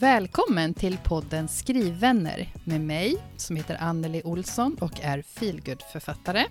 Välkommen 0.00 0.74
till 0.74 0.98
podden 1.04 1.48
Skrivvänner 1.48 2.52
med 2.64 2.80
mig 2.80 3.16
som 3.36 3.56
heter 3.56 3.76
Anneli 3.80 4.22
Olsson 4.24 4.76
och 4.80 5.00
är 5.00 5.22
feelgood-författare. 5.22 6.44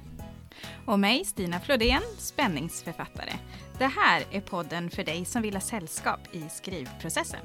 Och 0.86 1.00
mig, 1.00 1.26
Stina 1.26 1.60
Flodén, 1.60 2.02
spänningsförfattare. 2.18 3.34
Det 3.78 3.86
här 3.86 4.24
är 4.32 4.42
podden 4.42 4.90
för 4.90 5.04
dig 5.04 5.26
som 5.26 5.42
vill 5.42 5.54
ha 5.54 5.62
sällskap 5.62 6.20
i 6.32 6.44
skrivprocessen. 6.50 7.40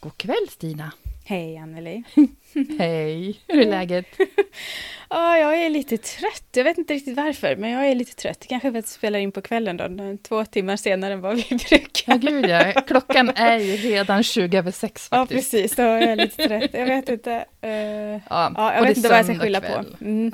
God 0.00 0.16
kväll 0.16 0.48
Stina! 0.50 0.92
Hej 1.32 1.58
Anneli! 1.58 2.02
Hej! 2.78 3.40
Hur 3.48 3.60
är 3.60 3.70
läget? 3.70 4.06
Ja, 5.08 5.38
jag 5.38 5.62
är 5.62 5.70
lite 5.70 5.98
trött. 5.98 6.48
Jag 6.52 6.64
vet 6.64 6.78
inte 6.78 6.94
riktigt 6.94 7.16
varför, 7.16 7.56
men 7.56 7.70
jag 7.70 7.88
är 7.88 7.94
lite 7.94 8.14
trött. 8.14 8.46
Kanske 8.48 8.72
för 8.72 8.78
att 8.78 8.84
vi 8.84 8.88
spelar 8.88 9.18
in 9.18 9.32
på 9.32 9.42
kvällen 9.42 9.76
då, 9.76 10.16
två 10.22 10.44
timmar 10.44 10.76
senare 10.76 11.12
än 11.12 11.20
vad 11.20 11.36
vi 11.36 11.42
brukar. 11.68 12.12
Ja, 12.12 12.16
gud 12.16 12.46
ja. 12.46 12.82
Klockan 12.86 13.28
är 13.28 13.58
ju 13.58 13.76
redan 13.76 14.22
20 14.22 14.58
över 14.58 14.70
sex 14.70 15.08
Ja, 15.10 15.26
precis. 15.26 15.76
Då 15.76 15.82
är 15.82 16.08
jag 16.08 16.18
lite 16.18 16.48
trött. 16.48 16.70
Jag 16.72 16.86
vet 16.86 17.08
inte. 17.08 17.44
Uh, 17.64 17.70
ja, 17.70 18.20
ja, 18.56 18.74
jag 18.74 18.82
vet 18.82 18.96
inte 18.96 19.08
vad 19.08 19.18
jag 19.18 19.24
ska 19.24 19.38
skylla 19.38 19.60
på. 19.60 19.84
Mm. 20.00 20.32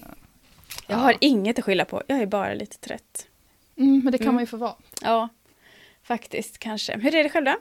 Jag 0.87 0.97
har 0.97 1.17
inget 1.21 1.59
att 1.59 1.65
skylla 1.65 1.85
på. 1.85 2.03
Jag 2.07 2.21
är 2.21 2.27
bara 2.27 2.55
lite 2.55 2.79
trött. 2.79 3.27
Mm, 3.77 4.01
men 4.05 4.13
det 4.13 4.19
kan 4.19 4.25
mm. 4.25 4.35
man 4.35 4.43
ju 4.43 4.47
få 4.47 4.57
vara. 4.57 4.75
Ja, 5.03 5.29
faktiskt 6.03 6.59
kanske. 6.59 6.99
Hur 6.99 7.15
är 7.15 7.23
det 7.23 7.31
själv 7.31 7.45
då? 7.45 7.57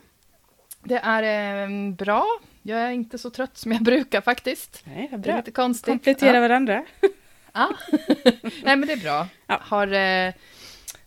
Det 0.84 1.00
är 1.04 1.62
eh, 1.62 1.92
bra. 1.92 2.26
Jag 2.68 2.80
är 2.80 2.90
inte 2.90 3.18
så 3.18 3.30
trött 3.30 3.56
som 3.56 3.72
jag 3.72 3.82
brukar 3.90 4.20
faktiskt. 4.20 4.82
Nej, 4.84 5.08
vad 5.10 5.20
bra. 5.20 5.32
Det 5.32 5.36
är 5.36 5.42
lite 5.42 5.50
konstigt. 5.50 5.86
Komplettera 5.86 6.34
ja. 6.34 6.40
varandra. 6.40 6.84
ja, 7.52 7.70
nej 8.42 8.76
men 8.76 8.80
det 8.80 8.92
är 8.92 9.02
bra. 9.02 9.28
Ja. 9.46 9.58
Har, 9.62 9.92
eh, 9.92 10.32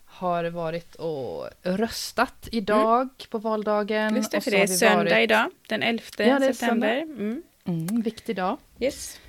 har 0.04 0.44
varit 0.44 0.94
och 0.94 1.48
röstat 1.62 2.48
idag 2.52 3.00
mm. 3.00 3.10
på 3.30 3.38
valdagen. 3.38 4.16
Just 4.16 4.30
det, 4.30 4.40
för 4.40 4.50
det 4.50 4.62
är 4.62 4.66
söndag 4.66 5.04
varit... 5.04 5.24
idag, 5.24 5.50
den 5.68 5.82
11 5.82 6.02
ja, 6.16 6.40
september. 6.40 7.02
Mm. 7.02 7.42
Mm, 7.64 8.02
viktig 8.02 8.36
dag. 8.36 8.58
Yes. 8.80 9.20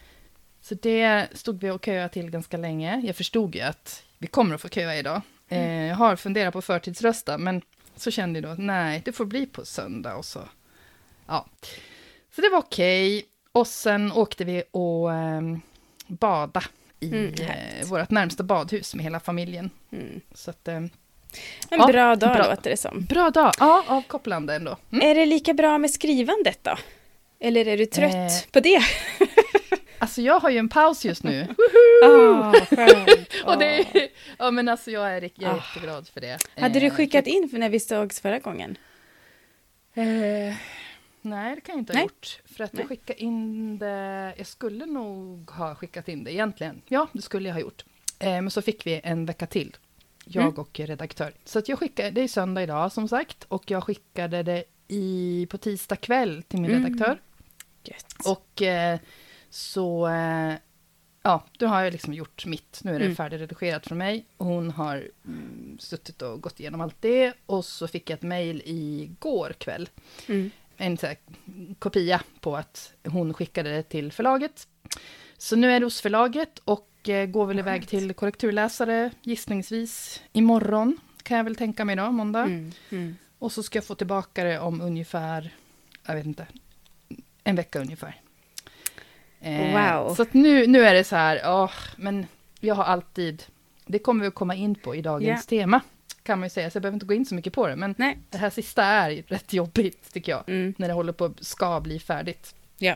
Så 0.62 0.76
det 0.76 1.28
stod 1.34 1.62
vi 1.62 1.70
och 1.70 1.86
köade 1.86 2.10
till 2.10 2.32
ganska 2.32 2.58
länge. 2.58 3.02
Jag 3.06 3.16
förstod 3.16 3.56
ju 3.56 3.62
att 3.62 4.04
vi 4.18 4.28
kommer 4.28 4.56
att 4.56 4.62
få 4.62 4.70
köa 4.70 4.96
idag. 4.96 5.22
Mm. 5.50 5.70
Eh, 5.70 5.88
jag 5.88 5.96
har 5.96 6.16
funderat 6.16 6.54
på 6.54 6.62
förtidsrösta, 6.62 7.38
men 7.38 7.62
så 7.96 8.12
kände 8.12 8.40
jag 8.40 8.44
då 8.44 8.50
att 8.50 8.60
nej, 8.60 9.02
det 9.06 9.12
får 9.12 9.26
bli 9.26 9.46
på 9.46 9.66
söndag 9.66 10.16
och 10.16 10.26
så. 10.26 10.50
Ja. 11.28 11.46
Så 12.36 12.42
det 12.42 12.50
var 12.50 12.60
okej. 12.60 13.18
Okay. 13.18 13.30
Och 13.52 13.68
sen 13.68 14.12
åkte 14.12 14.46
vi 14.46 14.64
och 14.72 15.14
eh, 15.14 15.42
bada 16.08 16.64
i 17.00 17.08
mm, 17.08 17.34
eh, 17.34 17.86
vårt 17.86 18.10
närmsta 18.10 18.44
badhus 18.44 18.96
med 18.96 19.04
hela 19.04 19.20
familjen. 19.20 19.70
Mm. 19.92 20.22
Så 20.34 20.50
att, 20.50 20.68
eh, 20.68 20.76
en 20.76 20.90
ja, 21.70 21.88
bra 21.88 22.16
dag 22.16 22.36
bra, 22.36 22.50
låter 22.50 22.70
det 22.70 22.78
som. 22.78 23.06
Bra 23.06 23.30
dag, 23.30 23.52
ja, 23.60 23.84
avkopplande 23.88 24.56
ändå. 24.56 24.78
Mm. 24.92 25.08
Är 25.08 25.16
det 25.16 25.26
lika 25.26 25.54
bra 25.54 25.78
med 25.78 25.92
skrivandet 25.92 26.60
då? 26.62 26.78
Eller 27.40 27.68
är 27.68 27.78
du 27.78 27.86
trött 27.86 28.14
eh, 28.14 28.52
på 28.52 28.60
det? 28.60 28.82
alltså 30.00 30.22
jag 30.22 30.40
har 30.40 30.50
ju 30.50 30.58
en 30.58 30.70
paus 30.70 31.06
just 31.06 31.24
nu. 31.24 31.48
oh, 32.04 32.56
och 33.46 33.60
det, 33.60 33.86
ja 34.38 34.52
men 34.52 34.70
alltså 34.70 34.92
jag 34.92 35.18
är, 35.18 35.30
jag 35.36 35.52
är 35.52 35.56
ah. 35.56 35.64
jätteglad 35.68 36.08
för 36.08 36.22
det. 36.22 36.38
Hade 36.56 36.80
du 36.80 36.86
eh, 36.86 36.94
skickat 36.94 37.28
in 37.28 37.50
för 37.50 37.58
när 37.58 37.70
vi 37.70 37.80
sågs 37.80 38.22
förra 38.22 38.40
gången? 38.40 38.78
Eh, 39.94 40.56
Nej, 41.26 41.56
det 41.56 41.62
kan 41.62 41.74
jag 41.76 41.82
inte 41.82 41.94
ha 41.94 41.98
Nej. 41.98 42.04
gjort. 42.04 42.40
För 42.46 42.64
att 42.64 42.74
Nej. 42.74 42.82
jag 42.82 42.90
skickade 42.90 43.22
in 43.22 43.78
det... 43.78 44.34
Jag 44.38 44.48
skulle 44.48 44.86
nog 44.86 45.50
ha 45.50 45.76
skickat 45.76 46.08
in 46.08 46.24
det 46.24 46.34
egentligen. 46.34 46.82
Ja, 46.88 47.08
det 47.14 47.22
skulle 47.22 47.50
jag 47.50 47.54
ha 47.54 47.62
gjort. 47.62 47.86
Eh, 48.20 48.30
men 48.30 48.52
så 48.52 48.62
fick 48.62 48.86
vi 48.86 49.02
en 49.04 49.26
vecka 49.26 49.48
till, 49.48 49.78
jag 50.26 50.44
mm. 50.44 50.56
och 50.56 50.80
redaktör. 50.80 51.34
Så 51.46 51.60
att 51.60 51.70
jag 51.70 51.80
skickade, 51.80 52.12
det 52.12 52.22
är 52.22 52.28
söndag 52.28 52.64
idag 52.64 52.92
som 52.92 53.08
sagt, 53.08 53.44
och 53.44 53.72
jag 53.72 53.84
skickade 53.84 54.44
det 54.44 54.64
i, 54.88 55.48
på 55.50 55.58
tisdag 55.58 55.96
kväll 55.96 56.44
till 56.44 56.62
min 56.62 56.72
mm. 56.72 56.84
redaktör. 56.84 57.22
Gött. 57.84 58.16
Och 58.26 58.62
eh, 58.62 59.00
så... 59.50 60.08
Eh, 60.08 60.54
ja, 61.24 61.44
då 61.58 61.68
har 61.68 61.82
jag 61.82 61.92
liksom 61.92 62.14
gjort 62.14 62.46
mitt. 62.46 62.80
Nu 62.84 62.96
är 62.96 63.00
det 63.00 63.06
mm. 63.06 63.16
färdigredigerat 63.16 63.88
från 63.88 63.98
mig. 63.98 64.26
Hon 64.38 64.72
har 64.72 65.10
mm, 65.26 65.78
suttit 65.80 66.22
och 66.22 66.42
gått 66.42 66.60
igenom 66.60 66.82
allt 66.82 66.96
det. 67.00 67.34
Och 67.46 67.66
så 67.66 67.88
fick 67.88 68.10
jag 68.10 68.18
ett 68.18 68.22
mejl 68.22 68.62
igår 68.66 69.54
kväll. 69.58 69.90
Mm 70.28 70.52
en 70.78 70.98
så 70.98 71.08
här, 71.08 71.18
kopia 71.80 72.22
på 72.42 72.56
att 72.56 72.94
hon 73.04 73.34
skickade 73.34 73.70
det 73.70 73.84
till 73.84 74.12
förlaget. 74.12 74.68
Så 75.38 75.56
nu 75.56 75.72
är 75.72 75.80
det 75.80 75.86
hos 75.86 76.02
förlaget 76.02 76.60
och 76.66 77.10
eh, 77.10 77.26
går 77.26 77.46
väl 77.46 77.60
iväg 77.60 77.88
till 77.88 78.14
korrekturläsare 78.14 79.12
gissningsvis 79.22 80.22
imorgon, 80.34 80.98
kan 81.24 81.38
jag 81.38 81.44
väl 81.44 81.56
tänka 81.56 81.86
mig 81.86 81.96
då, 81.96 82.12
måndag. 82.12 82.44
Mm, 82.44 82.72
mm. 82.90 83.16
Och 83.40 83.52
så 83.52 83.64
ska 83.64 83.78
jag 83.78 83.86
få 83.86 83.96
tillbaka 83.96 84.44
det 84.44 84.60
om 84.60 84.82
ungefär, 84.82 85.54
jag 86.06 86.16
vet 86.16 86.26
inte, 86.26 86.48
en 87.44 87.56
vecka 87.56 87.80
ungefär. 87.80 88.22
Eh, 89.40 89.74
wow. 89.74 90.16
Så 90.16 90.26
nu, 90.32 90.68
nu 90.68 90.82
är 90.86 90.94
det 90.94 91.04
så 91.04 91.16
här, 91.16 91.38
oh, 91.38 91.72
men 91.98 92.28
jag 92.60 92.76
har 92.76 92.84
alltid, 92.84 93.44
det 93.86 94.00
kommer 94.00 94.22
vi 94.22 94.28
att 94.28 94.36
komma 94.36 94.56
in 94.56 94.76
på 94.76 94.96
i 94.96 95.02
dagens 95.02 95.52
yeah. 95.52 95.66
tema 95.66 95.82
kan 96.24 96.40
man 96.40 96.46
ju 96.46 96.50
säga, 96.50 96.70
så 96.70 96.76
jag 96.76 96.82
behöver 96.82 96.96
inte 96.96 97.06
gå 97.06 97.14
in 97.14 97.26
så 97.26 97.36
mycket 97.36 97.54
på 97.54 97.68
det. 97.68 97.76
Men 97.76 97.96
Nej. 97.98 98.18
det 98.30 98.38
här 98.38 98.50
sista 98.50 98.84
är 98.84 99.24
rätt 99.28 99.54
jobbigt, 99.54 100.14
tycker 100.14 100.32
jag, 100.32 100.44
mm. 100.50 100.74
när 100.78 100.88
det 100.88 100.94
håller 100.94 101.14
på 101.14 101.26
att 101.26 101.44
ska 101.44 101.80
bli 101.80 102.00
färdigt. 102.00 102.56
Ja. 102.78 102.96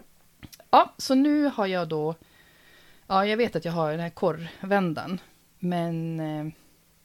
Ja, 0.70 0.94
så 0.98 1.16
nu 1.16 1.46
har 1.46 1.68
jag 1.68 1.88
då, 1.88 2.16
ja, 3.08 3.26
jag 3.26 3.38
vet 3.38 3.56
att 3.56 3.66
jag 3.66 3.72
har 3.72 3.92
den 3.92 4.00
här 4.00 4.10
korrvändan, 4.10 5.20
men 5.60 6.20
eh, 6.20 6.54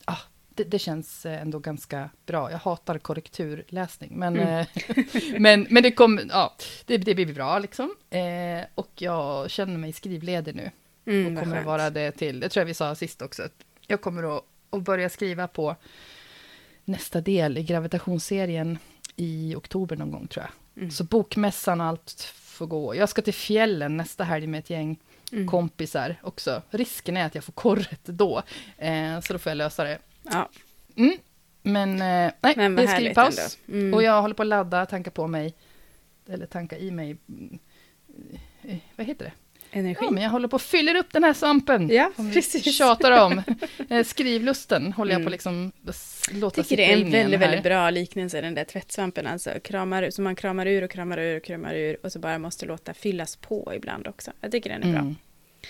ah, 0.05 0.19
det, 0.49 0.63
det, 0.63 0.79
känns 0.79 1.25
ändå 1.25 1.59
ganska 1.59 2.09
bra. 2.25 2.51
Jag 2.51 2.57
hatar 2.57 2.97
korrekturläsning, 2.97 4.11
men, 4.15 4.39
mm. 4.39 4.59
eh, 4.59 4.67
men, 5.39 5.67
men 5.69 5.83
det, 5.83 5.91
kommer, 5.91 6.25
ja, 6.29 6.55
det, 6.85 6.97
det 6.97 7.15
blir 7.15 7.33
bra 7.33 7.59
liksom. 7.59 7.95
Eh, 8.09 8.65
och 8.75 8.91
jag 8.95 9.51
känner 9.51 9.77
mig 9.77 9.93
skrivledig 9.93 10.55
nu. 10.55 10.71
Mm, 11.05 11.37
och 11.37 11.43
kommer 11.43 11.57
att 11.57 11.65
vara 11.65 11.89
det 11.89 12.11
till, 12.11 12.39
det 12.39 12.49
tror 12.49 12.61
jag 12.61 12.65
vi 12.65 12.73
sa 12.73 12.95
sist 12.95 13.21
också, 13.21 13.43
att 13.43 13.65
jag 13.87 14.01
kommer 14.01 14.37
att, 14.37 14.43
att 14.69 14.81
börja 14.81 15.09
skriva 15.09 15.47
på 15.47 15.75
nästa 16.85 17.21
del 17.21 17.57
i 17.57 17.63
gravitationsserien 17.63 18.77
i 19.15 19.55
oktober 19.55 19.95
någon 19.95 20.11
gång 20.11 20.27
tror 20.27 20.45
jag. 20.45 20.81
Mm. 20.81 20.91
Så 20.91 21.03
bokmässan 21.03 21.81
och 21.81 21.87
allt 21.87 22.33
får 22.43 22.67
gå. 22.67 22.95
Jag 22.95 23.09
ska 23.09 23.21
till 23.21 23.33
fjällen 23.33 23.97
nästa 23.97 24.23
helg 24.23 24.47
med 24.47 24.59
ett 24.59 24.69
gäng 24.69 24.99
mm. 25.31 25.47
kompisar 25.47 26.15
också. 26.23 26.61
Risken 26.69 27.17
är 27.17 27.25
att 27.25 27.35
jag 27.35 27.43
får 27.43 27.53
korret 27.53 28.05
då, 28.05 28.43
eh, 28.77 29.19
så 29.19 29.33
då 29.33 29.39
får 29.39 29.49
jag 29.49 29.57
lösa 29.57 29.83
det. 29.83 29.99
Ja. 30.23 30.49
Mm. 30.95 31.17
Men 31.61 31.91
eh, 31.93 32.33
nej, 32.41 32.53
Men 32.55 32.75
det 32.75 32.83
är 32.83 32.95
skrivpaus. 32.95 33.57
Och 33.93 34.03
jag 34.03 34.21
håller 34.21 34.35
på 34.35 34.41
att 34.41 34.47
ladda, 34.47 34.85
tanka 34.85 35.11
på 35.11 35.27
mig, 35.27 35.53
eller 36.27 36.45
tanka 36.45 36.77
i 36.77 36.91
mig, 36.91 37.17
mm, 37.27 37.59
eh, 38.61 38.77
vad 38.95 39.07
heter 39.07 39.25
det? 39.25 39.31
Energi. 39.73 40.05
Ja, 40.05 40.11
men 40.11 40.23
jag 40.23 40.29
håller 40.29 40.47
på 40.47 40.55
att 40.55 40.61
fylla 40.61 40.99
upp 40.99 41.13
den 41.13 41.23
här 41.23 41.33
svampen. 41.33 41.89
Ja, 41.89 42.11
precis. 42.33 42.77
Tjatar 42.77 43.25
om. 43.25 43.41
Eh, 43.89 44.03
skrivlusten 44.03 44.93
håller 44.93 45.11
jag 45.11 45.19
på 45.19 45.21
mm. 45.21 45.31
liksom 45.31 45.71
låta 46.31 46.63
tycker 46.63 46.77
det 46.77 46.93
är 46.93 46.97
en 46.97 47.11
väldigt, 47.11 47.39
väldigt 47.39 47.63
bra 47.63 47.89
liknelse, 47.89 48.41
den 48.41 48.55
där 48.55 48.63
tvättsvampen. 48.63 49.27
Alltså, 49.27 49.49
kramar, 49.63 50.09
som 50.09 50.23
man 50.23 50.35
kramar 50.35 50.65
ur 50.65 50.83
och 50.83 50.91
kramar 50.91 51.17
ur 51.17 51.37
och 51.37 51.43
kramar 51.43 51.73
ur 51.73 51.97
och 52.03 52.11
så 52.11 52.19
bara 52.19 52.39
måste 52.39 52.65
låta 52.65 52.93
fyllas 52.93 53.35
på 53.35 53.71
ibland 53.75 54.07
också. 54.07 54.31
Jag 54.41 54.51
tycker 54.51 54.69
den 54.69 54.83
är 54.83 54.91
bra. 54.91 55.01
Mm. 55.01 55.15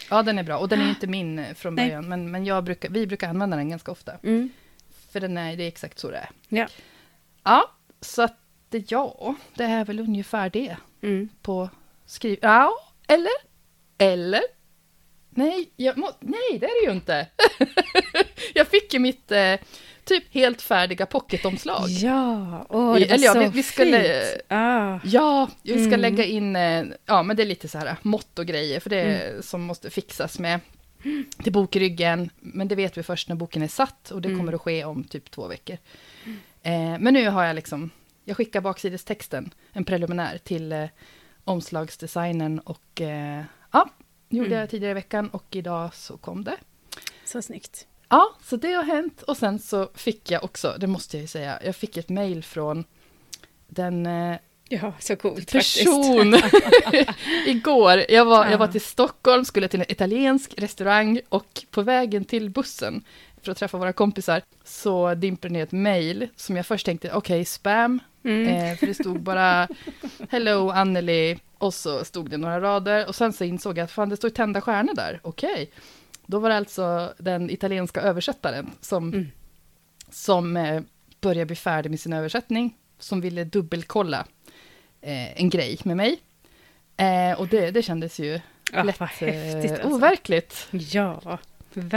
Ja, 0.09 0.23
den 0.23 0.39
är 0.39 0.43
bra. 0.43 0.57
Och 0.57 0.69
den 0.69 0.81
är 0.81 0.89
inte 0.89 1.07
min 1.07 1.39
eh, 1.39 1.53
från 1.53 1.75
början, 1.75 2.09
men, 2.09 2.31
men 2.31 2.45
jag 2.45 2.63
brukar, 2.63 2.89
vi 2.89 3.07
brukar 3.07 3.29
använda 3.29 3.57
den 3.57 3.69
ganska 3.69 3.91
ofta. 3.91 4.13
Mm. 4.23 4.49
För 5.11 5.19
den 5.19 5.37
är, 5.37 5.57
det 5.57 5.63
är 5.63 5.67
exakt 5.67 5.99
så 5.99 6.11
det 6.11 6.17
är. 6.17 6.29
Ja. 6.49 6.67
Ja, 7.43 7.71
så 8.01 8.21
att 8.21 8.37
ja, 8.87 9.35
det 9.55 9.63
är 9.63 9.85
väl 9.85 9.99
ungefär 9.99 10.49
det 10.49 10.77
mm. 11.01 11.29
på 11.41 11.69
skriv... 12.05 12.39
Ja, 12.41 12.71
eller? 13.07 13.52
Eller? 13.97 14.41
Nej, 15.29 15.69
jag 15.75 15.97
må, 15.97 16.11
nej, 16.19 16.59
det 16.59 16.65
är 16.65 16.81
det 16.81 16.87
ju 16.87 16.91
inte. 16.91 17.27
jag 18.53 18.67
fick 18.67 18.93
ju 18.93 18.99
mitt 18.99 19.31
eh, 19.31 19.55
typ 20.03 20.23
helt 20.33 20.61
färdiga 20.61 21.05
pocketomslag. 21.05 21.89
Ja, 21.89 22.65
åh, 22.69 22.93
det 22.93 22.99
var 22.99 23.15
Eller, 23.15 23.25
ja, 23.25 23.33
så 23.33 23.39
vi, 23.39 23.47
vi 23.47 23.63
skulle, 23.63 24.03
fint. 24.03 24.41
Ah. 24.47 24.99
Ja, 25.03 25.49
vi 25.63 25.73
ska 25.73 25.87
mm. 25.87 25.99
lägga 25.99 26.25
in, 26.25 26.55
eh, 26.55 26.85
ja 27.05 27.23
men 27.23 27.35
det 27.35 27.43
är 27.43 27.47
lite 27.47 27.67
så 27.67 27.77
här 27.77 27.95
mått 28.01 28.39
och 28.39 28.45
grejer, 28.45 28.79
för 28.79 28.89
det 28.89 28.99
är 28.99 29.29
mm. 29.29 29.41
som 29.41 29.61
måste 29.61 29.89
fixas 29.89 30.39
med 30.39 30.59
till 31.43 31.53
bokryggen. 31.53 32.29
Men 32.39 32.67
det 32.67 32.75
vet 32.75 32.97
vi 32.97 33.03
först 33.03 33.29
när 33.29 33.35
boken 33.35 33.61
är 33.61 33.67
satt 33.67 34.11
och 34.11 34.21
det 34.21 34.27
mm. 34.27 34.39
kommer 34.39 34.53
att 34.53 34.61
ske 34.61 34.85
om 34.85 35.03
typ 35.03 35.31
två 35.31 35.47
veckor. 35.47 35.77
Eh, 36.63 36.99
men 36.99 37.13
nu 37.13 37.29
har 37.29 37.43
jag 37.43 37.55
liksom, 37.55 37.89
jag 38.25 38.37
skickar 38.37 38.61
baksidestexten, 38.61 39.53
en 39.71 39.83
preliminär, 39.83 40.37
till 40.37 40.71
eh, 40.71 40.85
omslagsdesignen 41.43 42.59
och 42.59 43.01
eh, 43.01 43.43
Ja, 43.73 43.89
gjorde 44.29 44.47
mm. 44.47 44.59
jag 44.59 44.69
tidigare 44.69 44.91
i 44.91 44.93
veckan 44.93 45.29
och 45.29 45.45
idag 45.51 45.93
så 45.93 46.17
kom 46.17 46.43
det. 46.43 46.57
Så 47.25 47.41
snyggt. 47.41 47.87
Ja, 48.09 48.35
så 48.43 48.55
det 48.55 48.73
har 48.73 48.83
hänt. 48.83 49.21
Och 49.21 49.37
sen 49.37 49.59
så 49.59 49.89
fick 49.95 50.31
jag 50.31 50.43
också, 50.43 50.75
det 50.79 50.87
måste 50.87 51.17
jag 51.17 51.21
ju 51.21 51.27
säga, 51.27 51.59
jag 51.65 51.75
fick 51.75 51.97
ett 51.97 52.09
mejl 52.09 52.43
från 52.43 52.83
den 53.67 54.05
eh, 54.05 54.37
Ja, 54.69 54.93
så 54.99 55.15
coolt 55.15 55.51
person. 55.51 56.35
Igår, 57.45 58.03
jag 58.09 58.25
var, 58.25 58.45
jag 58.45 58.57
var 58.57 58.67
till 58.67 58.81
Stockholm, 58.81 59.45
skulle 59.45 59.67
till 59.67 59.79
en 59.81 59.91
italiensk 59.91 60.53
restaurang 60.57 61.19
och 61.29 61.65
på 61.71 61.81
vägen 61.81 62.25
till 62.25 62.49
bussen 62.49 63.03
för 63.41 63.51
att 63.51 63.57
träffa 63.57 63.77
våra 63.77 63.93
kompisar 63.93 64.41
så 64.63 65.13
dimper 65.15 65.49
ner 65.49 65.63
ett 65.63 65.71
mejl 65.71 66.27
som 66.35 66.57
jag 66.57 66.65
först 66.65 66.85
tänkte, 66.85 67.11
okej, 67.13 67.45
spam, 67.45 67.99
Mm. 68.25 68.47
eh, 68.47 68.77
för 68.77 68.87
det 68.87 68.93
stod 68.93 69.21
bara 69.21 69.67
Hello 70.29 70.69
Anneli 70.69 71.39
och 71.63 71.73
så 71.73 72.05
stod 72.05 72.29
det 72.29 72.37
några 72.37 72.61
rader 72.61 73.07
och 73.07 73.15
sen 73.15 73.33
så 73.33 73.43
insåg 73.43 73.77
jag 73.77 73.83
att 73.83 73.91
fan 73.91 74.09
det 74.09 74.17
står 74.17 74.29
tända 74.29 74.61
stjärnor 74.61 74.93
där, 74.95 75.19
okej. 75.23 75.71
Då 76.25 76.39
var 76.39 76.49
det 76.49 76.57
alltså 76.57 77.13
den 77.19 77.49
italienska 77.49 78.01
översättaren 78.01 78.71
som, 78.81 79.07
Mm. 79.13 79.27
som 80.09 80.57
eh, 80.57 80.81
började 81.21 81.45
bli 81.45 81.55
färdig 81.55 81.89
med 81.89 81.99
sin 81.99 82.13
översättning, 82.13 82.77
som 82.99 83.21
ville 83.21 83.43
dubbelkolla 83.43 84.25
eh, 85.01 85.41
en 85.41 85.49
grej 85.49 85.79
med 85.83 85.97
mig. 85.97 86.19
Eh, 86.97 87.39
och 87.39 87.47
det, 87.47 87.71
det 87.71 87.81
kändes 87.81 88.19
ju 88.19 88.39
Ja, 88.73 88.83
lätt 88.83 88.99
vad 88.99 89.09
häftigt 89.09 89.65
eh, 89.65 89.71
alltså. 89.71 89.87
overkligt. 89.87 90.67
Ja, 90.71 91.37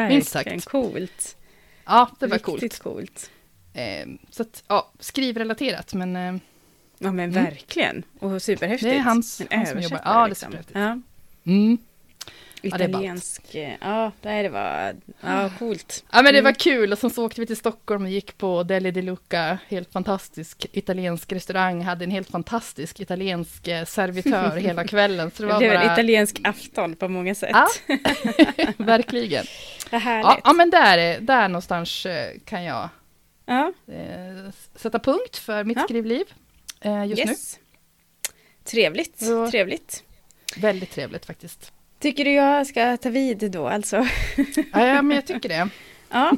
Minst 0.08 0.34
verkligen 0.34 0.60
sagt. 0.60 0.70
coolt. 0.72 1.36
Ja, 1.84 2.10
det 2.18 2.26
var 2.26 2.38
coolt. 2.38 2.62
Riktigt 2.62 2.82
coolt. 2.82 3.30
Eh, 3.74 4.06
så 4.30 4.42
att, 4.42 4.62
ja, 4.68 4.90
skrivrelaterat, 5.00 5.94
men 5.94 6.16
eh, 6.16 6.34
Ja 6.98 7.12
men 7.12 7.30
Mm. 7.30 7.44
verkligen. 7.44 8.02
Och 8.18 8.42
superhäftigt. 8.42 8.90
Det 8.90 8.96
är 8.96 9.00
hans- 9.00 9.40
En 9.40 9.58
han 9.58 9.66
som 9.66 9.80
jobbar. 9.80 10.00
Ja, 10.04 10.12
det 10.18 10.24
är 10.24 10.28
liksom. 10.28 10.46
superhäftigt. 10.52 10.78
Ja. 10.78 11.00
mm. 11.52 11.78
det. 12.62 12.68
Italiensk. 12.68 13.54
eh, 13.54 13.72
Ja, 13.80 14.12
nej, 14.22 14.42
det 14.42 14.48
var 14.48 14.94
ja, 15.20 15.50
coolt. 15.58 16.04
Ja 16.12 16.22
men 16.22 16.24
det 16.24 16.38
Mm. 16.38 16.44
var 16.44 16.52
kul 16.52 16.92
och 16.92 16.98
sen 16.98 17.10
så 17.10 17.24
åkte 17.26 17.40
vi 17.40 17.46
till 17.46 17.56
Stockholm 17.56 18.02
och 18.04 18.10
gick 18.10 18.38
på 18.38 18.62
Deli 18.62 18.90
de 18.90 19.02
Luca, 19.02 19.58
helt 19.68 19.92
fantastisk 19.92 20.66
italiensk 20.72 21.32
restaurang, 21.32 21.82
hade 21.82 22.04
en 22.04 22.10
helt 22.10 22.30
fantastisk 22.30 23.00
italiensk 23.00 23.68
eh, 23.68 23.84
servitör 23.84 24.56
hela 24.56 24.84
kvällen. 24.86 25.30
Så 25.30 25.42
det 25.42 25.48
Det 25.48 25.52
var 25.52 25.58
blev 25.60 25.72
en 25.72 25.80
bara, 25.86 25.92
italiensk 25.92 26.40
afton 26.44 26.96
på 26.96 27.08
många 27.08 27.34
sätt. 27.34 27.50
Ja. 27.52 27.68
verkligen. 28.76 29.44
Vad 29.90 30.00
härligt. 30.00 30.24
Ja, 30.26 30.40
ja 30.44 30.52
men 30.52 30.70
där, 30.70 30.98
är- 30.98 31.20
där 31.20 31.48
någonstans 31.48 32.06
eh, 32.06 32.30
kan 32.44 32.64
jag 32.64 32.88
Ja, 33.48 33.72
eh, 33.88 34.52
sätta 34.74 34.98
punkt 34.98 35.36
för 35.36 35.64
mitt 35.64 35.76
Ja. 35.78 35.84
skrivliv 35.84 36.20
eh, 36.28 36.34
just 37.04 37.18
yes. 37.26 37.58
Trevligt, 38.64 39.22
Ja. 39.22 39.50
trevligt. 39.50 40.04
nu. 40.56 40.60
Väldigt 40.62 40.90
trevligt 40.90 41.26
faktiskt. 41.26 41.72
Tycker 41.98 42.24
du 42.24 42.32
jag 42.32 42.66
ska 42.66 42.96
ta 42.96 43.08
vid 43.08 43.50
då 43.50 43.68
alltså? 43.68 43.96
Ja, 44.72 44.86
ja 44.86 45.02
men 45.02 45.10
jag 45.14 45.26
tycker 45.26 45.48
det. 45.48 45.68
Ja. 46.10 46.36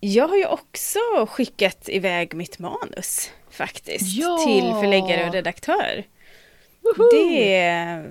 Jag 0.00 0.28
har 0.28 0.36
ju 0.36 0.46
också 0.46 0.98
skickat 1.28 1.88
iväg 1.88 2.34
mitt 2.34 2.58
manus 2.58 3.30
faktiskt 3.50 4.16
Ja. 4.16 4.38
till 4.46 4.62
förläggare 4.62 5.26
och 5.26 5.32
redaktör. 5.32 6.04
Woho! 6.80 7.10
Det 7.10 8.04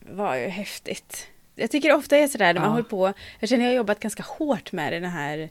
var 0.00 0.36
ju 0.36 0.48
häftigt. 0.48 1.26
Jag 1.54 1.70
tycker 1.70 1.88
det 1.88 1.94
ofta 1.94 2.16
är 2.16 2.28
sådär 2.28 2.54
när 2.54 2.60
man 2.60 2.64
Ja. 2.64 2.70
håller 2.70 2.82
på, 2.84 3.12
jag 3.40 3.48
känner 3.48 3.64
jag 3.64 3.70
har 3.70 3.76
jobbat 3.76 4.00
ganska 4.00 4.22
hårt 4.22 4.72
med 4.72 4.92
det 4.92 5.00
den 5.00 5.10
här 5.10 5.50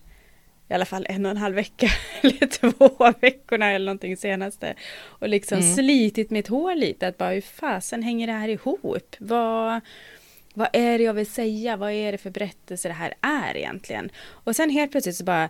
i 0.70 0.74
alla 0.74 0.86
fall 0.86 1.06
en 1.10 1.26
och 1.26 1.32
en 1.32 1.38
halv 1.38 1.56
vecka 1.56 1.88
eller 2.22 2.48
två 2.48 3.14
veckorna 3.22 3.72
eller 3.72 3.86
någonting 3.86 4.18
senaste. 4.18 4.76
Och 5.02 5.30
liksom 5.30 5.58
Mm. 5.60 5.74
slitit 5.76 6.30
mitt 6.32 6.48
hår 6.48 6.76
lite, 6.76 7.08
att 7.08 7.18
bara 7.18 7.30
hur 7.32 7.42
fasen 7.42 8.04
hänger 8.04 8.28
det 8.28 8.34
här 8.34 8.50
ihop? 8.50 9.16
Vad, 9.20 9.82
vad 10.54 10.68
är 10.74 10.98
det 10.98 11.04
jag 11.04 11.14
vill 11.14 11.28
säga? 11.32 11.78
Vad 11.78 11.92
är 11.92 12.12
det 12.12 12.18
för 12.18 12.30
berättelse 12.30 12.88
det 12.88 12.94
här 12.94 13.14
är 13.22 13.58
egentligen? 13.58 14.10
Och 14.28 14.56
sen 14.56 14.70
helt 14.70 14.92
plötsligt 14.92 15.16
så 15.16 15.24
bara, 15.24 15.50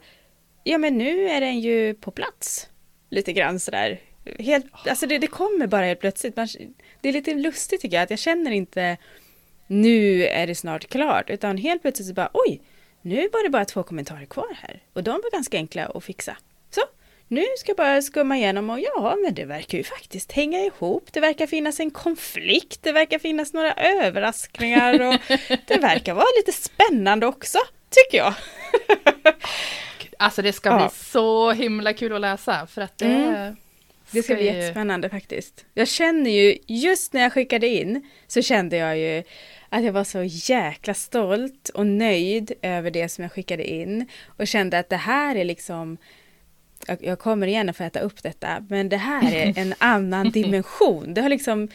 ja 0.63 0.77
men 0.77 0.97
nu 0.97 1.29
är 1.29 1.41
den 1.41 1.59
ju 1.59 1.93
på 1.93 2.11
plats. 2.11 2.69
Lite 3.09 3.33
grann 3.33 3.59
sådär. 3.59 3.99
Helt, 4.39 4.65
alltså 4.87 5.07
det, 5.07 5.17
det 5.17 5.27
kommer 5.27 5.67
bara 5.67 5.85
helt 5.85 5.99
plötsligt. 5.99 6.35
Man, 6.35 6.47
det 7.01 7.09
är 7.09 7.13
lite 7.13 7.33
lustigt 7.33 7.81
tycker 7.81 7.97
jag, 7.97 8.03
att 8.03 8.09
jag 8.09 8.19
känner 8.19 8.51
inte 8.51 8.97
nu 9.67 10.25
är 10.27 10.47
det 10.47 10.55
snart 10.55 10.87
klart, 10.89 11.29
utan 11.29 11.57
helt 11.57 11.81
plötsligt 11.81 12.07
så 12.07 12.13
bara 12.13 12.29
oj, 12.33 12.61
nu 13.05 13.29
var 13.33 13.43
det 13.43 13.49
bara 13.49 13.65
två 13.65 13.83
kommentarer 13.83 14.25
kvar 14.25 14.57
här. 14.61 14.79
Och 14.93 15.03
de 15.03 15.11
var 15.11 15.31
ganska 15.31 15.57
enkla 15.57 15.85
att 15.85 16.03
fixa. 16.03 16.37
Så, 16.69 16.81
nu 17.27 17.45
ska 17.57 17.69
jag 17.69 17.77
bara 17.77 18.01
skumma 18.01 18.37
igenom 18.37 18.69
och 18.69 18.79
ja, 18.79 19.15
men 19.23 19.33
det 19.33 19.45
verkar 19.45 19.77
ju 19.77 19.83
faktiskt 19.83 20.31
hänga 20.31 20.59
ihop. 20.59 21.07
Det 21.11 21.19
verkar 21.19 21.47
finnas 21.47 21.79
en 21.79 21.91
konflikt, 21.91 22.83
det 22.83 22.91
verkar 22.91 23.19
finnas 23.19 23.53
några 23.53 23.73
överraskningar 23.73 24.93
och 25.01 25.19
det 25.67 25.77
verkar 25.77 26.13
vara 26.13 26.25
lite 26.37 26.51
spännande 26.61 27.25
också, 27.25 27.57
tycker 27.89 28.17
jag. 28.17 28.33
Alltså 30.19 30.41
det 30.41 30.53
ska 30.53 30.69
Ja. 30.69 30.77
bli 30.77 30.89
så 30.97 31.51
himla 31.51 31.93
kul 31.93 32.13
att 32.13 32.21
läsa 32.21 32.67
för 32.67 32.81
att 32.81 32.97
det, 32.97 33.05
Mm. 33.05 33.55
Det 34.11 34.23
ska 34.23 34.35
bli 34.35 34.45
jättespännande 34.45 35.09
faktiskt. 35.09 35.65
Jag 35.73 35.87
känner 35.87 36.31
ju, 36.31 36.57
just 36.67 37.13
när 37.13 37.21
jag 37.21 37.33
skickade 37.33 37.67
in, 37.67 38.09
så 38.27 38.41
kände 38.41 38.77
jag 38.77 38.97
ju 38.97 39.23
att 39.69 39.83
jag 39.83 39.93
var 39.93 40.03
så 40.03 40.23
jäkla 40.23 40.93
stolt 40.93 41.69
och 41.69 41.87
nöjd 41.87 42.51
över 42.61 42.91
det 42.91 43.09
som 43.09 43.21
jag 43.21 43.31
skickade 43.31 43.71
in. 43.71 44.07
Och 44.25 44.47
kände 44.47 44.79
att 44.79 44.89
det 44.89 44.95
här 44.95 45.35
är 45.35 45.43
liksom, 45.43 45.97
jag, 46.87 46.97
jag 47.03 47.19
kommer 47.19 47.47
igen 47.47 47.69
och 47.69 47.75
får 47.75 47.83
äta 47.83 47.99
upp 47.99 48.23
detta, 48.23 48.65
men 48.69 48.89
det 48.89 48.97
här 48.97 49.33
är 49.33 49.59
en 49.59 49.73
annan 49.77 50.29
dimension. 50.31 51.13
Det 51.13 51.21
har 51.21 51.29
liksom, 51.29 51.67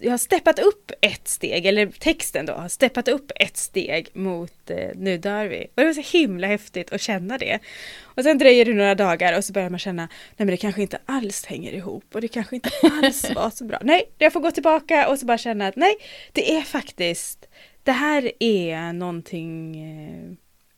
jag 0.00 0.10
har 0.10 0.18
steppat 0.18 0.58
upp 0.58 0.92
ett 1.00 1.28
steg, 1.28 1.66
eller 1.66 1.86
texten 1.86 2.46
då, 2.46 2.52
har 2.52 2.68
steppat 2.68 3.08
upp 3.08 3.32
ett 3.36 3.56
steg 3.56 4.08
mot 4.12 4.70
eh, 4.70 4.90
Nu 4.94 5.18
dör 5.18 5.46
vi. 5.46 5.64
Och 5.64 5.72
det 5.74 5.84
var 5.84 5.92
så 5.92 6.18
himla 6.18 6.46
häftigt 6.46 6.92
att 6.92 7.00
känna 7.00 7.38
det. 7.38 7.58
Och 8.02 8.22
sen 8.22 8.38
dröjer 8.38 8.64
det 8.64 8.74
några 8.74 8.94
dagar 8.94 9.36
och 9.36 9.44
så 9.44 9.52
börjar 9.52 9.70
man 9.70 9.78
känna, 9.78 10.02
nej 10.02 10.36
men 10.36 10.46
det 10.46 10.56
kanske 10.56 10.82
inte 10.82 10.98
alls 11.06 11.46
hänger 11.46 11.72
ihop 11.72 12.04
och 12.14 12.20
det 12.20 12.28
kanske 12.28 12.54
inte 12.56 12.70
alls 12.82 13.30
var 13.34 13.50
så 13.50 13.64
bra. 13.64 13.78
Nej, 13.82 14.10
jag 14.18 14.32
får 14.32 14.40
gå 14.40 14.50
tillbaka 14.50 15.08
och 15.08 15.18
så 15.18 15.26
bara 15.26 15.38
känna 15.38 15.66
att 15.66 15.76
nej, 15.76 15.94
det 16.32 16.56
är 16.56 16.62
faktiskt, 16.62 17.48
det 17.82 17.92
här 17.92 18.32
är 18.40 18.92
någonting 18.92 19.76
eh, 19.84 20.32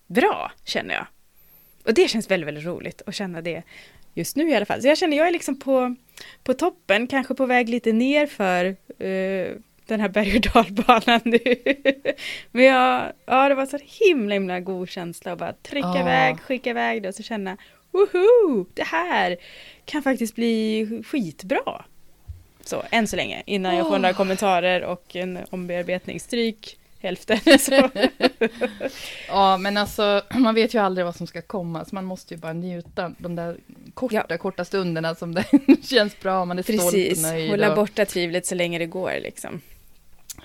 bra, 0.06 0.52
känner 0.64 0.94
jag. 0.94 1.06
Och 1.84 1.94
det 1.94 2.08
känns 2.08 2.30
väldigt, 2.30 2.46
väldigt 2.46 2.64
roligt 2.64 3.02
att 3.06 3.14
känna 3.14 3.40
det 3.42 3.62
just 4.14 4.36
nu 4.36 4.50
i 4.50 4.54
alla 4.54 4.66
fall. 4.66 4.82
Så 4.82 4.88
jag 4.88 4.98
känner, 4.98 5.16
jag 5.16 5.28
är 5.28 5.32
liksom 5.32 5.58
på, 5.58 5.94
på 6.44 6.54
toppen, 6.54 7.06
kanske 7.06 7.34
på 7.34 7.46
väg 7.46 7.68
lite 7.68 7.92
ner 7.92 8.26
för 8.26 8.64
eh, 9.06 9.56
den 9.86 10.00
här 10.00 10.08
berg 10.08 10.34
och 10.36 10.40
dalbanan 10.40 11.20
nu. 11.24 11.38
Men 12.50 12.64
jag, 12.64 13.12
ja, 13.26 13.48
det 13.48 13.54
var 13.54 13.66
så 13.66 13.78
himla, 13.82 14.34
himla 14.34 14.60
god 14.60 14.88
känsla 14.88 15.32
att 15.32 15.38
bara 15.38 15.52
trycka 15.52 15.88
Ja. 15.94 16.00
iväg, 16.00 16.40
skicka 16.40 16.70
iväg 16.70 17.02
det 17.02 17.08
och 17.08 17.14
så 17.14 17.22
känna, 17.22 17.56
woho, 17.90 18.66
det 18.74 18.84
här 18.84 19.36
kan 19.84 20.02
faktiskt 20.02 20.34
bli 20.34 20.86
skitbra. 21.06 21.84
Så, 22.60 22.82
än 22.90 23.06
så 23.06 23.16
länge, 23.16 23.42
innan 23.46 23.76
jag 23.76 23.86
får 23.86 23.94
Åh. 23.94 24.00
några 24.00 24.14
kommentarer 24.14 24.82
och 24.84 25.16
en 25.16 25.38
ombearbetning. 25.50 26.20
Stryk 26.20 26.78
hälften. 27.04 27.38
Ja, 29.28 29.56
men 29.56 29.76
alltså, 29.76 30.22
man 30.34 30.54
vet 30.54 30.74
ju 30.74 30.78
aldrig 30.78 31.04
vad 31.04 31.16
som 31.16 31.26
ska 31.26 31.42
komma, 31.42 31.84
så 31.84 31.94
man 31.94 32.04
måste 32.04 32.34
ju 32.34 32.40
bara 32.40 32.52
njuta 32.52 33.12
de 33.18 33.36
där 33.36 33.56
korta, 33.94 34.38
korta 34.38 34.64
stunderna 34.64 35.14
som 35.14 35.34
det 35.34 35.44
känns 35.82 36.20
bra, 36.20 36.44
man 36.44 36.58
är 36.58 36.62
stolt 36.62 36.80
Precis, 36.80 37.18
och 37.24 37.30
nöjd. 37.30 37.50
hålla 37.50 37.70
och, 37.70 37.76
borta 37.76 38.04
tvivlet 38.04 38.46
så 38.46 38.54
länge 38.54 38.78
det 38.78 38.86
går 38.86 39.12
liksom. 39.22 39.60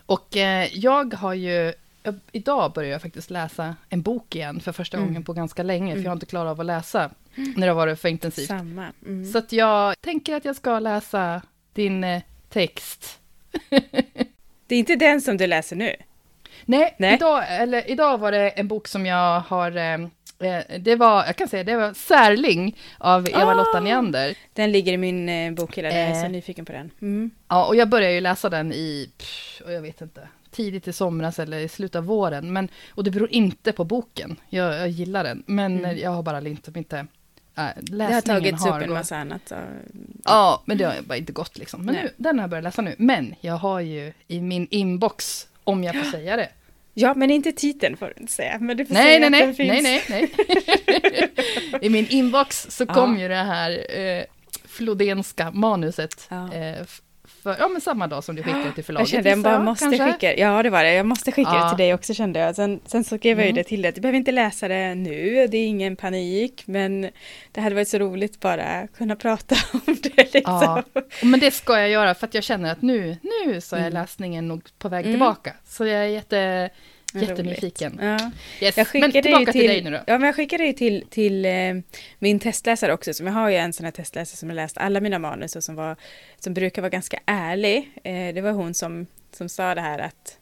och 0.05 0.37
eh, 0.37 0.67
jag 0.77 1.13
har 1.13 1.33
ju, 1.33 1.73
jag- 2.03 2.19
idag 2.31 2.71
börjar 2.73 2.91
jag 2.91 3.01
faktiskt 3.01 3.29
läsa 3.29 3.75
en 3.89 4.01
bok 4.01 4.35
igen 4.35 4.59
för 4.59 4.71
första 4.71 4.97
Mm. 4.97 5.07
gången 5.09 5.23
på 5.23 5.33
ganska 5.33 5.63
länge, 5.63 5.87
för 5.87 5.91
Mm. 5.93 6.03
jag 6.03 6.11
har 6.11 6.15
inte 6.15 6.25
klarat 6.25 6.51
av 6.51 6.59
att 6.59 6.65
läsa 6.65 7.09
när 7.35 7.67
det 7.67 7.73
har 7.73 7.75
varit 7.75 7.99
för 7.99 8.09
intensivt. 8.09 8.47
Samma. 8.47 8.87
Mm. 9.05 9.31
Så 9.31 9.37
att 9.37 9.51
jag 9.51 10.01
tänker 10.01 10.35
att 10.35 10.45
jag 10.45 10.55
ska 10.55 10.79
läsa 10.79 11.41
din 11.73 12.03
eh, 12.03 12.21
text. 12.49 13.19
Det 14.67 14.75
är 14.75 14.79
inte 14.79 14.95
den 14.95 15.21
som 15.21 15.37
du 15.37 15.47
läser 15.47 15.75
nu? 15.75 15.95
Nej, 16.69 16.95
Nej. 16.97 17.13
Idag, 17.13 17.43
eller, 17.49 17.89
idag 17.89 18.17
var 18.17 18.31
det 18.31 18.49
en 18.49 18.67
bok 18.67 18.87
som 18.87 19.05
jag 19.05 19.39
har... 19.39 19.77
Eh, 19.77 19.93
eh, 19.93 20.63
det 20.79 20.95
var, 20.95 21.25
jag 21.25 21.35
kan 21.35 21.47
säga, 21.47 21.63
det 21.63 21.75
var 21.75 21.93
Särling 21.93 22.77
av 22.97 23.27
Eva-Lotta 23.29 23.77
Ah! 23.77 23.79
Neander. 23.79 24.35
Den 24.53 24.71
ligger 24.71 24.93
i 24.93 24.97
min 24.97 25.29
eh, 25.29 25.51
bokhylla, 25.53 25.87
jag 25.87 25.97
är 25.97 26.13
så 26.13 26.25
Eh. 26.25 26.31
nyfiken 26.31 26.65
på 26.65 26.71
den. 26.71 26.91
Mm. 27.01 27.31
Ja, 27.47 27.65
och 27.65 27.75
jag 27.75 27.89
började 27.89 28.13
ju 28.13 28.21
läsa 28.21 28.49
den 28.49 28.73
i, 28.73 29.09
pff, 29.17 29.61
och 29.65 29.71
jag 29.73 29.81
vet 29.81 30.01
inte, 30.01 30.27
tidigt 30.51 30.87
i 30.87 30.93
somras 30.93 31.39
eller 31.39 31.57
i 31.59 31.67
slutet 31.67 31.95
av 31.95 32.03
våren. 32.05 32.53
Men, 32.53 32.69
och 32.89 33.03
det 33.03 33.11
beror 33.11 33.31
inte 33.31 33.71
på 33.71 33.83
boken, 33.83 34.35
jag, 34.49 34.73
jag 34.73 34.89
gillar 34.89 35.23
den. 35.23 35.43
Men 35.45 35.79
Mm. 35.79 35.97
jag 35.97 36.11
har 36.11 36.23
bara 36.23 36.39
liksom 36.39 36.77
inte, 36.77 36.97
äh, 37.57 37.65
Det 37.81 37.91
läsningen 37.95 38.13
har 38.15 38.21
tagits 38.21 38.65
upp 38.65 38.81
en 38.81 38.93
massa 38.93 39.17
annat. 39.17 39.51
Ja, 40.23 40.61
men 40.65 40.77
det 40.77 40.83
har 40.83 40.93
bara 41.01 41.17
inte 41.17 41.31
gått 41.33 41.57
liksom. 41.57 41.81
Men 41.85 41.95
Nej. 41.95 42.03
nu, 42.03 42.09
den 42.17 42.39
har 42.39 42.43
jag 42.43 42.49
börjat 42.49 42.63
läsa 42.63 42.81
nu. 42.81 42.95
Men 42.97 43.35
jag 43.41 43.53
har 43.57 43.79
ju 43.79 44.13
i 44.27 44.41
min 44.41 44.67
inbox, 44.71 45.47
om 45.63 45.83
jag 45.83 45.95
får 45.95 46.11
säga 46.11 46.35
det. 46.35 46.49
Ja, 46.93 47.13
men 47.13 47.31
inte 47.31 47.51
titeln 47.51 47.97
får 47.97 48.05
du 48.05 48.13
inte 48.21 48.33
säga. 48.33 48.57
Men 48.59 48.77
du 48.77 48.85
får 48.85 48.93
Nej, 48.93 49.03
säga 49.03 49.19
nej, 49.19 49.25
att 49.25 49.31
nej, 49.31 49.41
den 49.45 49.55
finns. 49.55 49.83
nej, 49.83 50.03
nej, 50.09 50.31
nej. 51.11 51.29
I 51.81 51.89
min 51.89 52.07
inbox 52.09 52.67
så 52.69 52.85
Ja. 52.87 52.93
kom 52.93 53.19
ju 53.19 53.27
det 53.27 53.35
här 53.35 53.97
eh, 53.99 54.23
flodenska 54.65 55.51
manuset. 55.51 56.27
Ja. 56.29 56.53
Eh, 56.53 56.85
för, 57.43 57.55
ja 57.59 57.67
men 57.67 57.81
samma 57.81 58.07
dag 58.07 58.23
som 58.23 58.35
du 58.35 58.43
skickade 58.43 58.71
till 58.75 58.83
förlaget. 58.83 59.13
Jag 59.13 59.23
kände 59.23 59.29
jag 59.29 59.39
bara 59.39 59.59
måste 59.63 59.85
kanske? 59.85 60.11
skicka 60.11 60.35
Ja 60.37 60.63
det 60.63 60.69
var 60.69 60.83
det, 60.83 60.93
jag 60.93 61.05
måste 61.05 61.31
skicka 61.31 61.51
Ja. 61.53 61.63
det 61.63 61.69
till 61.69 61.77
dig 61.77 61.93
också 61.93 62.13
kände 62.13 62.39
jag. 62.39 62.55
Sen, 62.55 62.79
sen 62.85 63.03
så 63.03 63.17
skrev 63.17 63.37
jag 63.39 63.45
ju 63.45 63.49
Mm. 63.51 63.55
det 63.55 63.63
till 63.63 63.81
dig, 63.81 63.91
du 63.91 64.01
behöver 64.01 64.17
inte 64.17 64.31
läsa 64.31 64.67
det 64.67 64.95
nu, 64.95 65.47
det 65.47 65.57
är 65.57 65.65
ingen 65.67 65.95
panik, 65.95 66.63
men 66.65 67.09
det 67.51 67.61
hade 67.61 67.75
varit 67.75 67.87
så 67.87 67.97
roligt 67.99 68.39
bara 68.39 68.87
kunna 68.87 69.15
prata 69.15 69.55
om 69.73 69.97
det 70.03 70.33
liksom. 70.33 70.43
Ja, 70.43 70.83
men 71.23 71.39
det 71.39 71.51
ska 71.51 71.79
jag 71.79 71.89
göra 71.89 72.15
för 72.15 72.27
att 72.27 72.33
jag 72.33 72.43
känner 72.43 72.71
att 72.71 72.81
nu, 72.81 73.17
nu 73.45 73.61
så 73.61 73.75
är 73.75 73.79
Mm. 73.79 73.93
läsningen 73.93 74.47
nog 74.47 74.63
på 74.79 74.89
väg 74.89 75.05
Mm. 75.05 75.13
tillbaka. 75.13 75.53
Så 75.65 75.85
jag 75.85 76.03
är 76.03 76.07
jätte, 76.07 76.69
jättenyfiken. 77.13 77.99
Ja. 78.01 78.31
Yes. 78.61 78.77
Jag 78.77 78.77
Men 78.77 78.85
skickade 78.85 79.21
tillbaka 79.21 79.39
ju 79.39 79.45
till, 79.45 79.61
till, 79.61 79.69
dig 79.69 79.81
nu 79.83 79.91
då. 79.91 79.97
Ja, 80.07 80.17
men 80.17 80.23
jag 80.23 80.35
skickade 80.35 80.65
ju 80.65 80.73
till, 80.73 81.05
till 81.09 81.45
eh, 81.45 81.51
min 82.19 82.39
testläsare 82.39 82.93
också, 82.93 83.13
som 83.13 83.27
jag 83.27 83.33
har 83.33 83.49
ju 83.49 83.55
en 83.55 83.73
sån 83.73 83.83
här 83.83 83.91
testläsare 83.91 84.37
som 84.37 84.49
har 84.49 84.55
läst 84.55 84.77
alla 84.77 85.01
mina 85.01 85.19
manus 85.19 85.55
och 85.55 85.63
som, 85.63 85.75
var, 85.75 85.95
som 86.39 86.53
brukar 86.53 86.81
vara 86.81 86.89
ganska 86.89 87.19
ärlig. 87.25 87.91
Eh, 88.03 88.33
det 88.33 88.41
var 88.41 88.51
hon 88.51 88.73
som, 88.73 89.07
som 89.31 89.49
sa 89.49 89.75
det 89.75 89.81
här 89.81 89.99
att 89.99 90.38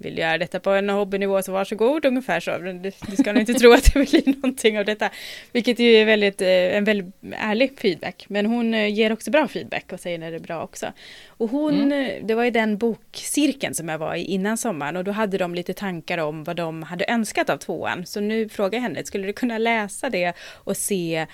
vill 0.00 0.14
du 0.14 0.20
göra 0.20 0.38
detta 0.38 0.60
på 0.60 0.70
en 0.70 0.88
hobbynivå 0.88 1.42
så 1.42 1.52
varsågod 1.52 2.04
ungefär 2.06 2.40
så. 2.40 2.58
Du, 2.58 2.72
du 3.10 3.16
ska 3.16 3.32
nog 3.32 3.40
inte 3.40 3.54
tro 3.60 3.72
att 3.72 3.94
det 3.94 4.10
blir 4.10 4.34
någonting 4.36 4.78
av 4.78 4.84
detta. 4.84 5.10
Vilket 5.52 5.78
ju 5.78 5.94
är 5.94 6.04
väldigt, 6.04 6.42
eh, 6.42 6.48
en 6.76 6.84
väldigt 6.84 7.14
ärlig 7.32 7.78
feedback. 7.78 8.24
Men 8.28 8.46
hon 8.46 8.74
eh, 8.74 8.88
ger 8.94 9.12
också 9.12 9.30
bra 9.30 9.48
feedback 9.48 9.92
och 9.92 10.00
säger 10.00 10.18
när 10.18 10.30
det 10.30 10.36
är 10.36 10.40
bra 10.40 10.62
också. 10.62 10.86
Och 11.28 11.50
hon, 11.50 11.74
Mm. 11.74 11.92
eh, 12.10 12.26
det 12.26 12.34
var 12.34 12.44
ju 12.44 12.50
den 12.50 12.78
bokcirkeln 12.78 13.74
som 13.74 13.88
jag 13.88 13.98
var 13.98 14.14
i 14.14 14.24
innan 14.24 14.56
sommaren 14.58 14.96
och 14.96 15.04
då 15.04 15.10
hade 15.12 15.38
de 15.38 15.54
lite 15.54 15.72
tankar 15.74 16.18
om 16.18 16.44
vad 16.44 16.56
de 16.56 16.82
hade 16.82 17.04
önskat 17.08 17.50
av 17.50 17.56
tvåan. 17.56 18.06
Så 18.06 18.20
nu 18.20 18.48
frågar 18.48 18.78
jag 18.78 18.82
henne, 18.82 19.04
skulle 19.04 19.26
du 19.26 19.32
kunna 19.32 19.58
läsa 19.58 20.10
det 20.10 20.32
och 20.64 20.76
se 20.76 21.26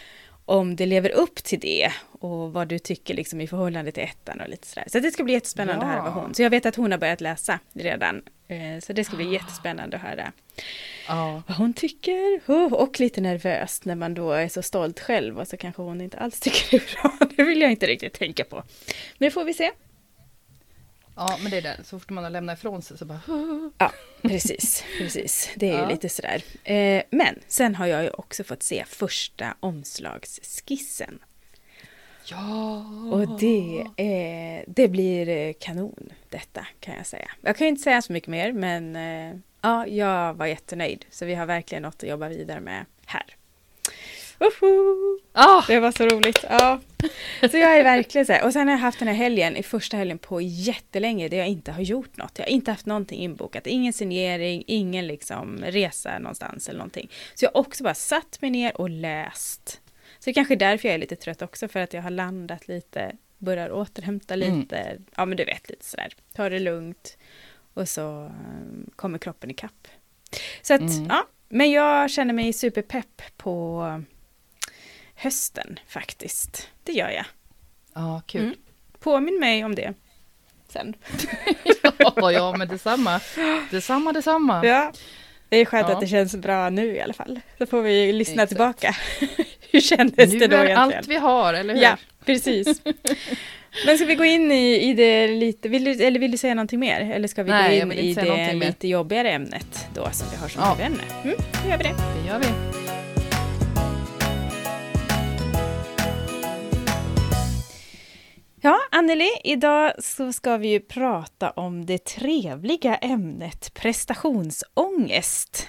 om 0.48 0.76
det 0.76 0.86
lever 0.86 1.10
upp 1.10 1.34
till 1.34 1.60
det 1.60 1.92
och 2.20 2.52
vad 2.52 2.68
du 2.68 2.78
tycker 2.78 3.14
liksom 3.14 3.40
i 3.40 3.46
förhållande 3.46 3.92
till 3.92 4.02
ettan 4.02 4.40
och 4.40 4.48
lite 4.48 4.66
sådär. 4.66 4.84
Så 4.92 4.98
det 5.00 5.10
ska 5.10 5.24
bli 5.24 5.32
jättespännande 5.34 5.84
att 5.86 5.90
höra 5.92 6.02
vad 6.02 6.10
Ja. 6.12 6.20
hon. 6.20 6.34
Så 6.34 6.42
jag 6.42 6.50
vet 6.50 6.66
att 6.66 6.76
hon 6.76 6.90
har 6.90 6.98
börjat 6.98 7.20
läsa 7.20 7.58
redan. 7.72 8.22
Eh, 8.48 8.80
Så 8.82 8.92
det 8.92 9.04
ska 9.04 9.16
bli 9.16 9.32
jättespännande 9.32 9.96
att 9.96 10.02
höra 10.02 10.32
Ja. 11.08 11.42
vad 11.46 11.56
hon 11.56 11.74
tycker. 11.74 12.40
Oh, 12.46 12.72
Och 12.72 13.00
lite 13.00 13.20
nervöst 13.20 13.84
när 13.84 13.94
man 13.94 14.14
då 14.14 14.32
är 14.32 14.48
så 14.48 14.62
stolt 14.62 15.00
själv 15.00 15.38
och 15.38 15.48
så 15.48 15.56
kanske 15.56 15.82
hon 15.82 16.00
inte 16.00 16.18
alls 16.18 16.40
tycker 16.40 16.70
det 16.70 16.76
är 16.76 17.02
bra. 17.02 17.28
Det 17.36 17.42
vill 17.42 17.60
jag 17.60 17.70
inte 17.70 17.86
riktigt 17.86 18.12
tänka 18.12 18.44
på. 18.44 18.56
Men 18.56 19.26
det 19.26 19.30
får 19.30 19.44
vi 19.44 19.54
se. 19.54 19.70
Ja, 21.16 21.38
men 21.42 21.50
det 21.50 21.56
är 21.56 21.62
det. 21.62 21.76
Så 21.84 21.98
fort 22.00 22.10
man 22.10 22.24
har 22.24 22.30
lämnat 22.30 22.58
ifrån 22.58 22.82
sig 22.82 22.98
så 22.98 23.04
bara... 23.04 23.20
Ja, 23.78 23.92
precis. 24.22 24.84
precis. 24.98 25.50
Det 25.56 25.68
är 25.70 25.72
ju 25.74 25.78
Ja. 25.82 25.88
lite 25.88 26.08
sådär. 26.08 26.42
Eh, 26.64 27.02
Men 27.10 27.38
sen 27.48 27.74
har 27.74 27.86
jag 27.86 28.02
ju 28.02 28.10
också 28.10 28.44
fått 28.44 28.62
se 28.62 28.84
första 28.88 29.54
omslagsskissen. 29.60 31.18
Ja! 32.30 32.84
Och 33.12 33.38
det, 33.40 33.86
är, 33.96 34.64
det 34.66 34.88
blir 34.88 35.28
eh, 35.28 35.52
kanon 35.60 36.12
detta 36.30 36.66
kan 36.80 36.94
jag 36.94 37.06
säga. 37.06 37.30
Jag 37.40 37.56
kan 37.56 37.64
ju 37.66 37.68
inte 37.68 37.82
säga 37.82 38.02
så 38.02 38.12
mycket 38.12 38.28
mer 38.28 38.52
men 38.52 38.96
eh, 38.96 39.36
ja, 39.60 39.86
jag 39.86 40.34
var 40.34 40.46
jättenöjd. 40.46 41.04
Så 41.10 41.24
vi 41.24 41.34
har 41.34 41.46
verkligen 41.46 41.82
något 41.82 42.02
att 42.02 42.08
jobba 42.08 42.28
vidare 42.28 42.60
med 42.60 42.84
här. 43.06 43.35
Woho! 44.38 45.18
Ah, 45.32 45.64
Det 45.66 45.80
var 45.80 45.92
så 45.92 46.06
roligt. 46.06 46.44
Ja. 46.48 46.80
Så 47.50 47.56
jag 47.56 47.76
är 47.78 47.84
verkligen 47.84 48.26
så 48.26 48.32
här. 48.32 48.44
Och 48.44 48.52
sen 48.52 48.68
har 48.68 48.74
jag 48.74 48.78
haft 48.80 48.98
den 48.98 49.08
här 49.08 49.14
helgen, 49.14 49.56
i 49.56 49.62
första 49.62 49.96
helgen 49.96 50.18
på 50.18 50.40
jättelänge, 50.40 51.28
där 51.28 51.36
jag 51.36 51.48
inte 51.48 51.72
har 51.72 51.82
gjort 51.82 52.16
något. 52.16 52.32
Jag 52.38 52.44
har 52.44 52.50
inte 52.50 52.70
haft 52.70 52.86
någonting 52.86 53.20
inbokat. 53.20 53.66
Ingen 53.66 53.92
signering, 53.92 54.64
ingen 54.66 55.06
liksom 55.06 55.58
resa 55.66 56.18
någonstans 56.18 56.68
eller 56.68 56.78
någonting. 56.78 57.10
Så 57.34 57.44
jag 57.44 57.50
har 57.54 57.60
också 57.60 57.84
bara 57.84 57.94
satt 57.94 58.38
mig 58.42 58.50
ner 58.50 58.80
och 58.80 58.90
läst. 58.90 59.80
Så 60.18 60.24
det 60.24 60.30
är 60.30 60.34
kanske 60.34 60.54
är 60.54 60.58
därför 60.58 60.88
jag 60.88 60.94
är 60.94 60.98
lite 60.98 61.16
trött 61.16 61.42
också, 61.42 61.68
för 61.68 61.80
att 61.80 61.92
jag 61.92 62.02
har 62.02 62.10
landat 62.10 62.68
lite, 62.68 63.12
börjar 63.38 63.70
återhämta 63.72 64.34
Mm. 64.34 64.60
lite. 64.60 64.98
Ja, 65.16 65.24
men 65.24 65.36
du 65.36 65.44
vet, 65.44 65.68
lite 65.70 65.84
sådär. 65.84 66.12
Ta 66.34 66.48
det 66.48 66.58
lugnt. 66.58 67.18
Och 67.74 67.88
så 67.88 68.02
um, 68.24 68.90
kommer 68.96 69.18
kroppen 69.18 69.50
ikapp. 69.50 69.88
Så 70.62 70.74
att, 70.74 70.80
Mm. 70.80 71.06
ja. 71.08 71.26
Men 71.48 71.70
jag 71.70 72.10
känner 72.10 72.34
mig 72.34 72.52
superpepp 72.52 73.22
på 73.36 73.82
hösten 75.16 75.78
faktiskt. 75.88 76.68
Det 76.84 76.92
gör 76.92 77.10
jag. 77.10 77.24
ja, 77.94 78.22
kul. 78.26 78.40
Mm. 78.42 78.54
Påminn 79.00 79.40
mig 79.40 79.64
om 79.64 79.74
det 79.74 79.94
sen. 80.68 80.94
Ja, 82.16 82.32
ja, 82.32 82.54
men 82.58 82.68
detsamma. 82.68 83.20
Detsamma, 83.70 84.12
detsamma. 84.12 84.66
Ja. 84.66 84.92
Det 85.48 85.56
är 85.56 85.64
skönt 85.64 85.88
Ja. 85.88 85.94
att 85.94 86.00
det 86.00 86.06
känns 86.06 86.36
bra 86.36 86.70
nu 86.70 86.96
i 86.96 87.00
alla 87.00 87.12
fall. 87.12 87.40
Så 87.58 87.66
får 87.66 87.82
vi 87.82 88.12
lyssna 88.12 88.32
Exakt. 88.42 88.48
tillbaka. 88.48 88.96
Hur 89.72 89.80
kändes 89.80 90.32
Nu 90.32 90.38
det 90.38 90.46
då 90.46 90.56
är 90.56 90.64
egentligen? 90.64 90.98
allt 90.98 91.08
vi 91.08 91.16
har, 91.16 91.54
eller 91.54 91.74
hur? 91.74 91.82
Ja, 91.82 91.96
precis. 92.24 92.80
Men 93.86 93.96
ska 93.98 94.06
vi 94.06 94.14
gå 94.14 94.24
in 94.24 94.52
i, 94.52 94.80
i 94.90 94.94
det 94.94 95.28
lite, 95.28 95.68
vill 95.68 95.84
du, 95.84 95.90
eller 96.04 96.20
vill 96.20 96.30
du 96.30 96.38
säga 96.38 96.54
någonting 96.54 96.80
mer? 96.80 97.00
Eller 97.00 97.28
ska 97.28 97.42
vi 97.42 97.50
Nej, 97.50 97.80
gå 97.80 97.84
in 97.86 97.92
i 97.92 98.14
det 98.14 98.22
någonting 98.24 98.58
mer. 98.58 98.66
lite 98.66 98.88
jobbigare 98.88 99.30
ämnet 99.30 99.86
då 99.94 100.08
som 100.12 100.28
vi 100.30 100.36
har 100.36 100.48
som 100.48 100.62
Ja. 100.62 100.68
huvudämne? 100.70 101.02
Mm, 101.24 101.36
då 101.64 101.70
gör 101.70 101.76
vi 101.78 101.84
det. 101.84 101.94
Det 102.22 102.28
gör 102.28 102.38
vi. 102.38 102.85
Ja, 108.66 108.78
Anneli, 108.90 109.30
idag 109.44 109.92
så 109.98 110.32
ska 110.32 110.56
vi 110.56 110.68
ju 110.68 110.80
prata 110.80 111.50
om 111.50 111.86
det 111.86 112.04
trevliga 112.04 112.96
ämnet 112.96 113.74
prestationsångest. 113.74 115.68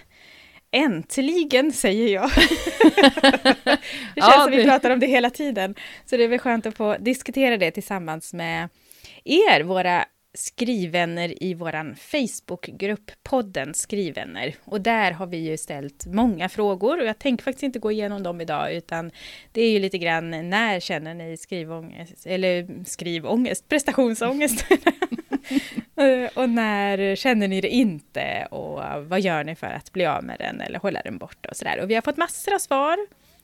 Äntligen, 0.72 1.74
säger 1.74 2.14
jag. 2.14 2.30
det 2.94 3.62
känns 3.66 3.80
Ja, 4.16 4.42
som 4.44 4.52
vi 4.52 4.64
pratar 4.64 4.90
om 4.90 5.00
det 5.00 5.08
hela 5.08 5.30
tiden. 5.30 5.76
Så 6.06 6.18
det 6.18 6.24
är 6.24 6.28
väl 6.28 6.40
skönt 6.40 6.66
att 6.66 6.78
få 6.78 6.98
diskutera 6.98 7.58
det 7.58 7.72
tillsammans 7.72 8.34
med 8.34 8.70
er, 9.24 9.64
våra 9.64 10.06
skrivvänner 10.34 11.44
i 11.44 11.54
våran 11.54 11.96
Facebookgrupp, 11.96 13.12
podden 13.24 13.74
Skrivvänner. 13.74 14.56
Och 14.64 14.82
där 14.82 15.12
har 15.12 15.28
vi 15.28 15.38
ju 15.38 15.58
ställt 15.58 16.06
många 16.06 16.50
frågor 16.50 17.00
och 17.00 17.06
jag 17.06 17.20
tänker 17.20 17.44
faktiskt 17.44 17.64
inte 17.64 17.80
gå 17.80 17.92
igenom 17.92 18.24
dem 18.24 18.42
idag, 18.42 18.74
utan 18.74 19.12
det 19.52 19.62
är 19.62 19.72
ju 19.72 19.80
lite 19.80 19.98
grann 19.98 20.50
när 20.50 20.80
känner 20.80 21.14
ni 21.14 21.38
skrivångest, 21.38 22.26
eller 22.26 22.84
skrivångest, 22.86 23.70
prestationsångest? 23.70 24.66
Eh, 25.96 26.30
och 26.34 26.50
när 26.50 27.16
känner 27.16 27.48
ni 27.48 27.62
det 27.62 27.70
inte 27.70 28.48
och 28.52 28.82
vad 29.08 29.22
gör 29.22 29.44
ni 29.44 29.56
för 29.56 29.68
att 29.68 29.94
bli 29.94 30.06
av 30.06 30.24
med 30.24 30.40
den 30.40 30.62
eller 30.62 30.80
hålla 30.80 31.02
den 31.02 31.18
borta 31.18 31.50
och 31.50 31.58
sådär. 31.58 31.80
Och 31.82 31.90
vi 31.90 31.96
har 31.96 32.02
fått 32.02 32.18
massor 32.18 32.54
av 32.54 32.60
svar 32.60 32.98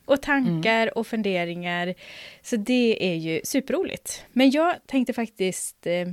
och 0.05 0.21
tankar 0.21 0.97
och 0.97 1.07
funderingar. 1.07 1.93
Så 2.41 2.55
det 2.55 3.11
är 3.11 3.15
ju 3.15 3.41
superroligt. 3.43 4.25
Men 4.31 4.51
jag 4.51 4.75
tänkte 4.85 5.13
faktiskt 5.13 5.87
eh, 5.87 6.07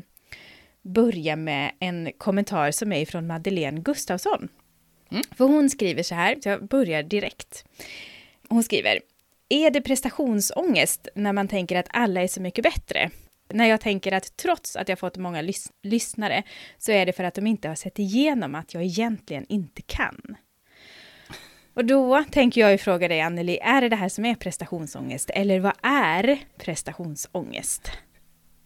börja 0.83 1.37
med 1.37 1.73
en 1.81 2.13
kommentar 2.19 2.71
som 2.71 2.93
är 2.93 3.07
från 3.07 3.27
Madeleine 3.27 3.81
Gustafsson. 3.81 4.49
Mm. 5.11 5.23
För 5.37 5.45
hon 5.45 5.71
skriver 5.71 6.03
så 6.03 6.15
här, 6.15 6.39
så 6.43 6.49
jag 6.49 6.69
börjar 6.69 7.03
direkt. 7.03 7.65
Hon 8.49 8.63
skriver, 8.63 9.01
är 9.49 9.71
det 9.71 9.81
prestationsångest 9.81 11.09
när 11.15 11.33
man 11.33 11.49
tänker 11.49 11.77
att 11.77 11.89
alla 11.91 12.23
är 12.23 12.29
så 12.29 12.43
mycket 12.43 12.65
bättre? 12.65 13.11
När 13.49 13.67
jag 13.67 13.81
tänker 13.81 14.13
att 14.13 14.37
trots 14.37 14.77
att 14.77 14.89
jag 14.89 14.99
fått 14.99 15.17
många 15.17 15.43
lys- 15.43 15.73
lyssnare 15.83 16.43
så 16.79 16.93
är 16.93 17.07
det 17.07 17.13
för 17.13 17.25
att 17.25 17.35
de 17.35 17.47
inte 17.47 17.69
har 17.69 17.75
sett 17.75 17.99
igenom 17.99 18.55
att 18.55 18.75
jag 18.75 18.85
egentligen 18.85 19.47
inte 19.49 19.83
kan. 19.83 20.37
Och 21.75 21.85
då 21.85 22.25
tänker 22.31 22.61
jag 22.61 22.73
ju 22.73 22.79
fråga 22.79 23.09
dig 23.09 23.21
Anneli, 23.21 23.59
är 23.63 23.81
det 23.81 23.89
det 23.89 23.97
här 23.97 24.09
som 24.09 24.25
är 24.25 24.35
prestationsångest? 24.35 25.31
Eller 25.31 25.61
vad 25.61 25.73
är 25.83 26.39
prestationsångest? 26.59 27.91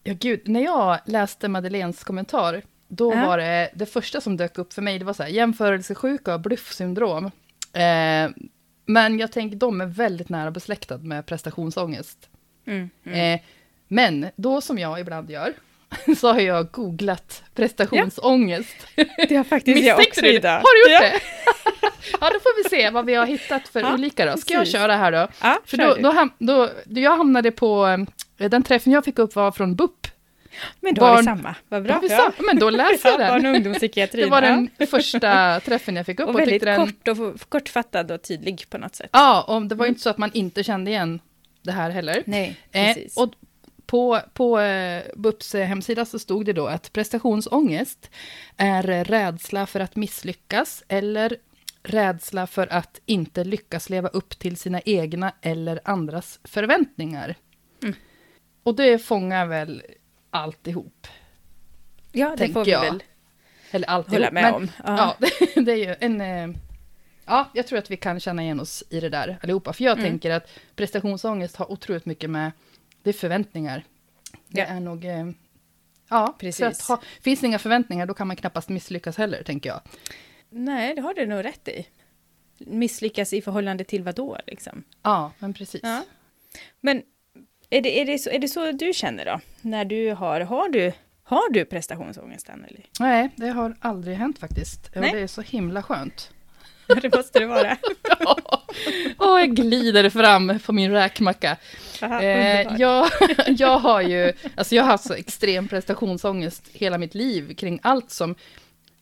Ja, 0.05 0.15
gud. 0.21 0.49
När 0.49 0.61
jag 0.65 0.99
läste 1.07 1.49
Madeleines 1.49 2.05
kommentar, 2.05 2.63
då 2.89 3.15
Ja. 3.15 3.27
var 3.27 3.39
det 3.39 3.71
det 3.75 3.87
första 3.87 4.21
som 4.21 4.37
dök 4.37 4.59
upp 4.59 4.73
för 4.73 4.83
mig, 4.83 4.99
det 4.99 5.05
var 5.05 5.13
så 5.13 5.23
här, 5.23 5.31
jämförelsesjuka 5.31 6.35
och 6.35 6.41
bluffsyndrom. 6.41 7.25
Eh, 7.73 8.31
men 8.87 9.19
jag 9.19 9.33
tänker, 9.33 9.57
de 9.57 9.81
är 9.81 9.87
väldigt 9.87 10.29
nära 10.29 10.51
besläktad 10.51 10.99
med 10.99 11.27
prestationsångest. 11.27 12.29
Mm, 12.67 12.91
mm. 13.07 13.35
Eh, 13.35 13.41
men 13.89 14.27
då 14.37 14.61
som 14.61 14.79
jag 14.79 15.01
ibland 15.01 15.31
gör, 15.31 15.53
så 16.17 16.33
har 16.33 16.41
jag 16.41 16.71
googlat 16.71 17.43
prestationsångest. 17.55 18.77
Det 19.29 19.37
har 19.37 19.45
faktiskt 19.45 19.85
jag 19.87 19.99
också 19.99 20.21
du 20.21 20.33
idag. 20.33 20.61
Har 20.61 20.87
du 20.89 20.93
gjort 20.93 21.03
ja. 21.03 21.09
det? 21.11 21.21
ja, 22.21 22.31
då 22.31 22.41
får 22.41 22.63
vi 22.63 22.69
se 22.77 22.91
vad 22.91 23.07
vi 23.07 23.15
har 23.15 23.27
hittat 23.27 23.69
för 23.69 23.81
Ja, 23.81 23.95
olika 23.95 24.27
då. 24.27 24.37
Ska 24.37 24.55
jag 24.55 24.61
precis. 24.61 24.75
köra 24.75 24.97
här 24.97 25.13
då? 25.13 25.29
Ja, 25.43 25.59
För 25.65 25.77
då, 25.77 25.95
då, 26.01 26.11
ham- 26.13 26.31
då, 26.39 26.71
då 26.87 27.01
jag 27.01 27.17
hamnade 27.17 27.51
på, 27.51 27.87
eh, 27.87 27.99
den 28.37 28.63
träffen 28.63 28.93
jag 28.93 29.05
fick 29.05 29.19
upp 29.19 29.35
var 29.37 29.53
från 29.53 29.75
BUP. 29.75 30.07
Men 30.81 30.95
då 30.95 31.05
har 31.05 31.11
vi 31.11 31.15
barn- 31.17 31.25
samma, 31.37 31.55
vad 31.69 31.83
bra. 31.83 31.99
vi 32.03 32.09
samma, 32.09 32.33
men 32.47 32.59
då 32.59 32.71
läser 32.71 33.09
jag 33.09 33.21
Ja, 33.21 33.29
barn 33.29 33.43
den. 33.43 33.51
och 33.51 33.57
ungdomspsykiatrin. 33.57 34.25
Det 34.25 34.31
var 34.31 34.43
ja. 34.43 34.49
den 34.77 34.87
första 34.89 35.61
träffen 35.65 35.97
jag 35.97 36.07
fick 36.07 36.21
upp 36.21 36.29
Och 36.29 36.35
och, 36.35 36.41
väldigt 36.41 36.63
den... 36.63 36.87
kort 36.87 37.09
och 37.09 37.49
kortfattad 37.49 38.11
och 38.11 38.23
tydlig 38.23 38.65
på 38.71 38.79
något 38.79 38.95
sätt. 38.97 39.09
Ja, 39.13 39.43
och 39.49 39.63
det 39.63 39.75
var 39.75 39.85
ju 39.85 39.89
inte 39.89 40.01
så 40.01 40.11
att 40.11 40.19
man 40.19 40.31
inte 40.35 40.65
kände 40.65 40.91
igen 40.91 41.21
det 41.63 41.73
här 41.73 41.91
heller. 41.91 42.23
Nej, 42.27 42.57
Eh, 42.73 42.87
precis. 42.95 43.17
och 43.17 43.33
på, 43.87 44.21
på 44.35 44.61
eh, 44.61 45.03
BUPs 45.17 45.55
eh, 45.55 45.67
hemsida 45.67 46.05
så 46.05 46.19
stod 46.19 46.47
det 46.47 46.53
då 46.53 46.67
att 46.67 46.93
prestationsångest 46.93 48.11
är 48.57 48.89
eh, 48.91 49.05
rädsla 49.05 49.67
för 49.67 49.81
att 49.81 49.97
misslyckas 49.97 50.85
eller 50.89 51.37
rädsla 51.83 52.47
för 52.47 52.73
att 52.73 53.01
inte 53.07 53.45
lyckas 53.45 53.91
leva 53.91 54.09
upp 54.09 54.39
till 54.39 54.57
sina 54.57 54.81
egna 54.81 55.33
eller 55.43 55.81
andras 55.85 56.41
förväntningar. 56.45 57.35
Mm. 57.83 57.95
Och 58.65 58.75
det 58.75 58.99
fångar 58.99 59.47
väl 59.47 59.83
alltihop. 60.31 61.07
Ja, 62.13 62.35
det 62.39 62.49
får 62.49 62.65
vi 62.65 62.71
jag. 62.71 62.81
väl 62.81 63.03
Eller 63.71 63.89
alltihop. 63.89 64.15
hålla 64.19 64.31
med 64.31 64.43
men, 64.43 64.55
om. 64.55 64.69
Ja, 64.85 65.17
det 65.65 65.73
är 65.73 65.77
ju 65.77 65.97
en... 66.01 66.21
eh, 66.21 66.57
Ja, 67.27 67.51
jag 67.55 67.67
tror 67.67 67.79
att 67.79 67.91
vi 67.91 67.97
kan 67.97 68.21
känna 68.21 68.43
igen 68.43 68.61
oss 68.61 68.85
i 68.91 69.01
det 69.01 69.09
där 69.09 69.39
allihopa. 69.43 69.73
För 69.73 69.85
jag 69.85 69.99
Mm. 69.99 70.11
tänker 70.11 70.31
att 70.31 70.49
prestationsångest 70.77 71.57
har 71.57 71.73
otroligt 71.73 72.07
mycket 72.07 72.31
med... 72.31 72.53
Det 73.03 73.11
är 73.11 73.15
förväntningar. 73.15 73.85
Det 74.49 74.61
Ja. 74.61 74.67
är 74.67 74.81
nog... 74.81 75.05
eh, 75.05 75.27
Ja, 76.09 76.37
Precis. 76.39 76.89
ha, 76.89 77.03
finns 77.21 77.41
det 77.41 77.47
inga 77.47 77.59
förväntningar 77.59 78.07
då 78.07 78.15
kan 78.15 78.27
man 78.27 78.37
knappast 78.37 78.69
misslyckas 78.69 79.17
heller, 79.17 79.43
tänker 79.43 79.71
jag. 79.71 79.81
Nej, 80.51 80.95
det 80.95 81.01
har 81.01 81.15
du 81.15 81.27
nog 81.27 81.45
rätt 81.45 81.69
i. 81.69 81.87
Misslyckas 82.59 83.33
i 83.33 83.43
förhållande 83.43 83.85
till 83.85 84.03
vad 84.03 84.15
då, 84.15 84.39
liksom? 84.47 84.85
Ja, 85.03 85.33
men 85.39 85.55
precis. 85.55 85.81
Ja. 85.83 86.05
Men 86.81 87.03
är 87.71 87.81
det, 87.81 88.01
är, 88.01 88.05
det 88.05 88.19
så, 88.19 88.31
är 88.31 88.39
det 88.39 88.49
så 88.49 88.73
du 88.73 88.93
känner 88.93 89.25
då? 89.25 89.41
När 89.61 89.85
du 89.85 90.11
har, 90.13 90.41
har 90.41 90.69
du, 90.69 90.93
har 91.25 91.53
du 91.53 91.65
prestationsångest, 91.65 92.51
Anneli? 92.51 92.81
Nej, 93.01 93.31
det 93.37 93.49
har 93.49 93.77
aldrig 93.81 94.17
hänt 94.17 94.39
faktiskt. 94.39 94.91
Och 94.95 95.01
Nej. 95.01 95.13
det 95.13 95.21
är 95.21 95.27
så 95.27 95.41
himla 95.43 95.83
skönt. 95.83 96.31
Ja, 96.87 96.95
det 96.95 97.17
måste 97.17 97.39
det 97.39 97.47
vara. 97.47 97.77
Åh, 99.19 99.41
jag 99.41 99.57
glider 99.57 100.11
fram 100.11 100.59
på 100.67 100.73
min 100.73 100.91
räkmacka. 100.91 101.57
Aha, 102.03 102.23
Eh, 102.23 102.77
jag, 102.79 103.09
jag 103.47 103.79
har 103.79 104.01
ju, 104.03 104.33
alltså 104.57 104.75
jag 104.75 104.83
har 104.83 104.91
haft 104.91 105.07
så 105.07 105.15
extrem 105.15 105.69
prestationsångest 105.69 106.69
hela 106.73 106.99
mitt 106.99 107.15
liv 107.15 107.55
kring 107.55 107.81
allt 107.83 108.11
som, 108.11 108.35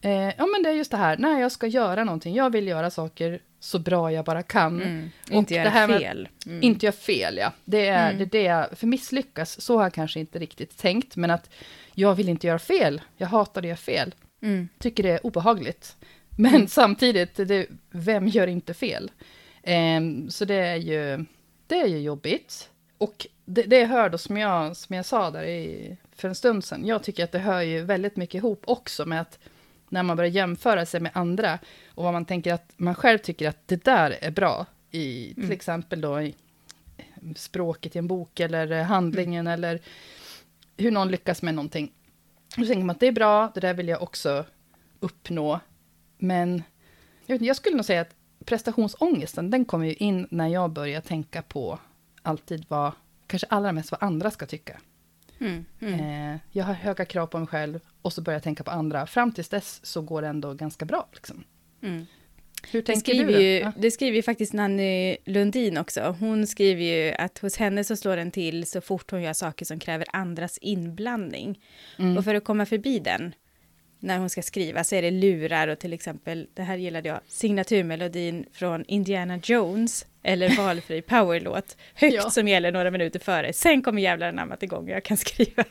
eh, 0.01 0.11
ja 0.13 0.47
men 0.47 0.63
det 0.63 0.69
är 0.69 0.73
just 0.73 0.91
det 0.91 0.97
här, 0.97 1.17
när 1.17 1.41
jag 1.41 1.53
ska 1.53 1.67
göra 1.67 2.05
någonting, 2.05 2.35
jag 2.35 2.51
vill 2.51 2.69
göra 2.69 2.91
saker 2.91 3.41
så 3.63 3.79
bra 3.79 4.13
jag 4.13 4.25
bara 4.25 4.43
kan. 4.43 4.83
Mm, 4.83 5.11
Och 5.31 5.33
inte 5.37 5.55
göra 5.55 5.71
fel. 6.01 6.29
Mm. 6.47 6.63
Inte 6.63 6.87
göra 6.87 6.97
fel, 6.97 7.37
ja. 7.37 7.53
Det 7.65 7.87
är, 7.89 8.07
Mm. 8.11 8.19
det 8.19 8.25
är 8.25 8.41
det 8.41 8.43
jag, 8.43 8.79
för 8.79 8.87
misslyckas, 8.87 9.61
så 9.61 9.77
har 9.77 9.83
jag 9.83 9.93
kanske 9.93 10.21
inte 10.21 10.39
riktigt 10.39 10.77
tänkt, 10.79 11.17
men 11.17 11.31
att 11.31 11.51
jag 11.95 12.15
vill 12.15 12.29
inte 12.29 12.47
göra 12.47 12.59
fel, 12.59 13.01
jag 13.17 13.27
hatar 13.27 13.61
att 13.63 13.67
göra 13.67 13.77
fel, 13.77 14.15
Mm. 14.43 14.69
tycker 14.79 15.03
det 15.03 15.11
är 15.11 15.27
obehagligt. 15.27 15.97
Men 16.39 16.69
samtidigt, 16.69 17.35
det, 17.37 17.67
vem 17.91 18.29
gör 18.29 18.47
inte 18.47 18.75
fel? 18.75 19.11
Ehm, 19.63 20.31
så 20.31 20.45
det 20.45 20.55
är 20.55 20.77
ju, 20.77 21.25
det 21.67 21.81
är 21.81 21.87
ju 21.87 21.99
jobbigt. 21.99 22.69
Och 22.99 23.27
det, 23.45 23.63
det 23.63 23.85
hör 23.85 24.09
då, 24.09 24.19
som 24.19 24.37
jag, 24.37 24.77
som 24.77 24.97
jag 24.97 25.07
sa 25.07 25.31
där 25.31 25.45
i, 25.45 25.97
för 26.17 26.29
en 26.29 26.35
stund 26.35 26.65
sedan, 26.65 26.87
jag 26.87 27.03
tycker 27.03 27.25
att 27.25 27.33
det 27.33 27.39
hör 27.39 27.61
ju 27.61 27.83
väldigt 27.83 28.17
mycket 28.17 28.35
ihop 28.35 28.63
också 28.67 29.07
med 29.07 29.21
att 29.21 29.39
när 29.93 30.03
man 30.03 30.17
börjar 30.17 30.31
jämföra 30.31 30.87
sig 30.87 31.01
med 31.01 31.13
andra 31.15 31.59
och 31.89 32.05
vad 32.05 32.13
man 32.13 32.25
tänker 32.25 32.55
att 32.55 32.73
man 32.77 32.95
själv 32.95 33.19
tycker 33.19 33.49
att 33.49 33.69
det 33.69 33.85
där 33.85 34.19
är 34.21 34.31
bra 34.31 34.67
i 34.91 35.35
till 35.35 35.43
Mm. 35.45 35.53
exempel 35.53 36.01
då 36.01 36.21
i 36.23 36.35
språket 37.37 37.97
i 37.97 37.99
en 37.99 38.07
bok 38.07 38.41
eller 38.41 38.83
handlingen 38.83 39.47
eller 39.47 39.81
hur 40.77 40.91
någon 40.91 41.09
lyckas 41.11 41.43
med 41.43 41.55
någonting. 41.55 41.93
Då 42.57 42.67
tänker 42.67 42.85
man 42.85 42.91
att 42.91 43.01
det 43.01 43.07
är 43.07 43.13
bra, 43.13 43.51
det 43.55 43.61
där 43.61 43.75
vill 43.75 43.89
jag 43.89 44.03
också 44.03 44.45
uppnå. 45.01 45.61
Men 46.19 46.63
jag, 47.27 47.35
inte, 47.37 47.45
jag 47.45 47.57
skulle 47.57 47.77
nog 47.77 47.85
säga 47.85 48.01
att 48.01 48.15
prestationsångesten, 48.45 49.51
den 49.51 49.65
kommer 49.65 49.87
ju 49.87 49.95
in 49.95 50.27
när 50.31 50.49
jag 50.49 50.71
börjar 50.71 51.01
tänka 51.01 51.43
på 51.43 51.79
alltid 52.23 52.65
vad, 52.69 52.93
kanske 53.27 53.47
allra 53.51 53.73
mest 53.73 53.91
vad 53.91 54.03
andra 54.03 54.31
ska 54.31 54.47
tycka. 54.47 54.81
Mm. 55.43 55.65
Mm. 55.81 56.33
Eh, 56.35 56.41
jag 56.51 56.65
har 56.65 56.75
höga 56.75 57.05
krav 57.05 57.27
på 57.27 57.39
mig 57.39 57.47
själv 57.49 57.81
och 58.03 58.13
så 58.13 58.23
börjar 58.23 58.35
jag 58.37 58.43
tänka 58.43 58.65
på 58.65 58.71
andra. 58.71 59.07
Fram 59.07 59.33
tills 59.33 59.49
dess 59.49 59.81
så 59.87 60.03
går 60.03 60.23
det 60.23 60.29
ändå 60.29 60.55
ganska 60.55 60.85
bra. 60.85 61.09
Liksom. 61.13 61.45
Mm. 61.83 62.07
Hur 62.71 62.81
Det 62.83 62.87
tänker 62.87 63.13
du? 63.13 63.19
skriver, 63.19 63.33
då? 63.33 63.41
ju, 63.41 63.59
Ja. 63.59 63.73
det 63.77 63.91
skriver 63.91 64.17
ju 64.17 64.23
faktiskt 64.23 64.53
Nanny 64.53 65.17
Lundin 65.25 65.79
också. 65.79 66.17
Hon 66.21 66.47
skriver 66.47 66.83
ju 66.83 67.13
att 67.13 67.39
hos 67.39 67.57
henne 67.57 67.85
så 67.85 67.97
slår 67.97 68.17
den 68.17 68.31
till 68.31 68.67
så 68.67 68.81
fort 68.81 69.11
hon 69.11 69.23
gör 69.23 69.33
saker 69.33 69.65
som 69.65 69.79
kräver 69.79 70.07
andras 70.13 70.59
inblandning. 70.63 71.61
Mm. 71.99 72.17
Och 72.17 72.25
för 72.25 72.35
att 72.35 72.45
komma 72.45 72.67
förbi 72.67 72.99
den 72.99 73.35
när 74.03 74.19
hon 74.19 74.31
ska 74.31 74.43
skriva 74.43 74.85
så 74.85 74.95
är 74.95 75.03
det 75.03 75.11
lurar 75.11 75.69
och 75.69 75.79
till 75.79 75.93
exempel, 75.93 76.47
det 76.55 76.63
här 76.63 76.77
gillade 76.77 77.09
jag, 77.09 77.21
signaturmelodin 77.29 78.47
från 78.53 78.85
Indiana 78.89 79.41
Jones 79.43 80.07
eller 80.23 80.57
valfri 80.57 81.03
powerlåt 81.03 81.77
högt 81.95 82.15
Ja. 82.15 82.31
som 82.31 82.49
gäller 82.49 82.73
några 82.73 82.91
minuter 82.91 83.19
före. 83.21 83.53
Sen 83.53 83.83
kommer 83.83 84.03
jävlar 84.03 84.29
anammat 84.29 84.63
igång 84.63 84.85
och 84.85 84.91
jag 84.91 85.05
kan 85.05 85.17
skriva. 85.27 85.65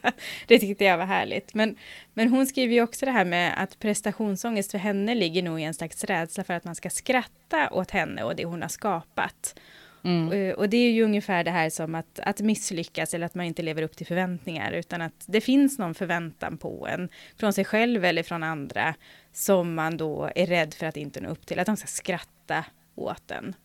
Det 0.48 0.60
tyckte 0.60 0.84
jag 0.84 0.98
var 0.98 1.06
härligt. 1.06 1.54
Men, 1.54 1.76
men 2.14 2.30
hon 2.30 2.48
skriver 2.48 2.74
ju 2.74 2.82
också 2.82 3.06
det 3.06 3.12
här 3.12 3.26
med 3.26 3.64
att 3.64 3.80
prestationsångest 3.80 4.72
för 4.72 4.78
henne 4.78 5.16
ligger 5.16 5.44
nog 5.44 5.62
i 5.62 5.64
en 5.64 5.74
slags 5.74 6.04
rädsla 6.04 6.44
för 6.44 6.54
att 6.54 6.64
man 6.64 6.76
ska 6.76 6.90
skratta 6.90 7.70
åt 7.72 7.92
henne 7.92 8.24
och 8.24 8.36
det 8.36 8.46
hon 8.46 8.62
har 8.62 8.70
skapat. 8.70 9.56
Mm. 10.04 10.32
Eh, 10.32 10.54
Och 10.54 10.70
det 10.70 10.78
är 10.78 10.92
ju 10.92 11.04
ungefär 11.04 11.44
det 11.44 11.52
här 11.52 11.70
som 11.70 11.96
att, 11.96 12.20
att 12.20 12.42
misslyckas 12.42 13.14
eller 13.14 13.26
att 13.26 13.36
man 13.36 13.46
inte 13.46 13.62
lever 13.62 13.82
upp 13.82 13.98
till 13.98 14.08
förväntningar, 14.08 14.72
utan 14.72 15.02
att 15.02 15.26
det 15.26 15.42
finns 15.42 15.80
någon 15.80 15.94
förväntan 15.94 16.58
på 16.58 16.88
en, 16.88 17.10
från 17.38 17.54
sig 17.54 17.66
själv 17.66 18.06
eller 18.06 18.24
från 18.24 18.44
andra, 18.44 18.96
som 19.34 19.74
man 19.76 19.98
då 19.98 20.30
är 20.36 20.46
rädd 20.46 20.74
för 20.74 20.86
att 20.86 20.98
inte 20.98 21.22
nå 21.22 21.30
upp 21.30 21.46
till, 21.46 21.60
att 21.60 21.66
de 21.66 21.78
ska 21.78 21.88
skratta 21.88 22.66
åt 22.96 23.32
en. 23.32 23.56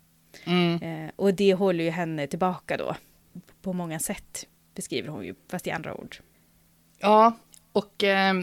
Mm. 0.44 0.82
Eh, 0.82 1.10
och 1.16 1.34
det 1.34 1.54
håller 1.54 1.84
ju 1.84 1.90
henne 1.90 2.26
tillbaka 2.26 2.76
då, 2.76 2.96
på 3.62 3.72
många 3.72 3.98
sätt, 3.98 4.46
beskriver 4.74 5.08
hon 5.08 5.24
ju, 5.24 5.34
fast 5.50 5.66
i 5.66 5.70
andra 5.70 5.94
ord. 5.94 6.16
Ja, 6.98 7.36
och 7.72 8.04
eh, 8.04 8.34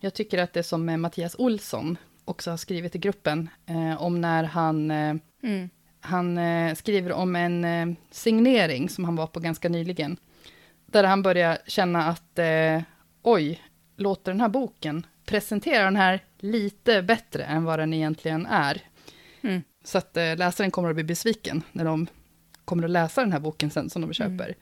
jag 0.00 0.14
tycker 0.14 0.38
att 0.38 0.52
det 0.52 0.62
som 0.62 1.00
Mattias 1.00 1.36
Olsson 1.38 1.98
också 2.24 2.50
har 2.50 2.56
skrivit 2.56 2.94
i 2.94 2.98
gruppen, 2.98 3.48
eh, 3.66 4.02
om 4.02 4.20
när 4.20 4.44
han, 4.44 4.90
eh, 4.90 5.14
Mm. 5.42 5.70
Han 6.04 6.38
eh, 6.38 6.74
skriver 6.74 7.12
om 7.12 7.36
en 7.36 7.64
eh, 7.64 7.96
signering 8.10 8.88
som 8.88 9.04
han 9.04 9.16
var 9.16 9.26
på 9.26 9.40
ganska 9.40 9.68
nyligen, 9.68 10.16
där 10.86 11.04
han 11.04 11.22
börjar 11.22 11.58
känna 11.66 12.06
att 12.06 12.38
eh, 12.38 12.82
oj, 13.22 13.62
låter 13.96 14.32
den 14.32 14.40
här 14.40 14.48
boken 14.48 15.06
presentera 15.24 15.84
den 15.84 15.96
här 15.96 16.20
lite 16.38 17.02
bättre 17.02 17.44
än 17.44 17.64
vad 17.64 17.78
den 17.78 17.92
egentligen 17.92 18.46
är. 18.46 18.80
Mm. 19.40 19.62
Så 19.84 19.98
att 19.98 20.16
eh, 20.16 20.36
läsaren 20.36 20.70
kommer 20.70 20.88
att 20.88 20.94
bli 20.94 21.04
besviken 21.04 21.62
när 21.72 21.84
de 21.84 22.06
kommer 22.64 22.84
att 22.84 22.90
läsa 22.90 23.20
den 23.20 23.32
här 23.32 23.40
boken 23.40 23.70
sen 23.70 23.90
som 23.90 24.02
de 24.02 24.12
köper. 24.12 24.44
Mm. 24.44 24.54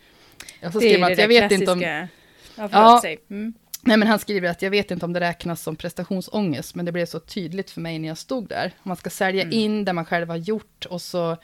Ja, 0.61 0.72
så 0.72 0.81
skriver 0.81 1.12
att 1.12 1.18
jag 1.18 1.28
vet 1.28 1.52
inte 1.52 1.72
om... 1.72 1.81
klassiska... 1.81 2.09
Ja, 2.57 2.68
Ja. 2.72 3.16
Mm. 3.31 3.55
Nej, 3.85 3.97
men 3.97 4.09
han 4.09 4.18
skriver 4.18 4.49
att 4.51 4.62
jag 4.62 4.71
vet 4.71 4.90
inte 4.90 5.05
om 5.07 5.12
det 5.12 5.21
räknas 5.21 5.62
som 5.62 5.77
prestationsångest, 5.77 6.75
men 6.75 6.85
det 6.85 6.92
blev 6.92 7.07
så 7.07 7.21
tydligt 7.21 7.71
för 7.71 7.81
mig 7.81 7.99
när 7.99 8.09
jag 8.09 8.18
stod 8.18 8.49
där. 8.49 8.73
Man 8.83 8.97
ska 8.97 9.11
sälja 9.11 9.42
Mm. 9.42 9.53
in 9.55 9.85
det 9.85 9.92
man 9.92 10.05
själv 10.05 10.29
har 10.29 10.37
gjort 10.37 10.85
och 10.85 11.03
så, 11.03 11.37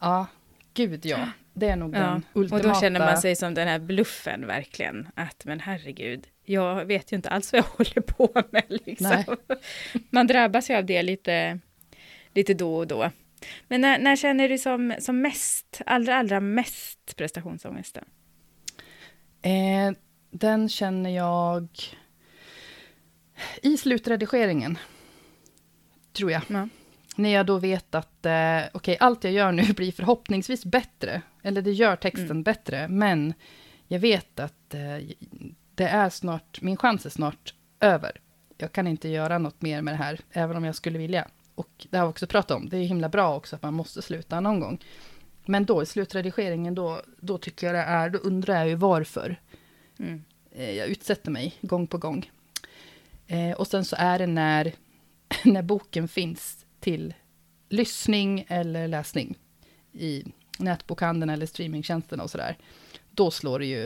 ja, 0.00 0.26
gud 0.74 1.06
ja, 1.06 1.28
det 1.54 1.68
är 1.68 1.76
nog 1.76 1.94
Ja, 1.94 1.98
den 2.00 2.22
och 2.32 2.40
ultimata... 2.40 2.68
då 2.68 2.80
känner 2.80 3.00
man 3.00 3.18
sig 3.18 3.36
som 3.36 3.54
den 3.54 3.68
här 3.68 3.78
bluffen 3.78 4.46
verkligen, 4.46 5.08
att 5.14 5.44
men 5.44 5.60
herregud, 5.60 6.26
jag 6.44 6.84
vet 6.84 7.12
ju 7.12 7.16
inte 7.16 7.28
alls 7.28 7.52
vad 7.52 7.58
jag 7.58 7.64
håller 7.76 8.00
på 8.00 8.42
med 8.50 8.64
liksom. 8.68 9.36
Man 10.10 10.26
drabbas 10.26 10.70
ju 10.70 10.74
av 10.74 10.84
det 10.84 11.02
lite, 11.02 11.58
lite 12.34 12.54
då 12.54 12.76
och 12.76 12.86
då. 12.86 13.10
Men 13.68 13.80
när, 13.80 13.98
när 13.98 14.16
känner 14.16 14.48
du 14.48 14.58
som, 14.58 14.94
som 14.98 15.20
mest, 15.20 15.80
allra, 15.86 16.16
allra 16.16 16.40
mest 16.40 17.16
prestationsångest? 17.16 17.98
Eh, 19.42 19.92
den 20.38 20.68
känner 20.68 21.10
jag 21.10 21.68
i 23.62 23.76
slutredigeringen, 23.76 24.78
tror 26.12 26.30
jag. 26.30 26.42
Ja. 26.48 26.68
När 27.16 27.30
jag 27.30 27.46
då 27.46 27.58
vet 27.58 27.94
att 27.94 28.26
eh, 28.26 28.60
okej, 28.72 28.96
allt 29.00 29.24
jag 29.24 29.32
gör 29.32 29.52
nu 29.52 29.62
blir 29.76 29.92
förhoppningsvis 29.92 30.64
bättre, 30.64 31.22
eller 31.42 31.62
det 31.62 31.72
gör 31.72 31.96
texten 31.96 32.30
Mm. 32.30 32.42
bättre, 32.42 32.88
men 32.88 33.34
jag 33.88 33.98
vet 33.98 34.40
att 34.40 34.74
eh, 34.74 35.16
det 35.74 35.88
är 35.88 36.10
snart, 36.10 36.62
min 36.62 36.76
chans 36.76 37.06
är 37.06 37.10
snart 37.10 37.54
över. 37.80 38.20
Jag 38.58 38.72
kan 38.72 38.86
inte 38.86 39.08
göra 39.08 39.38
något 39.38 39.62
mer 39.62 39.82
med 39.82 39.94
det 39.94 39.98
här, 39.98 40.20
även 40.30 40.56
om 40.56 40.64
jag 40.64 40.74
skulle 40.74 40.98
vilja. 40.98 41.28
Och 41.54 41.86
det 41.90 41.98
har 41.98 42.06
vi 42.06 42.10
också 42.12 42.26
pratat 42.26 42.56
om, 42.56 42.68
det 42.68 42.76
är 42.76 42.82
himla 42.84 43.08
bra 43.08 43.36
också 43.36 43.56
att 43.56 43.62
man 43.62 43.74
måste 43.74 44.02
sluta 44.02 44.40
någon 44.40 44.60
gång. 44.60 44.84
Men 45.46 45.64
då 45.64 45.82
i 45.82 45.86
slutredigeringen, 45.86 46.74
då, 46.74 47.02
då 47.20 47.38
tycker 47.38 47.66
jag 47.66 47.76
det 47.76 47.82
är, 47.82 48.10
då 48.10 48.18
undrar 48.18 48.54
jag 48.54 48.68
ju 48.68 48.74
varför. 48.74 49.40
Mm. 49.98 50.24
Eh, 50.50 50.70
jag 50.70 50.88
utsätter 50.88 51.30
mig 51.30 51.54
gång 51.60 51.86
på 51.86 51.98
gång. 51.98 52.30
Eh, 53.26 53.52
och 53.52 53.66
sen 53.66 53.84
så 53.84 53.96
är 53.98 54.18
det 54.18 54.26
när, 54.26 54.72
när 55.44 55.62
boken 55.62 56.08
finns 56.08 56.66
till 56.80 57.14
lyssning 57.68 58.44
eller 58.48 58.88
läsning 58.88 59.38
i 59.92 60.24
nätbokhandeln 60.58 61.30
eller 61.30 61.46
streamingtjänsterna 61.46 62.22
och 62.22 62.30
sådär. 62.30 62.56
Då 63.10 63.30
slår 63.30 63.58
det 63.58 63.66
ju 63.66 63.84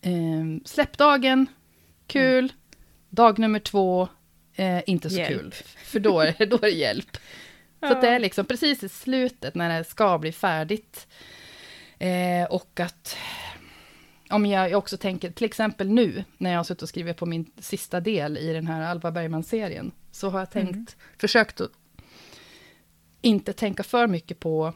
eh, 0.00 0.44
släppdagen, 0.64 1.46
kul, 2.06 2.52
dag 3.08 3.38
nummer 3.38 3.58
två, 3.58 4.08
eh, 4.54 4.80
inte 4.86 5.10
så 5.10 5.16
Hjälp. 5.16 5.40
kul. 5.40 5.54
För 5.84 6.00
då 6.00 6.20
är, 6.20 6.46
då 6.46 6.56
är 6.56 6.60
det 6.60 6.70
hjälp. 6.70 7.16
Så 7.80 7.86
att 7.86 8.00
det 8.00 8.08
är 8.08 8.18
liksom 8.18 8.44
precis 8.44 8.82
i 8.82 8.88
slutet 8.88 9.54
när 9.54 9.78
det 9.78 9.84
ska 9.84 10.18
bli 10.18 10.32
färdigt. 10.32 11.06
Eh, 11.98 12.44
och 12.50 12.80
att 12.80 13.16
om 14.30 14.46
jag 14.46 14.78
också 14.78 14.96
tänker, 14.96 15.30
till 15.30 15.44
exempel 15.44 15.88
nu, 15.88 16.24
när 16.38 16.50
jag 16.50 16.58
har 16.58 16.64
suttit 16.64 16.82
och 16.82 16.88
skrivit 16.88 17.16
på 17.16 17.26
min 17.26 17.50
sista 17.58 18.00
del 18.00 18.38
i 18.38 18.52
den 18.52 18.66
här 18.66 18.82
Alva 18.82 19.10
Bergman-serien, 19.10 19.92
så 20.10 20.28
har 20.30 20.38
jag 20.38 20.50
tänkt, 20.50 20.74
Mm. 20.74 20.86
försökt 21.18 21.60
att 21.60 21.70
inte 23.20 23.52
tänka 23.52 23.82
för 23.82 24.06
mycket 24.06 24.40
på 24.40 24.72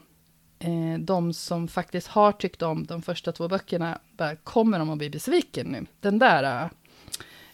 eh, 0.59 0.99
de 0.99 1.33
som 1.33 1.67
faktiskt 1.67 2.07
har 2.07 2.31
tyckt 2.31 2.61
om 2.61 2.85
de 2.85 3.01
första 3.01 3.31
två 3.31 3.47
böckerna, 3.47 3.99
bara, 4.17 4.35
kommer 4.35 4.79
de 4.79 4.89
att 4.89 4.97
bli 4.97 5.09
besviken 5.09 5.67
nu? 5.67 5.85
Den 5.99 6.19
där... 6.19 6.69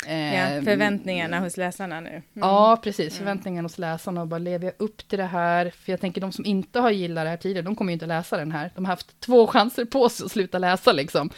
Ja, 0.07 0.61
förväntningarna 0.63 1.39
hos 1.39 1.57
läsarna 1.57 1.99
nu. 1.99 2.09
Mm. 2.09 2.23
Ja, 2.33 2.79
precis. 2.83 3.17
Förväntningarna 3.17 3.65
hos 3.65 3.77
läsarna 3.77 4.21
och 4.21 4.27
bara 4.27 4.37
lever 4.37 4.65
jag 4.65 4.73
upp 4.77 5.07
till 5.07 5.19
det 5.19 5.25
här? 5.25 5.69
För 5.69 5.91
jag 5.91 5.99
tänker 6.01 6.21
de 6.21 6.31
som 6.31 6.45
inte 6.45 6.79
har 6.79 6.91
gillat 6.91 7.25
det 7.25 7.29
här 7.29 7.37
tidigare, 7.37 7.65
de 7.65 7.75
kommer 7.75 7.91
ju 7.91 7.93
inte 7.93 8.05
läsa 8.05 8.37
den 8.37 8.51
här. 8.51 8.71
De 8.75 8.85
har 8.85 8.91
haft 8.91 9.19
två 9.19 9.47
chanser 9.47 9.85
på 9.85 10.09
sig 10.09 10.25
att 10.25 10.31
sluta 10.31 10.59
läsa 10.59 10.91
liksom. 10.91 11.29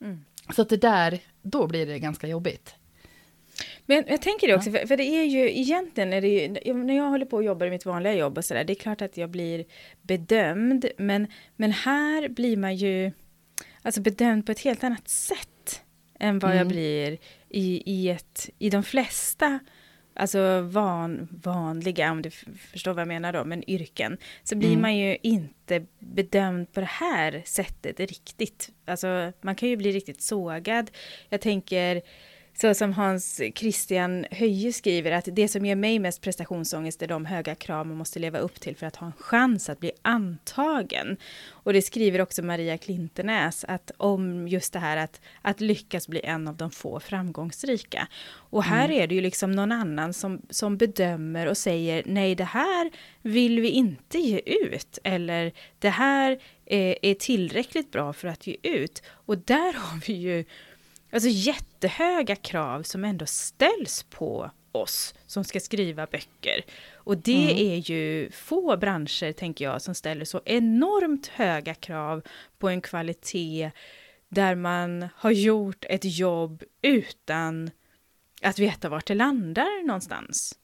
Mm. 0.00 0.24
Så 0.54 0.62
att 0.62 0.68
det 0.68 0.76
där, 0.76 1.18
då 1.42 1.66
blir 1.66 1.86
det 1.86 1.98
ganska 1.98 2.26
jobbigt. 2.26 2.74
Men 3.86 4.04
jag 4.08 4.22
tänker 4.22 4.48
det 4.48 4.54
också, 4.54 4.70
ja. 4.70 4.78
för, 4.78 4.86
för, 4.86 4.96
det 4.96 5.04
är 5.04 5.24
ju 5.24 5.60
egentligen, 5.60 6.12
är 6.12 6.20
det 6.20 6.28
ju, 6.28 6.74
när 6.74 6.96
jag 6.96 7.04
håller 7.04 7.26
på 7.26 7.36
och 7.36 7.44
jobbar 7.44 7.66
i 7.66 7.70
mitt 7.70 7.86
vanliga 7.86 8.14
jobb 8.14 8.38
och 8.38 8.44
sådär, 8.44 8.64
det 8.64 8.72
är 8.72 8.74
klart 8.74 9.02
att 9.02 9.16
jag 9.16 9.30
blir 9.30 9.64
bedömd, 10.02 10.86
men, 10.98 11.26
men 11.56 11.72
här 11.72 12.28
blir 12.28 12.56
man 12.56 12.76
ju 12.76 13.12
alltså 13.82 14.00
bedömd 14.00 14.46
på 14.46 14.52
ett 14.52 14.60
helt 14.60 14.84
annat 14.84 15.08
sätt 15.08 15.81
än 16.22 16.38
vad 16.38 16.50
mm. 16.50 16.58
jag 16.58 16.68
blir 16.68 17.18
i, 17.48 17.82
i, 17.92 18.08
ett, 18.08 18.50
i 18.58 18.70
de 18.70 18.82
flesta 18.82 19.58
alltså 20.14 20.60
van, 20.60 21.28
vanliga, 21.42 22.10
om 22.10 22.22
du 22.22 22.30
förstår 22.70 22.92
vad 22.92 23.00
jag 23.00 23.08
menar 23.08 23.32
då, 23.32 23.44
men 23.44 23.70
yrken, 23.70 24.18
så 24.42 24.56
blir 24.56 24.68
mm. 24.68 24.82
man 24.82 24.96
ju 24.96 25.16
inte 25.22 25.86
bedömd 25.98 26.72
på 26.72 26.80
det 26.80 26.86
här 26.86 27.42
sättet 27.44 28.00
riktigt. 28.00 28.70
Alltså 28.84 29.32
man 29.40 29.54
kan 29.54 29.68
ju 29.68 29.76
bli 29.76 29.92
riktigt 29.92 30.22
sågad. 30.22 30.90
Jag 31.28 31.40
tänker 31.40 32.02
så 32.54 32.74
som 32.74 32.92
Hans 32.92 33.40
Christian 33.54 34.26
Höje 34.30 34.72
skriver 34.72 35.12
att 35.12 35.28
det 35.32 35.48
som 35.48 35.66
ger 35.66 35.76
mig 35.76 35.98
mest 35.98 36.20
prestationsångest 36.20 37.02
är 37.02 37.06
de 37.06 37.26
höga 37.26 37.54
krav 37.54 37.86
man 37.86 37.96
måste 37.96 38.18
leva 38.18 38.38
upp 38.38 38.60
till 38.60 38.76
för 38.76 38.86
att 38.86 38.96
ha 38.96 39.06
en 39.06 39.12
chans 39.12 39.68
att 39.68 39.80
bli 39.80 39.92
antagen. 40.02 41.16
Och 41.48 41.72
det 41.72 41.82
skriver 41.82 42.20
också 42.20 42.42
Maria 42.42 42.78
Klintenäs 42.78 43.64
att 43.68 43.90
om 43.96 44.48
just 44.48 44.72
det 44.72 44.78
här 44.78 44.96
att, 44.96 45.20
att 45.42 45.60
lyckas 45.60 46.08
bli 46.08 46.20
en 46.24 46.48
av 46.48 46.56
de 46.56 46.70
få 46.70 47.00
framgångsrika. 47.00 48.08
Och 48.34 48.64
här 48.64 48.84
mm. 48.84 49.02
är 49.02 49.06
det 49.06 49.14
ju 49.14 49.20
liksom 49.20 49.52
någon 49.52 49.72
annan 49.72 50.12
som, 50.12 50.42
som 50.50 50.76
bedömer 50.76 51.46
och 51.46 51.56
säger 51.56 52.02
nej 52.06 52.34
det 52.34 52.44
här 52.44 52.90
vill 53.22 53.60
vi 53.60 53.68
inte 53.68 54.18
ge 54.18 54.40
ut 54.46 54.98
eller 55.04 55.52
det 55.78 55.90
här 55.90 56.38
är, 56.66 56.96
är 57.02 57.14
tillräckligt 57.14 57.90
bra 57.90 58.12
för 58.12 58.28
att 58.28 58.46
ge 58.46 58.56
ut. 58.62 59.02
Och 59.06 59.38
där 59.38 59.72
har 59.72 60.06
vi 60.06 60.12
ju 60.12 60.44
Alltså 61.12 61.28
jättehöga 61.28 62.36
krav 62.36 62.82
som 62.82 63.04
ändå 63.04 63.26
ställs 63.26 64.02
på 64.02 64.50
oss 64.72 65.14
som 65.26 65.44
ska 65.44 65.60
skriva 65.60 66.06
böcker. 66.06 66.64
Och 66.94 67.18
det 67.18 67.50
mm. 67.50 67.72
är 67.72 67.90
ju 67.90 68.30
få 68.30 68.76
branscher, 68.76 69.32
tänker 69.32 69.64
jag, 69.64 69.82
som 69.82 69.94
ställer 69.94 70.24
så 70.24 70.40
enormt 70.44 71.26
höga 71.26 71.74
krav 71.74 72.22
på 72.58 72.68
en 72.68 72.80
kvalitet 72.80 73.70
där 74.28 74.54
man 74.54 75.08
har 75.16 75.30
gjort 75.30 75.84
ett 75.88 76.18
jobb 76.18 76.62
utan 76.82 77.70
att 78.42 78.58
veta 78.58 78.88
vart 78.88 79.06
det 79.06 79.14
landar 79.14 79.86
någonstans. 79.86 80.58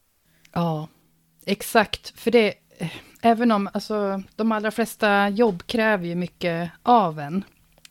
Ja, 0.52 0.88
exakt. 1.46 2.20
För 2.20 2.30
det, 2.30 2.54
även 3.22 3.52
om 3.52 3.68
alltså, 3.74 4.22
de 4.36 4.52
allra 4.52 4.70
flesta 4.70 5.28
jobb 5.28 5.66
kräver 5.66 6.06
ju 6.06 6.14
mycket 6.14 6.70
av 6.82 7.20
en, 7.20 7.44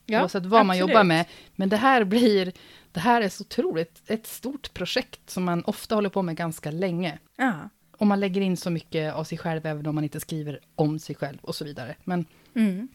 Ja, 0.10 0.22
oavsett 0.22 0.46
vad 0.46 0.60
absolut. 0.62 0.68
man 0.68 0.78
jobbar 0.78 1.04
med. 1.04 1.26
Men 1.56 1.70
det 1.70 1.78
här 1.78 2.04
blir, 2.04 2.52
det 2.92 3.00
här 3.00 3.22
är 3.22 3.30
så 3.30 3.42
otroligt, 3.42 4.02
ett 4.08 4.28
stort 4.28 4.74
projekt 4.74 5.30
som 5.30 5.44
man 5.44 5.64
ofta 5.64 5.96
håller 5.96 6.10
på 6.10 6.22
med 6.22 6.36
ganska 6.36 6.72
länge. 6.72 7.20
Ja. 7.38 7.70
Och 7.98 8.08
man 8.08 8.20
lägger 8.20 8.42
in 8.42 8.58
så 8.58 8.70
mycket 8.70 9.14
av 9.14 9.24
sig 9.24 9.38
själv, 9.38 9.66
även 9.66 9.88
om 9.88 9.96
man 9.96 10.04
inte 10.04 10.20
skriver 10.20 10.60
om 10.76 11.00
sig 11.00 11.16
själv 11.16 11.38
och 11.42 11.56
så 11.56 11.66
vidare. 11.66 11.96
Men 12.04 12.26
mm. 12.56 12.88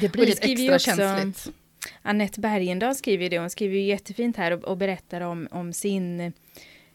det 0.00 0.12
blir 0.12 0.26
det 0.26 0.44
extra 0.44 0.74
också, 0.74 0.96
känsligt. 0.96 1.54
Annette 2.02 2.40
Bergendahl 2.40 2.94
skriver 2.94 3.30
det, 3.30 3.38
hon 3.38 3.50
skriver 3.50 3.76
ju 3.76 3.82
jättefint 3.82 4.36
här 4.36 4.52
och, 4.52 4.64
och 4.64 4.76
berättar 4.76 5.20
om, 5.20 5.48
om 5.50 5.72
sin 5.72 6.32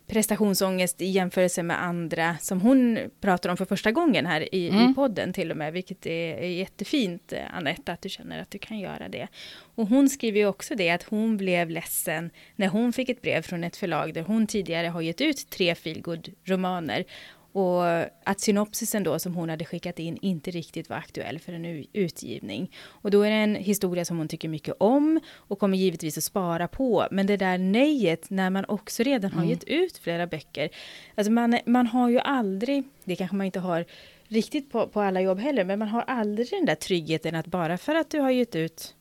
prestationsångest 0.08 1.02
i 1.02 1.06
jämförelse 1.06 1.64
med 1.64 1.84
andra 1.84 2.38
som 2.42 2.62
hon 2.62 3.00
pratar 3.22 3.50
om 3.50 3.58
för 3.58 3.66
första 3.66 3.92
gången 3.92 4.26
här 4.26 4.56
i, 4.56 4.70
mm. 4.70 4.92
i 4.92 4.94
podden 4.94 5.34
till 5.34 5.52
och 5.52 5.58
med, 5.58 5.74
vilket 5.74 6.06
är, 6.06 6.36
är 6.36 6.48
jättefint 6.48 7.34
eh, 7.34 7.56
Anette 7.56 7.94
att 7.94 8.02
du 8.02 8.10
känner 8.10 8.42
att 8.42 8.52
du 8.52 8.58
kan 8.58 8.80
göra 8.80 9.10
det. 9.10 9.28
Och 9.76 9.88
hon 9.88 10.10
skriver 10.10 10.40
ju 10.40 10.46
också 10.46 10.76
det 10.76 10.90
att 10.90 11.04
hon 11.04 11.38
blev 11.38 11.70
ledsen 11.70 12.30
när 12.56 12.68
hon 12.68 12.94
fick 12.94 13.10
ett 13.10 13.22
brev 13.22 13.42
från 13.42 13.64
ett 13.64 13.76
förlag 13.76 14.14
där 14.14 14.22
hon 14.22 14.48
tidigare 14.48 14.88
har 14.88 15.02
gett 15.02 15.22
ut 15.22 15.50
tre 15.50 15.76
feelgood 15.76 16.30
romaner 16.44 17.06
och 17.54 17.84
att 18.24 18.40
synopsisen 18.40 19.04
då 19.04 19.20
som 19.20 19.36
hon 19.36 19.50
hade 19.50 19.66
skickat 19.66 20.00
in 20.00 20.18
inte 20.22 20.52
riktigt 20.52 20.90
var 20.90 20.98
aktuell 20.98 21.40
för 21.40 21.54
en 21.54 21.86
utgivning. 21.94 22.72
Och 22.86 23.12
då 23.12 23.22
är 23.22 23.30
det 23.30 23.36
en 23.36 23.56
historia 23.56 24.06
som 24.06 24.18
hon 24.18 24.28
tycker 24.28 24.50
mycket 24.50 24.76
om 24.80 25.20
och 25.36 25.60
kommer 25.60 25.78
givetvis 25.78 26.18
att 26.18 26.24
spara 26.24 26.68
på. 26.68 27.08
Men 27.12 27.28
det 27.28 27.38
där 27.38 27.58
nejet 27.58 28.30
när 28.30 28.50
man 28.50 28.66
också 28.68 29.04
redan 29.04 29.32
har 29.32 29.42
mm. 29.42 29.50
gett 29.50 29.64
ut 29.64 29.98
flera 29.98 30.28
böcker. 30.28 30.70
Alltså 31.16 31.32
man, 31.32 31.60
man 31.66 31.88
har 31.88 32.10
ju 32.10 32.20
aldrig, 32.20 32.84
det 33.04 33.16
kanske 33.16 33.36
man 33.36 33.46
inte 33.46 33.60
har 33.60 33.86
riktigt 34.28 34.72
på, 34.72 34.88
på 34.88 35.02
alla 35.02 35.22
jobb 35.22 35.40
heller, 35.40 35.64
men 35.64 35.80
man 35.80 35.88
har 35.88 36.02
aldrig 36.02 36.50
den 36.50 36.66
där 36.66 36.76
tryggheten 36.76 37.36
att 37.36 37.48
bara 37.48 37.78
för 37.78 37.96
att 37.96 38.10
du 38.10 38.20
har 38.20 38.32
gett 38.32 38.56
ut 38.56 38.96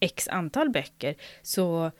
x 0.00 0.28
antal 0.28 0.70
böcker 0.70 1.14
så 1.42 1.90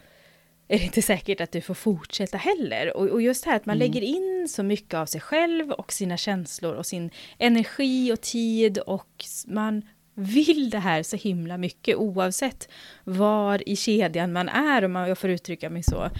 är 0.70 0.78
det 0.78 0.84
inte 0.84 1.02
säkert 1.02 1.40
att 1.40 1.52
du 1.52 1.60
får 1.60 1.74
fortsätta 1.74 2.38
heller. 2.38 2.96
Och, 2.96 3.06
och 3.06 3.22
just 3.22 3.44
det 3.44 3.50
här 3.50 3.56
att 3.56 3.66
man 3.66 3.76
mm. 3.76 3.86
lägger 3.86 4.02
in 4.02 4.48
så 4.48 4.62
mycket 4.62 4.94
av 4.94 5.06
sig 5.06 5.20
själv 5.20 5.70
och 5.72 5.92
sina 5.92 6.16
känslor 6.16 6.74
och 6.74 6.86
sin 6.86 7.10
energi 7.38 8.12
och 8.12 8.20
tid 8.20 8.78
och 8.78 9.24
man 9.46 9.82
vill 10.14 10.70
det 10.70 10.78
här 10.78 11.02
så 11.02 11.16
himla 11.16 11.58
mycket 11.58 11.96
oavsett 11.96 12.68
var 13.04 13.68
i 13.68 13.76
kedjan 13.76 14.32
man 14.32 14.48
är, 14.48 14.84
om 14.84 14.94
jag 14.94 15.18
får 15.18 15.30
uttrycka 15.30 15.70
mig 15.70 15.82
så. 15.82 16.10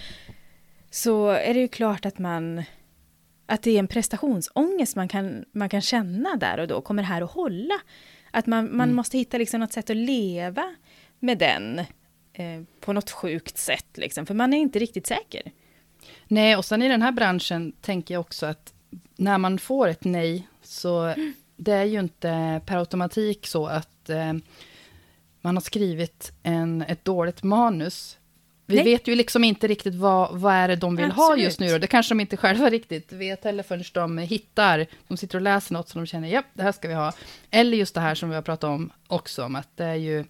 Så 0.89 1.29
är 1.29 1.53
det 1.53 1.59
ju 1.59 1.67
klart 1.67 2.05
att 2.05 2.19
man 2.19 2.63
att 3.45 3.63
det 3.63 3.71
är 3.71 3.79
en 3.79 3.87
prestationsångest 3.87 4.95
man 4.95 5.07
kan, 5.07 5.45
man 5.51 5.69
kan 5.69 5.81
känna 5.81 6.35
där 6.35 6.59
och 6.59 6.67
då, 6.67 6.81
kommer 6.81 7.03
här 7.03 7.21
att 7.21 7.31
hålla? 7.31 7.81
Att 8.31 8.45
man, 8.45 8.65
man 8.65 8.81
mm. 8.81 8.95
måste 8.95 9.17
hitta 9.17 9.37
liksom 9.37 9.59
något 9.59 9.73
sätt 9.73 9.89
att 9.89 9.97
leva 9.97 10.75
med 11.19 11.37
den 11.37 11.81
Eh, 12.41 12.61
på 12.79 12.93
något 12.93 13.11
sjukt 13.11 13.57
sätt, 13.57 13.87
liksom, 13.93 14.25
för 14.25 14.33
man 14.33 14.53
är 14.53 14.57
inte 14.57 14.79
riktigt 14.79 15.07
säker. 15.07 15.51
Nej, 16.27 16.55
och 16.55 16.65
sen 16.65 16.81
i 16.81 16.89
den 16.89 17.01
här 17.01 17.11
branschen 17.11 17.71
tänker 17.81 18.13
jag 18.13 18.21
också 18.21 18.45
att 18.45 18.73
när 19.15 19.37
man 19.37 19.59
får 19.59 19.87
ett 19.87 20.03
nej, 20.03 20.47
så 20.63 20.99
mm. 20.99 21.33
det 21.55 21.71
är 21.71 21.83
ju 21.83 21.99
inte 21.99 22.61
per 22.65 22.77
automatik 22.77 23.47
så 23.47 23.67
att 23.67 24.09
eh, 24.09 24.33
man 25.41 25.55
har 25.55 25.61
skrivit 25.61 26.31
en, 26.43 26.81
ett 26.81 27.05
dåligt 27.05 27.43
manus. 27.43 28.17
Vi 28.65 28.75
nej. 28.75 28.85
vet 28.85 29.07
ju 29.07 29.15
liksom 29.15 29.43
inte 29.43 29.67
riktigt 29.67 29.95
vad, 29.95 30.39
vad 30.39 30.53
är 30.53 30.67
det 30.67 30.75
de 30.75 30.95
vill 30.95 31.05
Absolut. 31.05 31.27
ha 31.27 31.37
just 31.37 31.59
nu. 31.59 31.69
Då. 31.69 31.77
Det 31.77 31.87
kanske 31.87 32.11
de 32.13 32.19
inte 32.19 32.37
själva 32.37 32.69
riktigt 32.69 33.11
vet 33.11 33.43
heller 33.43 33.63
förrän 33.63 33.83
de 33.93 34.17
hittar, 34.17 34.87
de 35.07 35.17
sitter 35.17 35.37
och 35.37 35.41
läser 35.41 35.73
något 35.73 35.89
som 35.89 36.01
de 36.01 36.07
känner, 36.07 36.27
ja, 36.27 36.43
det 36.53 36.63
här 36.63 36.71
ska 36.71 36.87
vi 36.87 36.93
ha. 36.93 37.13
Eller 37.51 37.77
just 37.77 37.95
det 37.95 38.01
här 38.01 38.15
som 38.15 38.29
vi 38.29 38.35
har 38.35 38.41
pratat 38.41 38.69
om 38.69 38.91
också, 39.07 39.45
om 39.45 39.55
att 39.55 39.77
det 39.77 39.85
är 39.85 39.95
ju 39.95 40.25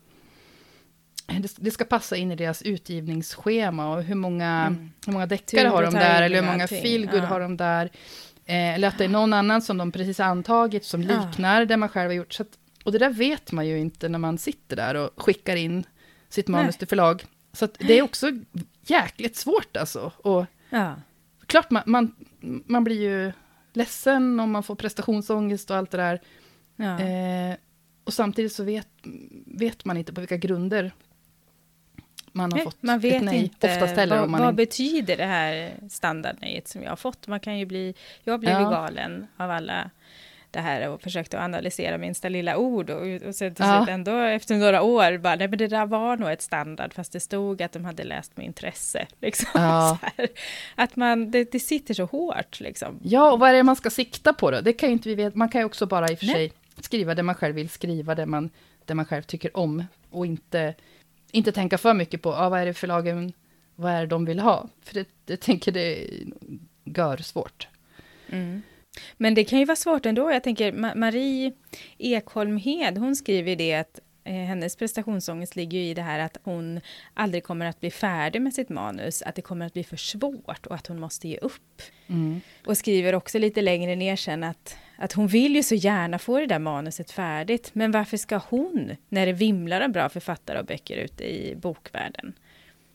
det 1.56 1.72
ska 1.72 1.86
passa 1.86 2.16
in 2.18 2.32
i 2.32 2.36
deras 2.36 2.62
utgivningsschema 2.62 3.96
och 3.96 4.04
hur 4.04 4.16
många, 4.16 4.66
mm. 4.68 4.92
hur 5.06 5.14
många 5.14 5.26
deckare 5.26 5.68
har 5.68 5.84
de 5.84 5.94
där, 5.94 6.22
eller 6.22 6.42
hur 6.42 6.52
många 6.52 6.68
feelgood 6.68 7.24
ja. 7.24 7.26
har 7.26 7.40
de 7.40 7.58
där. 7.58 7.92
Eh, 8.46 8.76
eller 8.76 8.88
att 8.88 8.98
det 8.98 9.04
är 9.04 9.10
någon 9.10 9.34
annan 9.34 9.62
som 9.62 9.78
de 9.78 9.92
precis 9.92 10.20
antagit 10.20 10.86
som 10.86 11.02
liknar 11.02 11.60
ja. 11.60 11.66
det 11.66 11.78
man 11.78 11.90
själv 11.90 12.10
har 12.10 12.16
gjort. 12.16 12.34
Så 12.34 12.44
att, 12.44 12.58
och 12.84 12.92
det 12.92 12.98
där 12.98 13.10
vet 13.10 13.52
man 13.52 13.68
ju 13.68 13.80
inte 13.80 14.10
när 14.10 14.20
man 14.20 14.38
sitter 14.38 14.76
där 14.76 14.96
och 14.96 15.24
skickar 15.24 15.56
in 15.56 15.84
sitt 16.30 16.48
manus 16.48 16.74
Nej. 16.74 16.80
till 16.80 16.88
förlag. 16.88 17.26
Så 17.54 17.68
det 17.78 17.98
är 17.98 18.02
också 18.02 18.32
jäkligt 18.86 19.36
svårt 19.36 19.78
alltså. 19.78 20.12
Och 20.18 20.46
ja. 20.70 20.96
Klart 21.46 21.72
man, 21.72 21.84
man, 21.86 22.16
man 22.66 22.84
blir 22.84 23.02
ju 23.02 23.32
ledsen 23.74 24.40
om 24.40 24.52
man 24.52 24.64
får 24.64 24.76
prestationsångest 24.76 25.72
och 25.72 25.78
allt 25.78 25.92
det 25.92 25.98
där. 25.98 26.22
Ja. 26.76 27.00
Eh, 27.00 27.56
och 28.04 28.14
samtidigt 28.14 28.54
så 28.54 28.64
vet, 28.64 28.88
vet 29.46 29.86
man 29.86 29.98
inte 29.98 30.14
på 30.14 30.22
vilka 30.22 30.38
grunder 30.38 30.92
man 32.32 32.52
har 32.52 32.58
nej, 32.58 32.64
fått 32.64 32.84
man 32.84 33.00
vet 33.00 33.16
ett 33.16 33.22
nej. 33.22 33.40
Inte 33.40 33.68
Oftast 33.68 33.96
heller 33.96 34.20
vad, 34.20 34.30
man 34.30 34.42
vad 34.42 34.56
betyder 34.56 35.18
det 35.18 35.26
här 35.26 35.72
standardnejet 35.90 36.68
som 36.68 36.84
jag 36.84 36.90
har 36.90 36.96
fått. 36.96 37.28
Man 37.28 37.40
kan 37.40 37.60
ju 37.60 37.66
bli, 37.66 37.94
jag 38.24 38.40
blev 38.40 38.54
ja. 38.54 38.70
galen 38.70 39.28
av 39.38 39.52
alla 39.52 39.90
det 40.52 40.60
här 40.60 40.90
och 40.90 41.02
försökte 41.02 41.42
analysera 41.42 41.98
minsta 41.98 42.30
lilla 42.30 42.58
ord 42.58 42.90
och, 42.90 43.28
och 43.28 43.36
sen 43.36 43.56
till 43.56 43.66
ja. 43.66 43.88
ändå 43.90 44.18
efter 44.18 44.56
några 44.56 44.82
år 44.82 45.18
bara, 45.18 45.36
nej 45.36 45.48
men 45.48 45.58
det 45.58 45.68
där 45.68 45.86
var 45.86 46.18
nog 46.18 46.32
ett 46.32 46.42
standard 46.42 46.94
fast 46.94 47.12
det 47.12 47.20
stod 47.20 47.62
att 47.62 47.72
de 47.72 47.86
hade 47.86 48.04
läst 48.04 48.38
med 48.38 48.46
intresse. 48.46 49.08
Liksom. 49.20 49.50
Ja. 49.54 49.98
att 50.76 50.96
man, 50.96 51.32
det, 51.32 51.52
det, 51.52 51.60
sitter 51.60 51.94
så 51.94 52.06
hårt 52.06 52.60
liksom. 52.60 53.00
Ja, 53.04 53.32
och 53.32 53.40
vad 53.40 53.50
är 53.50 53.54
det 53.54 53.64
man 53.64 53.76
ska 53.76 53.90
sikta 53.90 54.34
på 54.34 54.52
då? 54.52 54.62
Det 54.62 54.74
kan 54.74 54.90
ju 54.90 54.94
inte 54.94 55.10
vi 55.10 55.16
veta, 55.16 55.38
man 55.38 55.50
kan 55.50 55.62
ju 55.62 55.66
också 55.66 55.86
bara 55.86 56.10
i 56.10 56.16
och 56.16 56.20
för 56.20 56.26
nej. 56.26 56.36
sig 56.36 56.52
skriva 56.80 57.16
det 57.16 57.24
man 57.24 57.36
själv 57.36 57.56
vill 57.56 57.70
skriva, 57.70 58.16
det 58.16 58.26
man, 58.26 58.50
det 58.86 58.96
man 58.96 59.06
själv 59.06 59.24
tycker 59.24 59.58
om 59.58 59.86
och 60.10 60.26
inte 60.26 60.74
inte 61.32 61.52
tänka 61.52 61.78
för 61.78 61.94
mycket 61.94 62.22
på 62.22 62.34
ah, 62.34 62.50
vad 62.50 62.60
är 62.62 62.66
det 62.66 62.74
förlagen, 62.74 63.34
vad 63.76 63.92
är 63.92 64.02
det 64.02 64.08
de 64.08 64.26
vill 64.26 64.40
ha? 64.40 64.70
För 64.82 64.94
det, 64.94 65.08
det 65.26 65.38
tänker 65.38 65.72
det 65.72 66.08
gör 66.84 67.18
svårt. 67.18 67.68
Mm. 68.30 68.62
Men 69.18 69.34
det 69.34 69.44
kan 69.44 69.60
ju 69.60 69.66
vara 69.66 69.76
svårt 69.76 70.06
ändå. 70.06 70.32
Jag 70.32 70.44
tänker 70.44 70.96
Marie 70.96 71.54
Ekholm 71.98 72.58
Hed, 72.58 72.98
hon 72.98 73.16
skriver 73.16 73.56
det 73.56 73.74
att 73.74 74.00
eh, 74.24 74.34
hennes 74.34 74.76
prestationsångest 74.76 75.56
ligger 75.56 75.80
ju 75.80 75.86
i 75.86 75.94
det 75.94 76.02
här 76.02 76.20
att 76.20 76.38
hon 76.44 76.82
aldrig 77.14 77.44
kommer 77.44 77.66
att 77.66 77.80
bli 77.80 77.92
färdig 77.92 78.42
med 78.42 78.54
sitt 78.54 78.70
manus, 78.70 79.22
att 79.22 79.36
det 79.36 79.42
kommer 79.42 79.66
att 79.66 79.74
bli 79.74 79.84
för 79.84 79.98
svårt 79.98 80.66
och 80.66 80.76
att 80.76 80.88
hon 80.88 81.00
måste 81.00 81.28
ge 81.28 81.38
upp. 81.38 81.82
Mm. 82.08 82.42
Och 82.66 82.78
skriver 82.78 83.16
också 83.16 83.40
lite 83.40 83.62
längre 83.62 83.96
ner 83.96 84.16
sen 84.16 84.44
att, 84.44 84.76
att 85.02 85.14
hon 85.14 85.28
vill 85.28 85.56
ju 85.56 85.64
så 85.64 85.76
gärna 85.76 86.20
få 86.20 86.40
det 86.40 86.46
där 86.46 86.60
manuset 86.60 87.12
färdigt, 87.12 87.70
men 87.74 87.92
varför 87.92 88.18
ska 88.18 88.38
hon, 88.50 88.96
när 89.10 89.26
det 89.26 89.34
vimlar 89.34 89.82
av 89.82 89.90
bra 89.90 90.10
författare 90.10 90.60
och 90.60 90.66
böcker 90.66 90.98
ute 90.98 91.24
i 91.24 91.56
bokvärlden? 91.56 92.34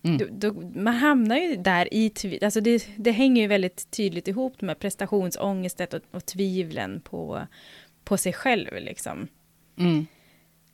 Mm. 0.02 0.18
Då, 0.18 0.24
då, 0.30 0.60
man 0.80 0.94
hamnar 0.94 1.36
ju 1.36 1.56
där 1.56 1.94
i, 1.94 2.12
alltså 2.42 2.60
det, 2.60 2.88
det 2.96 3.10
hänger 3.10 3.42
ju 3.42 3.48
väldigt 3.48 3.90
tydligt 3.90 4.28
ihop 4.28 4.60
med 4.60 4.78
prestationsångestet 4.78 5.94
och, 5.94 6.00
och 6.10 6.26
tvivlen 6.26 7.00
på, 7.00 7.46
på 8.04 8.16
sig 8.16 8.32
själv 8.32 8.74
liksom. 8.74 9.28
Mm. 9.78 10.06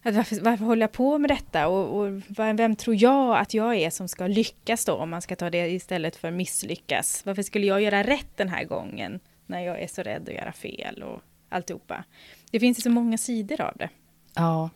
Att 0.02 0.14
varför, 0.14 0.40
varför 0.40 0.64
håller 0.64 0.82
jag 0.82 0.92
på 0.92 1.18
med 1.18 1.30
detta 1.30 1.68
och, 1.68 2.00
och 2.00 2.22
vem 2.36 2.76
tror 2.76 2.96
jag 2.96 3.38
att 3.38 3.54
jag 3.54 3.76
är 3.76 3.90
som 3.90 4.08
ska 4.08 4.26
lyckas 4.26 4.84
då 4.84 4.92
om 4.92 5.10
man 5.10 5.22
ska 5.22 5.36
ta 5.36 5.50
det 5.50 5.70
istället 5.70 6.16
för 6.16 6.30
misslyckas? 6.30 7.22
Varför 7.26 7.42
skulle 7.42 7.66
jag 7.66 7.82
göra 7.82 8.02
rätt 8.02 8.36
den 8.36 8.48
här 8.48 8.64
gången 8.64 9.20
när 9.52 9.60
jag 9.60 9.80
är 9.82 9.86
så 9.88 10.02
rädd 10.02 10.28
att 10.28 10.34
göra 10.34 10.52
fel 10.52 11.02
och 11.02 11.22
alltihopa? 11.48 12.04
Det 12.50 12.60
finns 12.60 12.78
ju 12.78 12.82
så 12.82 12.90
många 12.90 13.18
sidor 13.18 13.60
av 13.60 13.72
det. 13.76 13.88
Ja. 14.34 14.70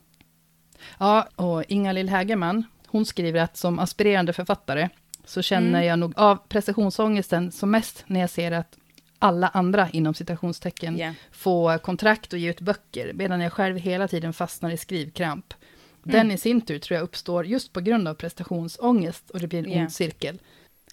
Ja, 0.99 1.29
och 1.37 1.65
Inga-Lill 1.69 2.09
Hägerman, 2.09 2.65
hon 2.87 3.07
skriver 3.07 3.41
att 3.41 3.57
som 3.57 3.79
aspirerande 3.79 4.33
författare 4.33 4.89
så 5.25 5.43
känner 5.43 5.69
Mm. 5.69 5.85
jag 5.87 5.99
nog 5.99 6.13
av 6.19 6.37
prestationsångesten 6.49 7.53
som 7.53 7.71
mest 7.71 8.05
när 8.07 8.21
jag 8.21 8.31
ser 8.31 8.53
att 8.53 8.79
alla 9.19 9.49
andra 9.49 9.89
inom 9.91 10.15
citationstecken 10.15 10.99
Ja. 10.99 11.13
få 11.33 11.79
kontrakt 11.79 12.33
och 12.33 12.39
ge 12.39 12.51
ut 12.51 12.61
böcker, 12.61 13.13
medan 13.15 13.41
jag 13.41 13.53
själv 13.53 13.77
hela 13.79 14.09
tiden 14.09 14.33
fastnar 14.33 14.71
i 14.71 14.77
skrivkramp. 14.77 15.55
Den 16.03 16.21
Mm. 16.21 16.31
i 16.35 16.39
sin 16.39 16.61
tur 16.61 16.79
tror 16.79 16.95
jag 16.97 17.05
uppstår 17.05 17.47
just 17.47 17.73
på 17.73 17.81
grund 17.81 18.09
av 18.09 18.15
prestationsångest 18.15 19.31
och 19.31 19.41
det 19.41 19.47
blir 19.47 19.67
en 19.67 19.73
Ja. 19.73 19.81
ond 19.81 19.93
cirkel. 19.93 20.39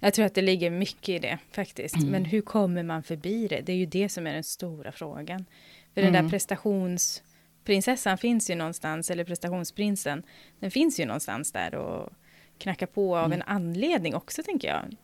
Jag 0.04 0.14
tror 0.14 0.26
att 0.26 0.34
det 0.34 0.42
ligger 0.42 0.70
mycket 0.70 1.10
i 1.10 1.20
det 1.20 1.38
faktiskt. 1.52 1.96
Mm. 1.96 2.10
Men 2.10 2.26
hur 2.26 2.42
kommer 2.42 2.84
man 2.84 3.04
förbi 3.04 3.48
det? 3.48 3.62
Det 3.62 3.72
är 3.72 3.76
ju 3.78 3.86
det 3.86 4.10
som 4.10 4.28
är 4.28 4.34
den 4.34 4.44
stora 4.44 4.92
frågan. 4.92 5.46
För 5.94 6.02
den 6.02 6.14
där 6.14 6.20
Mm. 6.20 6.32
prestationsprinsessan 6.32 8.18
finns 8.18 8.50
ju 8.50 8.56
någonstans, 8.56 9.12
eller 9.12 9.24
prestationsprinsen, 9.24 10.24
den 10.60 10.72
finns 10.72 11.00
ju 11.00 11.06
någonstans 11.06 11.52
där 11.52 11.76
och 11.76 12.10
knackar 12.58 12.86
på 12.86 13.18
av 13.18 13.26
Mm. 13.26 13.42
en 13.42 13.48
anledning 13.48 14.16
också, 14.16 14.44
tänker 14.44 14.68
jag. 14.68 14.96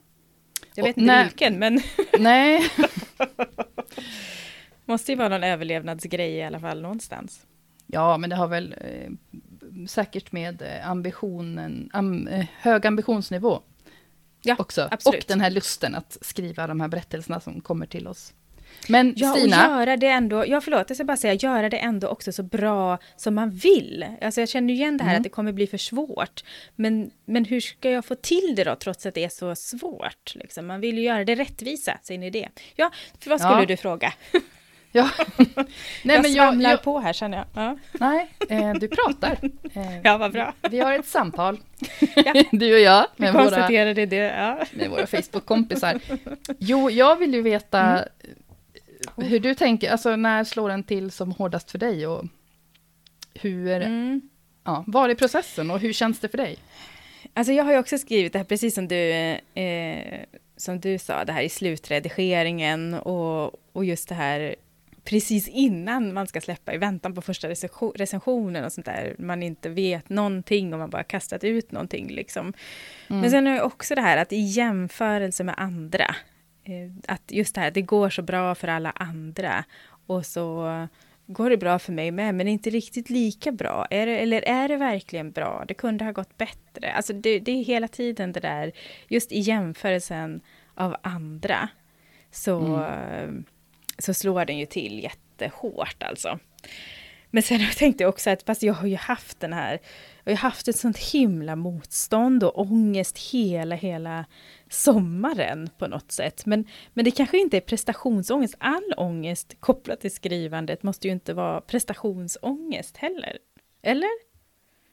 Jag 0.76 0.84
Och 0.84 0.88
vet 0.88 0.98
inte 0.98 1.08
när- 1.12 1.24
vilken, 1.24 1.60
men 1.60 1.82
Nej, 2.20 2.62
måste 4.86 5.12
ju 5.12 5.16
vara 5.18 5.30
någon 5.30 5.44
överlevnadsgrej 5.44 6.32
i 6.34 6.44
alla 6.44 6.60
fall 6.60 6.82
någonstans. 6.82 7.46
ja, 7.88 8.18
men 8.18 8.30
det 8.30 8.36
har 8.36 8.48
väl 8.48 8.76
eh, 8.82 9.12
säkert 9.88 10.32
med 10.32 10.62
eh, 10.62 10.90
ambitionen, 10.90 11.90
am, 11.94 12.28
eh, 12.28 12.46
hög 12.60 12.86
ambitionsnivå 12.86 13.62
Ja, 14.42 14.56
också. 14.60 14.88
absolut. 14.92 15.24
Och 15.24 15.28
den 15.28 15.42
här 15.42 15.50
lusten 15.50 15.96
att 15.96 16.18
skriva 16.22 16.68
de 16.68 16.82
här 16.82 16.88
berättelserna 16.88 17.40
som 17.40 17.62
kommer 17.62 17.86
till 17.86 18.08
oss. 18.08 18.34
Men 18.88 19.14
Ja, 19.18 19.34
Stina, 19.34 19.68
och 19.68 19.80
göra 19.80 19.98
det 19.98 20.08
ändå, 20.08 20.48
ja 20.48 20.62
förlåt, 20.62 20.86
jag 20.90 20.98
ska 20.98 21.04
bara 21.04 21.18
säga, 21.18 21.34
göra 21.34 21.70
det 21.70 21.78
ändå 21.78 22.08
också 22.08 22.32
så 22.32 22.44
bra 22.44 22.98
som 23.18 23.36
man 23.36 23.50
vill. 23.50 24.06
Alltså 24.22 24.42
jag 24.42 24.50
känner 24.50 24.74
igen 24.74 24.98
det 24.98 25.04
här 25.04 25.12
Mm. 25.12 25.20
att 25.20 25.24
det 25.24 25.30
kommer 25.30 25.52
bli 25.52 25.68
för 25.68 25.78
svårt. 25.78 26.44
Men, 26.76 27.12
men 27.26 27.46
hur 27.46 27.62
ska 27.62 27.90
jag 27.92 28.06
få 28.06 28.16
till 28.16 28.54
det 28.56 28.64
då, 28.64 28.76
trots 28.76 29.06
att 29.06 29.14
det 29.14 29.24
är 29.24 29.30
så 29.30 29.56
svårt? 29.56 30.36
Liksom? 30.36 30.68
Man 30.68 30.82
vill 30.82 30.98
ju 30.98 31.04
göra 31.04 31.26
det 31.26 31.36
rättvisa, 31.36 31.98
ni 32.18 32.30
det? 32.30 32.50
Ja, 32.76 32.92
för 33.20 33.30
vad 33.30 33.40
skulle 33.42 33.60
Ja. 33.60 33.66
du 33.66 33.78
fråga? 33.78 34.14
ja. 34.92 35.10
nej, 35.38 35.56
jag 36.04 36.22
men 36.22 36.34
jag, 36.34 36.62
jag, 36.62 36.84
på 36.84 37.00
här 37.00 37.14
känner 37.14 37.38
jag. 37.38 37.48
Ja, 37.64 37.78
nej 38.00 38.28
eh, 38.50 38.74
du 38.74 38.88
pratar. 38.88 39.38
Eh, 39.74 40.00
ja 40.04 40.18
vad 40.18 40.32
bra. 40.32 40.54
Vi 40.70 40.80
har 40.80 40.94
ett 40.94 41.06
samtal, 41.08 41.58
Ja. 42.16 42.44
du 42.52 42.74
och 42.74 42.80
jag, 42.80 43.08
Vi 43.16 43.22
med 43.24 43.34
våra, 43.34 43.44
konstaterade 43.44 44.06
det. 44.06 44.16
Ja. 44.16 44.66
med 44.72 44.90
våra 44.90 45.08
Facebook-kompisar. 45.08 46.00
Jo, 46.60 46.90
jag 46.90 47.16
vill 47.16 47.34
ju 47.34 47.42
veta 47.42 48.06
Mm. 49.18 49.30
hur 49.30 49.40
du 49.40 49.56
tänker, 49.56 49.92
alltså 49.92 50.16
när 50.16 50.44
slår 50.44 50.70
den 50.70 50.84
till 50.84 51.12
som 51.12 51.32
hårdast 51.32 51.72
för 51.72 51.78
dig 51.78 52.08
och 52.08 52.26
hur, 53.34 53.82
Mm. 53.82 54.22
ja, 54.64 54.84
var 54.88 55.10
är 55.10 55.16
processen 55.16 55.72
och 55.72 55.80
hur 55.80 55.94
känns 55.94 56.20
det 56.20 56.30
för 56.30 56.38
dig? 56.38 56.58
Alltså 57.34 57.54
jag 57.54 57.64
har 57.64 57.72
ju 57.72 57.78
också 57.80 57.98
skrivit 57.98 58.34
det 58.34 58.40
här, 58.40 58.46
precis 58.46 58.76
som 58.76 58.88
du, 58.88 59.12
eh, 59.62 60.20
som 60.58 60.80
du 60.80 60.98
sa, 61.00 61.26
det 61.26 61.32
här 61.34 61.42
i 61.42 61.50
slutredigeringen 61.50 62.94
och, 62.94 63.54
och 63.74 63.86
just 63.86 64.10
det 64.10 64.16
här 64.16 64.56
precis 65.04 65.48
innan 65.48 66.14
man 66.14 66.28
ska 66.28 66.42
släppa, 66.42 66.74
i 66.74 66.78
väntan 66.78 67.16
på 67.16 67.22
första 67.22 67.50
recension, 67.50 67.92
recensionen 67.96 68.66
och 68.66 68.72
sånt 68.72 68.86
där, 68.86 69.16
man 69.20 69.44
inte 69.44 69.70
vet 69.70 70.10
någonting 70.10 70.74
och 70.74 70.80
man 70.80 70.90
bara 70.90 71.04
kastat 71.04 71.44
ut 71.44 71.72
någonting 71.72 72.08
liksom. 72.08 72.54
Mm. 73.10 73.22
Men 73.22 73.32
sen 73.32 73.48
är 73.48 73.54
det 73.54 73.62
också 73.62 73.96
det 73.96 74.02
här 74.02 74.18
att 74.18 74.34
i 74.34 74.40
jämförelse 74.40 75.44
med 75.44 75.56
andra, 75.58 76.16
eh, 76.64 77.14
att 77.14 77.24
just 77.28 77.56
det 77.56 77.62
här, 77.62 77.72
det 77.72 77.82
går 77.82 78.10
så 78.10 78.22
bra 78.22 78.56
för 78.56 78.68
alla 78.68 78.92
andra 78.92 79.64
och 80.08 80.26
så 80.26 80.88
går 81.34 81.50
det 81.50 81.58
bra 81.58 81.80
för 81.80 81.94
mig 81.94 82.12
med, 82.12 82.36
men 82.36 82.48
inte 82.48 82.70
riktigt 82.70 83.10
lika 83.10 83.52
bra. 83.52 83.88
Är 83.90 84.06
det, 84.06 84.18
eller 84.18 84.42
är 84.42 84.68
det 84.68 84.78
verkligen 84.78 85.32
bra? 85.32 85.66
Det 85.68 85.74
kunde 85.74 86.06
ha 86.06 86.12
gått 86.12 86.38
bättre. 86.38 86.94
Alltså 86.94 87.14
det, 87.14 87.40
det 87.40 87.52
är 87.52 87.64
hela 87.64 87.88
tiden 87.88 88.32
det 88.32 88.40
där, 88.40 88.72
just 89.08 89.32
i 89.32 89.40
jämförelsen 89.40 90.42
av 90.76 90.96
andra, 91.02 91.70
så, 92.32 92.84
eh, 92.84 93.30
så 94.00 94.14
slår 94.14 94.46
den 94.46 94.58
ju 94.58 94.66
till 94.66 95.04
jättehårt 95.04 96.04
alltså. 96.04 96.40
Men 97.32 97.44
sen 97.44 97.60
tänkte 97.76 98.04
jag 98.04 98.10
också 98.10 98.30
att, 98.30 98.44
fast 98.44 98.64
jag 98.64 98.74
har 98.74 98.88
ju 98.88 98.96
haft 98.96 99.40
den 99.40 99.54
här, 99.54 99.80
jag 100.24 100.32
har 100.32 100.38
haft 100.38 100.68
ett 100.68 100.78
sånt 100.78 100.98
himla 100.98 101.56
motstånd 101.56 102.44
och 102.44 102.60
ångest 102.60 103.18
hela, 103.18 103.76
hela 103.76 104.26
sommaren 104.70 105.70
på 105.78 105.88
något 105.88 106.12
sätt. 106.12 106.46
Men, 106.46 106.68
men 106.94 107.06
det 107.06 107.12
kanske 107.12 107.38
inte 107.38 107.58
är 107.58 107.62
prestationsångest. 107.62 108.56
All 108.58 108.94
ångest 108.98 109.56
kopplat 109.60 110.02
till 110.02 110.12
skrivandet 110.12 110.84
måste 110.84 111.08
ju 111.08 111.14
inte 111.14 111.34
vara 111.34 111.62
prestationsångest 111.62 112.98
heller. 112.98 113.38
Eller? 113.82 114.10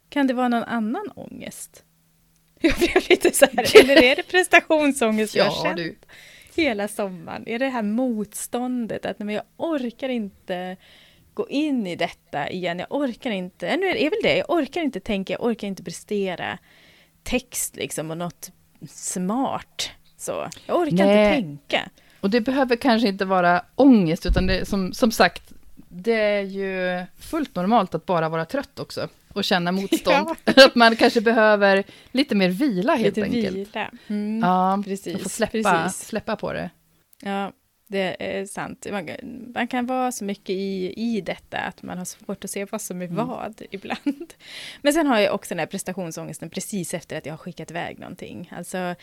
Kan 0.08 0.26
det 0.26 0.34
vara 0.34 0.48
någon 0.48 0.64
annan 0.64 1.10
ångest? 1.16 1.84
Jag 2.60 2.74
blev 2.78 3.10
lite 3.10 3.30
så 3.30 3.46
här, 3.52 3.76
eller 3.80 4.02
är 4.02 4.16
det 4.16 4.22
prestationsångest 4.22 5.34
jag 5.34 5.44
har 5.44 5.56
Ja, 5.56 5.62
känt 5.62 5.76
du. 5.76 5.96
Hela 6.56 6.88
sommaren? 6.88 7.48
Är 7.48 7.58
det 7.58 7.68
här 7.68 7.82
motståndet 7.82 9.06
att 9.06 9.18
men 9.18 9.28
jag 9.28 9.44
orkar 9.56 10.08
inte 10.08 10.76
gå 11.34 11.48
in 11.48 11.86
i 11.86 11.96
detta 11.96 12.50
igen. 12.50 12.78
Jag 12.78 12.86
orkar 12.90 13.30
inte, 13.30 13.76
nu 13.76 13.86
är 13.86 14.10
väl 14.10 14.18
det, 14.22 14.36
jag 14.36 14.50
orkar 14.50 14.80
inte 14.80 15.00
tänka, 15.00 15.32
jag 15.32 15.44
orkar 15.44 15.68
inte 15.68 15.82
prestera 15.82 16.58
text 17.22 17.76
liksom 17.76 18.10
och 18.10 18.18
något 18.18 18.50
smart. 18.88 19.90
Så 20.16 20.48
jag 20.66 20.76
orkar 20.76 21.06
Nej. 21.06 21.38
inte 21.38 21.46
tänka. 21.46 21.88
Och 22.20 22.30
det 22.30 22.40
behöver 22.40 22.76
kanske 22.76 23.08
inte 23.08 23.24
vara 23.24 23.64
ångest, 23.74 24.26
utan 24.26 24.46
det, 24.46 24.68
som, 24.68 24.92
som 24.92 25.10
sagt, 25.10 25.52
det 25.88 26.12
är 26.12 26.42
ju 26.42 27.04
fullt 27.18 27.54
normalt 27.54 27.94
att 27.94 28.06
bara 28.06 28.28
vara 28.28 28.44
trött 28.44 28.78
också 28.78 29.08
och 29.36 29.44
känna 29.44 29.72
motstånd. 29.82 30.28
att 30.44 30.74
man 30.74 30.96
kanske 30.96 31.20
behöver 31.20 31.84
lite 32.12 32.34
mer 32.34 32.48
vila 32.48 32.94
helt 32.94 33.16
Lite 33.16 33.26
enkelt. 33.26 33.56
vila. 33.56 33.90
Mm. 34.06 34.38
Ja, 34.42 34.82
precis, 34.84 35.14
och 35.14 35.20
få 35.20 35.28
släppa, 35.28 35.52
precis. 35.82 36.06
släppa 36.06 36.36
på 36.36 36.52
det. 36.52 36.70
Ja, 37.22 37.52
det 37.88 38.16
är 38.38 38.46
sant. 38.46 38.86
Man, 38.90 39.06
kan- 39.06 39.52
man 39.54 39.68
kan 39.68 39.86
vara 39.86 40.12
så 40.12 40.24
mycket 40.24 40.50
i, 40.50 40.94
i 40.96 41.20
detta 41.20 41.58
att 41.58 41.82
man 41.82 41.98
har 41.98 42.04
svårt 42.04 42.44
att 42.44 42.50
se 42.50 42.64
vad 42.64 42.80
som 42.80 43.02
är 43.02 43.06
Mm. 43.06 43.26
vad 43.26 43.62
ibland. 43.70 44.34
Men 44.82 44.92
sen 44.92 45.06
har 45.06 45.18
jag 45.18 45.34
också 45.34 45.54
den 45.54 45.58
här 45.58 45.66
prestationsångesten 45.66 46.50
precis 46.50 46.94
efter 46.94 47.18
att 47.18 47.26
jag 47.26 47.32
har 47.32 47.38
skickat 47.38 47.70
iväg 47.70 47.98
någonting. 47.98 48.52
Alltså, 48.56 48.94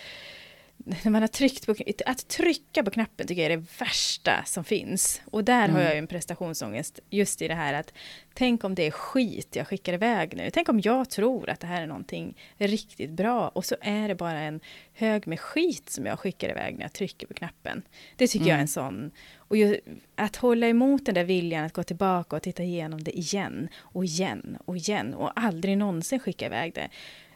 när 0.85 1.09
man 1.09 1.21
har 1.21 1.27
tryckt 1.27 1.65
på, 1.65 1.75
att 2.05 2.27
trycka 2.27 2.83
på 2.83 2.91
knappen 2.91 3.27
tycker 3.27 3.41
jag 3.41 3.51
är 3.51 3.57
det 3.57 3.65
värsta 3.79 4.43
som 4.45 4.63
finns. 4.63 5.21
Och 5.25 5.43
där 5.43 5.59
har 5.61 5.67
Mm. 5.69 5.81
jag 5.81 5.91
ju 5.93 5.99
en 5.99 6.07
prestationsångest 6.07 6.99
just 7.09 7.41
i 7.41 7.47
det 7.47 7.53
här 7.55 7.73
att 7.73 7.93
tänk 8.33 8.63
om 8.63 8.75
det 8.75 8.83
är 8.87 8.91
skit 8.91 9.55
jag 9.55 9.67
skickar 9.67 9.93
iväg 9.93 10.37
nu. 10.37 10.49
Tänk 10.53 10.69
om 10.69 10.79
jag 10.83 11.09
tror 11.09 11.49
att 11.49 11.59
det 11.59 11.67
här 11.67 11.81
är 11.81 11.87
någonting 11.87 12.37
riktigt 12.57 13.09
bra 13.11 13.47
och 13.49 13.65
så 13.65 13.75
är 13.81 14.07
det 14.07 14.15
bara 14.15 14.39
en 14.39 14.59
hög 14.93 15.27
med 15.27 15.39
skit 15.39 15.89
som 15.89 16.05
jag 16.05 16.19
skickar 16.19 16.49
iväg 16.49 16.75
när 16.75 16.81
jag 16.81 16.93
trycker 16.93 17.27
på 17.27 17.33
knappen. 17.33 17.81
Det 18.15 18.27
tycker 18.27 18.45
jag 18.45 18.49
är 18.49 18.53
Mm. 18.53 18.61
en 18.61 18.67
sån... 18.67 19.11
Och 19.37 19.57
ju, 19.57 19.79
att 20.15 20.35
hålla 20.35 20.67
emot 20.67 21.05
den 21.05 21.15
där 21.15 21.23
viljan 21.23 21.65
att 21.65 21.73
gå 21.73 21.83
tillbaka 21.83 22.35
och 22.35 22.41
titta 22.41 22.63
igenom 22.63 23.03
det 23.03 23.17
igen 23.17 23.69
och 23.77 24.05
igen 24.05 24.57
och 24.65 24.77
igen 24.77 25.13
och 25.13 25.31
aldrig 25.39 25.77
någonsin 25.77 26.19
skicka 26.19 26.45
iväg 26.45 26.73
det 26.73 26.89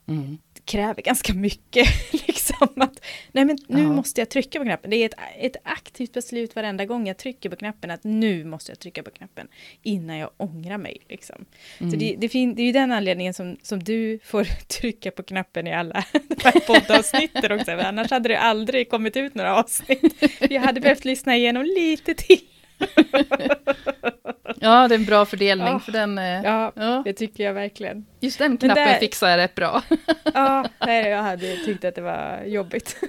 Mm. 0.08 0.38
kräver 0.66 1.02
ganska 1.02 1.34
mycket. 1.34 1.88
liksom 2.28 2.68
att, 2.76 3.06
nej 3.32 3.46
men 3.46 3.58
nu 3.68 3.82
Ja. 3.82 3.92
måste 3.92 4.22
jag 4.22 4.30
trycka 4.30 4.60
på 4.60 4.66
knappen. 4.66 4.92
Det 4.92 4.98
är 4.98 5.06
ett, 5.06 5.14
ett 5.40 5.56
aktivt 5.64 6.14
beslut 6.14 6.56
varenda 6.56 6.86
gång 6.86 7.08
jag 7.08 7.18
trycker 7.18 7.50
på 7.50 7.56
knappen 7.56 7.92
att 7.92 8.04
nu 8.04 8.44
måste 8.46 8.72
jag 8.72 8.80
trycka 8.80 9.04
på 9.04 9.10
knappen 9.12 9.48
innan 9.84 10.18
jag 10.18 10.30
ångrar 10.38 10.78
mig. 10.78 10.98
Liksom. 11.10 11.46
Så 11.78 11.84
Mm. 11.84 12.00
det, 12.00 12.16
det, 12.18 12.30
fin, 12.30 12.56
det 12.56 12.62
är 12.62 12.66
ju 12.66 12.72
den 12.72 12.92
anledningen 12.92 13.34
som, 13.34 13.58
som 13.62 13.84
du 13.84 14.20
får 14.24 14.44
trycka 14.68 15.12
på 15.12 15.24
knappen 15.24 15.68
i 15.68 15.74
alla 15.74 16.04
poddavsnitten 16.68 17.52
också. 17.52 17.72
Annars 17.72 18.12
hade 18.12 18.30
det 18.30 18.40
aldrig 18.40 18.90
kommit 18.90 19.18
ut 19.18 19.36
några 19.36 19.56
avsnitt. 19.56 20.24
Jag 20.50 20.62
hade 20.62 20.82
behövt 20.82 21.06
lyssna 21.06 21.36
igenom 21.38 21.64
lite 21.64 22.14
till. 22.14 22.40
ja, 24.60 24.88
det 24.88 24.96
är 24.96 25.00
en 25.00 25.06
bra 25.06 25.26
fördelning, 25.26 25.68
Ja. 25.68 25.80
för 25.80 25.92
den, 25.92 26.18
eh, 26.18 26.42
Ja, 26.44 26.72
ja, 26.76 27.02
det 27.06 27.14
tycker 27.14 27.44
jag 27.44 27.54
verkligen. 27.54 28.06
just 28.20 28.38
den 28.40 28.58
knappen 28.58 28.76
där- 28.88 29.00
fixar 29.00 29.30
jag 29.30 29.38
rätt 29.38 29.56
bra. 29.56 29.84
Ja, 30.34 30.66
nej, 30.86 31.10
jag 31.10 31.24
hade 31.24 31.56
tyckt 31.58 31.86
att 31.86 31.96
det 31.96 32.02
var 32.02 32.44
jobbigt. 32.46 33.00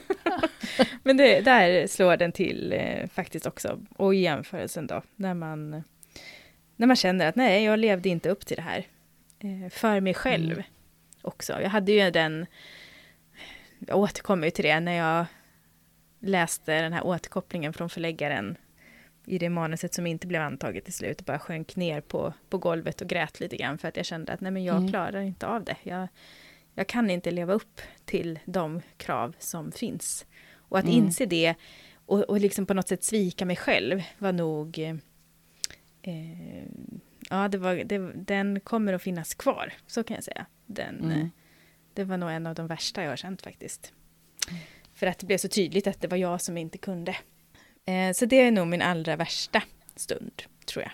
Men 1.03 1.17
det, 1.17 1.41
där 1.41 1.87
slår 1.87 2.17
den 2.17 2.33
till 2.33 2.73
eh, 2.73 3.07
faktiskt 3.09 3.47
också. 3.47 3.81
Och 3.97 4.15
i 4.15 4.19
jämförelsen 4.19 4.87
då, 4.87 5.03
när 5.17 5.35
man, 5.35 5.83
när 6.77 6.87
man 6.87 6.97
känner 6.97 7.27
att 7.27 7.37
nej, 7.37 7.65
jag 7.65 7.79
levde 7.79 8.09
inte 8.09 8.29
upp 8.31 8.47
till 8.47 8.57
det 8.57 8.63
här. 8.63 8.87
Eh, 9.39 9.71
för 9.71 10.01
mig 10.01 10.15
själv 10.15 10.53
Mm. 10.53 10.65
också. 11.23 11.61
Jag 11.63 11.71
hade 11.71 11.93
ju 11.93 12.11
den, 12.11 12.47
jag 13.79 13.99
återkommer 13.99 14.45
ju 14.47 14.51
till 14.51 14.65
det, 14.65 14.81
när 14.81 14.93
jag 14.93 15.27
läste 16.21 16.81
den 16.83 16.93
här 16.93 17.07
återkopplingen 17.07 17.73
från 17.73 17.91
förläggaren 17.91 18.57
i 19.29 19.39
det 19.39 19.49
manuset 19.49 19.95
som 19.95 20.07
inte 20.07 20.27
blev 20.27 20.43
antaget 20.43 20.85
till 20.85 20.95
slut, 20.95 21.25
bara 21.27 21.39
sjönk 21.39 21.77
ner 21.77 22.01
på, 22.01 22.33
på 22.51 22.59
golvet 22.59 23.01
och 23.01 23.09
grät 23.09 23.41
lite 23.41 23.57
grann 23.57 23.79
för 23.79 23.89
att 23.89 23.97
jag 23.97 24.07
kände 24.07 24.33
att 24.33 24.41
nej 24.41 24.53
men 24.53 24.65
jag 24.65 24.77
Mm. 24.77 24.89
klarar 24.89 25.21
inte 25.21 25.47
av 25.47 25.65
det. 25.65 25.77
Jag, 25.83 26.09
jag 26.75 26.87
kan 26.87 27.11
inte 27.11 27.31
leva 27.31 27.53
upp 27.53 27.81
till 28.05 28.39
de 28.45 28.81
krav 28.97 29.35
som 29.39 29.73
finns. 29.73 30.27
Och 30.55 30.79
att 30.79 30.85
Mm. 30.85 30.97
inse 30.97 31.27
det 31.27 31.55
och, 32.07 32.21
och 32.21 32.41
liksom 32.41 32.67
på 32.67 32.75
något 32.75 32.89
sätt 32.89 33.05
svika 33.05 33.45
mig 33.45 33.57
själv 33.57 34.03
var 34.19 34.33
nog... 34.33 34.79
Eh, 34.79 34.97
eh, 36.03 36.65
ja, 37.31 37.49
det 37.49 37.59
var, 37.59 37.75
det, 37.75 37.99
den 38.15 38.61
kommer 38.61 38.93
att 38.93 39.03
finnas 39.03 39.35
kvar, 39.35 39.73
så 39.87 40.05
kan 40.05 40.15
jag 40.15 40.25
säga. 40.25 40.47
Den, 40.67 40.99
Mm. 41.05 41.21
eh, 41.21 41.27
det 41.95 42.05
var 42.05 42.17
nog 42.17 42.31
en 42.31 42.47
av 42.47 42.55
de 42.55 42.67
värsta 42.67 43.03
jag 43.03 43.11
har 43.11 43.17
känt 43.17 43.43
faktiskt. 43.43 43.93
För 44.95 45.07
att 45.07 45.19
det 45.19 45.27
blev 45.27 45.39
så 45.39 45.49
tydligt 45.49 45.87
att 45.87 46.01
det 46.01 46.09
var 46.09 46.17
jag 46.17 46.41
som 46.41 46.57
inte 46.59 46.79
kunde. 46.79 47.17
Eh, 47.89 48.13
så 48.13 48.27
det 48.27 48.41
är 48.41 48.51
nog 48.51 48.67
min 48.67 48.83
allra 48.83 49.17
värsta 49.17 49.63
stund, 49.97 50.43
tror 50.67 50.83
jag. 50.83 50.93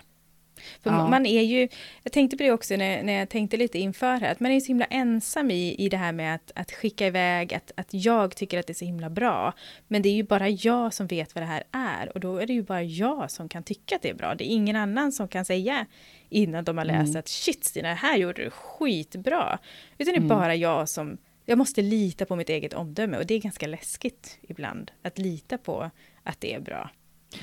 För 0.83 0.89
Ja. 0.89 1.07
man 1.07 1.25
är 1.25 1.41
ju, 1.41 1.67
jag 2.03 2.13
tänkte 2.13 2.37
på 2.37 2.43
det 2.43 2.51
också 2.51 2.75
när, 2.75 3.03
när 3.03 3.13
jag 3.13 3.29
tänkte 3.29 3.57
lite 3.57 3.79
inför 3.79 4.17
här, 4.19 4.31
att 4.31 4.39
man 4.39 4.51
är 4.51 4.59
så 4.59 4.67
himla 4.67 4.85
ensam 4.85 5.51
i, 5.51 5.75
i 5.85 5.89
det 5.89 5.97
här 5.97 6.11
med 6.11 6.35
att, 6.35 6.51
att 6.55 6.71
skicka 6.71 7.07
iväg, 7.07 7.53
att, 7.53 7.71
att 7.75 7.87
jag 7.91 8.35
tycker 8.35 8.59
att 8.59 8.67
det 8.67 8.71
är 8.71 8.75
så 8.75 8.85
himla 8.85 9.09
bra. 9.09 9.53
Men 9.87 10.01
det 10.01 10.09
är 10.09 10.13
ju 10.13 10.23
bara 10.23 10.49
jag 10.49 10.93
som 10.93 11.07
vet 11.07 11.35
vad 11.35 11.41
det 11.41 11.47
här 11.47 11.63
är 11.71 12.11
och 12.13 12.19
då 12.19 12.37
är 12.37 12.47
det 12.47 12.53
ju 12.53 12.63
bara 12.63 12.83
jag 12.83 13.31
som 13.31 13.49
kan 13.49 13.63
tycka 13.63 13.95
att 13.95 14.01
det 14.01 14.09
är 14.09 14.13
bra. 14.13 14.35
Det 14.35 14.43
är 14.51 14.53
ingen 14.55 14.75
annan 14.75 15.11
som 15.11 15.27
kan 15.27 15.45
säga 15.45 15.85
innan 16.29 16.63
de 16.63 16.77
har 16.77 16.85
läst 16.85 17.09
Mm. 17.09 17.19
att 17.19 17.27
shit 17.27 17.65
Stina, 17.65 17.89
det 17.89 17.95
här 17.95 18.17
gjorde 18.17 18.43
du 18.43 18.49
skitbra. 18.49 19.59
Utan 19.97 20.13
det 20.13 20.17
är 20.17 20.21
Mm. 20.21 20.27
bara 20.27 20.55
jag 20.55 20.89
som, 20.89 21.17
jag 21.45 21.57
måste 21.57 21.81
lita 21.81 22.25
på 22.25 22.35
mitt 22.35 22.49
eget 22.49 22.73
omdöme 22.73 23.17
och 23.17 23.25
det 23.25 23.33
är 23.33 23.39
ganska 23.39 23.67
läskigt 23.67 24.37
ibland 24.41 24.91
att 25.03 25.17
lita 25.17 25.57
på 25.57 25.91
att 26.25 26.41
det 26.41 26.53
är 26.53 26.59
bra. 26.59 26.89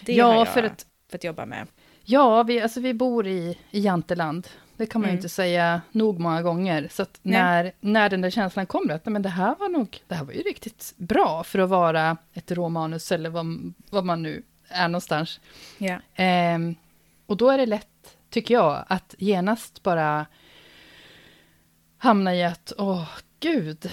Det 0.04 0.12
Ja, 0.14 0.26
har 0.26 0.34
jag 0.34 0.48
för 0.48 0.62
att- 0.62 0.86
fått 1.12 1.24
jobba 1.24 1.46
med. 1.46 1.66
Ja, 2.04 2.42
vi, 2.42 2.60
alltså 2.60 2.80
vi 2.80 2.94
bor 2.94 3.26
i, 3.26 3.58
i 3.70 3.80
Janteland. 3.80 4.48
Det 4.76 4.86
kan 4.86 5.00
man 5.00 5.08
ju 5.08 5.12
Mm. 5.12 5.18
inte 5.18 5.28
säga 5.28 5.80
nog 5.92 6.18
många 6.18 6.42
gånger. 6.42 6.88
Så 6.90 7.06
Nej. 7.22 7.40
när, 7.42 7.72
när 7.80 8.10
den 8.10 8.20
där 8.20 8.30
känslan 8.30 8.66
kommer, 8.66 8.94
att 8.94 9.06
nej, 9.06 9.12
men 9.12 9.22
det 9.22 9.28
här 9.28 9.54
var 9.58 9.68
nog, 9.68 9.98
det 10.08 10.14
här 10.14 10.24
var 10.24 10.32
ju 10.32 10.42
riktigt 10.42 10.94
bra 10.96 11.44
för 11.44 11.58
att 11.58 11.68
vara 11.68 12.16
ett 12.32 12.50
råmanus 12.52 13.12
eller 13.12 13.30
vad, 13.30 13.72
vad 13.90 14.04
man 14.04 14.22
nu 14.22 14.42
är 14.68 14.88
någonstans. 14.88 15.40
Ja. 15.78 15.98
Ehm, 16.14 16.74
och 17.26 17.36
då 17.36 17.50
är 17.50 17.58
det 17.58 17.66
lätt, 17.66 18.16
tycker 18.30 18.54
jag, 18.54 18.84
att 18.88 19.14
genast 19.18 19.82
bara 19.82 20.26
hamna 21.98 22.34
i 22.34 22.44
att, 22.44 22.72
åh 22.78 23.08
gud, 23.40 23.90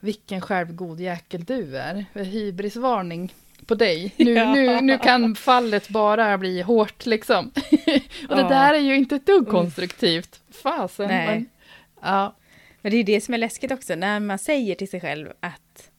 vilken 0.00 0.40
självgod 0.40 1.00
jäkel 1.00 1.44
du 1.44 1.78
är. 1.78 2.04
Hybrisvarning 2.14 3.34
på 3.66 3.74
dig. 3.74 4.14
Nu, 4.16 4.30
Ja. 4.34 4.54
nu, 4.54 4.80
nu 4.80 4.98
kan 4.98 5.34
fallet 5.34 5.88
bara 5.88 6.38
bli 6.38 6.62
hårt 6.62 7.06
liksom. 7.06 7.46
och 8.28 8.36
det 8.36 8.42
Ja. 8.42 8.48
där 8.48 8.74
är 8.74 8.78
ju 8.78 8.96
inte 8.96 9.16
ett 9.16 9.26
dugg 9.26 9.48
konstruktivt. 9.48 10.40
Fasen. 10.50 11.08
Nej. 11.08 11.26
Men, 11.26 11.46
ja, 12.02 12.36
Men 12.82 12.92
det 12.92 12.96
är 12.98 13.04
det 13.04 13.20
som 13.20 13.34
är 13.34 13.38
läskigt 13.38 13.72
också, 13.72 13.94
när 13.94 14.20
man 14.20 14.38
säger 14.38 14.74
till 14.74 14.90
sig 14.90 15.00
själv 15.00 15.32
att 15.40 15.90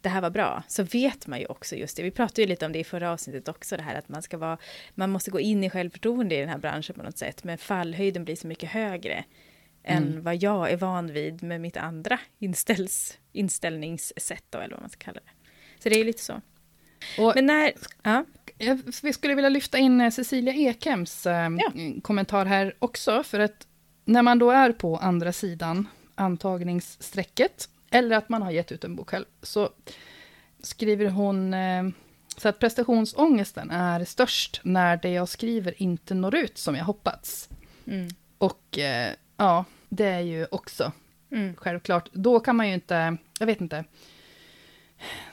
det 0.00 0.08
här 0.08 0.20
var 0.20 0.30
bra, 0.30 0.62
så 0.68 0.82
vet 0.82 1.26
man 1.26 1.38
ju 1.40 1.46
också 1.46 1.76
just 1.76 1.96
det. 1.96 2.02
Vi 2.02 2.10
pratade 2.10 2.42
ju 2.42 2.48
lite 2.48 2.66
om 2.66 2.72
det 2.72 2.78
i 2.78 2.84
förra 2.84 3.10
avsnittet 3.12 3.48
också, 3.48 3.76
det 3.76 3.82
här 3.82 3.94
att 3.94 4.08
man 4.08 4.22
ska 4.22 4.38
vara, 4.38 4.58
man 4.94 5.10
måste 5.10 5.30
gå 5.30 5.40
in 5.40 5.64
i 5.64 5.70
självförtroende 5.70 6.34
i 6.34 6.40
den 6.40 6.48
här 6.48 6.58
branschen 6.58 6.94
på 6.94 7.02
något 7.02 7.18
sätt, 7.18 7.44
men 7.44 7.58
fallhöjden 7.58 8.24
blir 8.24 8.36
så 8.36 8.46
mycket 8.46 8.68
högre 8.70 9.24
än 9.84 10.02
Mm. 10.08 10.22
vad 10.22 10.36
jag 10.36 10.70
är 10.70 10.76
van 10.76 11.12
vid 11.12 11.42
med 11.42 11.60
mitt 11.60 11.76
andra 11.76 12.18
inställs, 12.38 13.18
inställningssätt 13.32 14.44
då, 14.50 14.58
eller 14.58 14.74
vad 14.74 14.80
man 14.82 14.90
ska 14.90 15.04
kalla 15.04 15.20
det. 15.24 15.30
Så 15.82 15.88
det 15.88 15.94
är 15.94 15.98
ju 15.98 16.04
lite 16.04 16.22
så. 16.22 16.40
Och 17.18 17.32
Men 17.34 17.46
när, 17.46 17.72
ja, 18.02 18.24
Jag 18.58 18.82
vi 19.02 19.12
skulle 19.12 19.34
vilja 19.34 19.48
lyfta 19.48 19.78
in 19.78 20.00
eh, 20.00 20.10
Cecilia 20.10 20.54
Ekhems 20.54 21.26
eh, 21.26 21.48
Ja. 21.58 21.72
kommentar 22.02 22.44
här 22.46 22.74
också, 22.78 23.22
för 23.22 23.40
att 23.40 23.66
när 24.04 24.22
man 24.22 24.38
då 24.38 24.50
är 24.50 24.72
på 24.72 24.96
andra 24.96 25.32
sidan 25.32 25.88
antagningsstrecket, 26.14 27.68
eller 27.90 28.16
att 28.16 28.28
man 28.28 28.42
har 28.42 28.50
gett 28.50 28.72
ut 28.72 28.84
en 28.84 28.96
bok 28.96 29.10
själv, 29.10 29.24
så 29.42 29.70
skriver 30.62 31.06
hon 31.10 31.54
eh, 31.54 31.82
så 32.36 32.48
att 32.48 32.58
prestationsångesten 32.58 33.70
är 33.70 34.04
störst 34.04 34.60
när 34.64 34.96
det 34.96 35.10
jag 35.10 35.28
skriver 35.28 35.82
inte 35.82 36.14
når 36.14 36.34
ut 36.34 36.58
som 36.58 36.74
jag 36.74 36.84
hoppats. 36.84 37.48
mm, 37.86 38.08
Och 38.38 38.78
ja, 39.36 39.64
det 39.88 40.06
är 40.06 40.20
ju 40.20 40.46
också 40.50 40.92
mm, 41.32 41.56
självklart. 41.56 42.08
Då 42.12 42.40
kan 42.40 42.56
man 42.56 42.68
ju 42.68 42.74
inte, 42.74 43.16
jag 43.38 43.46
vet 43.46 43.60
inte. 43.60 43.84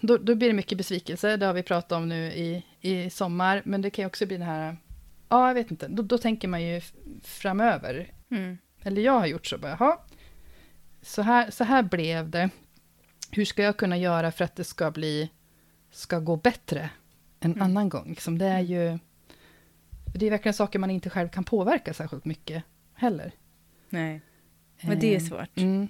Då, 0.02 0.18
då 0.18 0.36
blir 0.36 0.48
det 0.48 0.54
mycket 0.54 0.78
besvikelse, 0.78 1.38
det 1.38 1.46
har 1.46 1.54
vi 1.54 1.64
pratat 1.64 1.92
om 1.92 2.10
nu 2.10 2.26
i, 2.26 2.66
i 2.82 3.10
sommar. 3.10 3.62
Men 3.66 3.82
det 3.82 3.90
kan 3.90 4.04
ju 4.04 4.08
också 4.08 4.26
bli 4.26 4.38
den 4.38 4.48
här, 4.48 4.78
ja 5.30 5.48
jag 5.48 5.54
vet 5.54 5.72
inte, 5.72 5.88
då, 5.88 6.04
då 6.04 6.18
tänker 6.18 6.48
man 6.48 6.64
ju 6.64 6.82
framöver. 7.24 8.12
mm, 8.32 8.58
Eller 8.82 9.02
jag 9.02 9.20
har 9.20 9.26
gjort 9.28 9.46
så, 9.48 9.58
bara, 9.58 9.78
jaha, 9.80 9.98
så 11.02 11.22
här, 11.22 11.52
så 11.52 11.64
här 11.64 11.84
blev 11.84 12.30
det. 12.30 12.50
Hur 13.32 13.46
ska 13.46 13.64
jag 13.64 13.78
kunna 13.78 13.98
göra 13.98 14.32
för 14.32 14.46
att 14.46 14.56
det 14.56 14.64
ska 14.64 14.92
bli, 14.92 15.30
ska 15.92 16.20
gå 16.20 16.36
bättre 16.36 16.90
en 17.40 17.52
Mm. 17.52 17.62
annan 17.64 17.90
gång? 17.90 18.10
Liksom, 18.10 18.38
det 18.38 18.46
är 18.46 18.60
ju, 18.60 19.00
det 20.14 20.26
är 20.26 20.32
verkligen 20.32 20.54
saker 20.54 20.80
man 20.80 20.92
inte 20.92 21.10
själv 21.10 21.30
kan 21.30 21.44
påverka 21.44 21.94
särskilt 21.94 22.26
mycket 22.26 22.64
heller. 22.94 23.32
nej. 23.90 24.22
Men 24.82 25.00
det 25.00 25.16
är 25.16 25.22
Eh, 25.22 25.28
svårt. 25.28 25.58
Mm, 25.58 25.88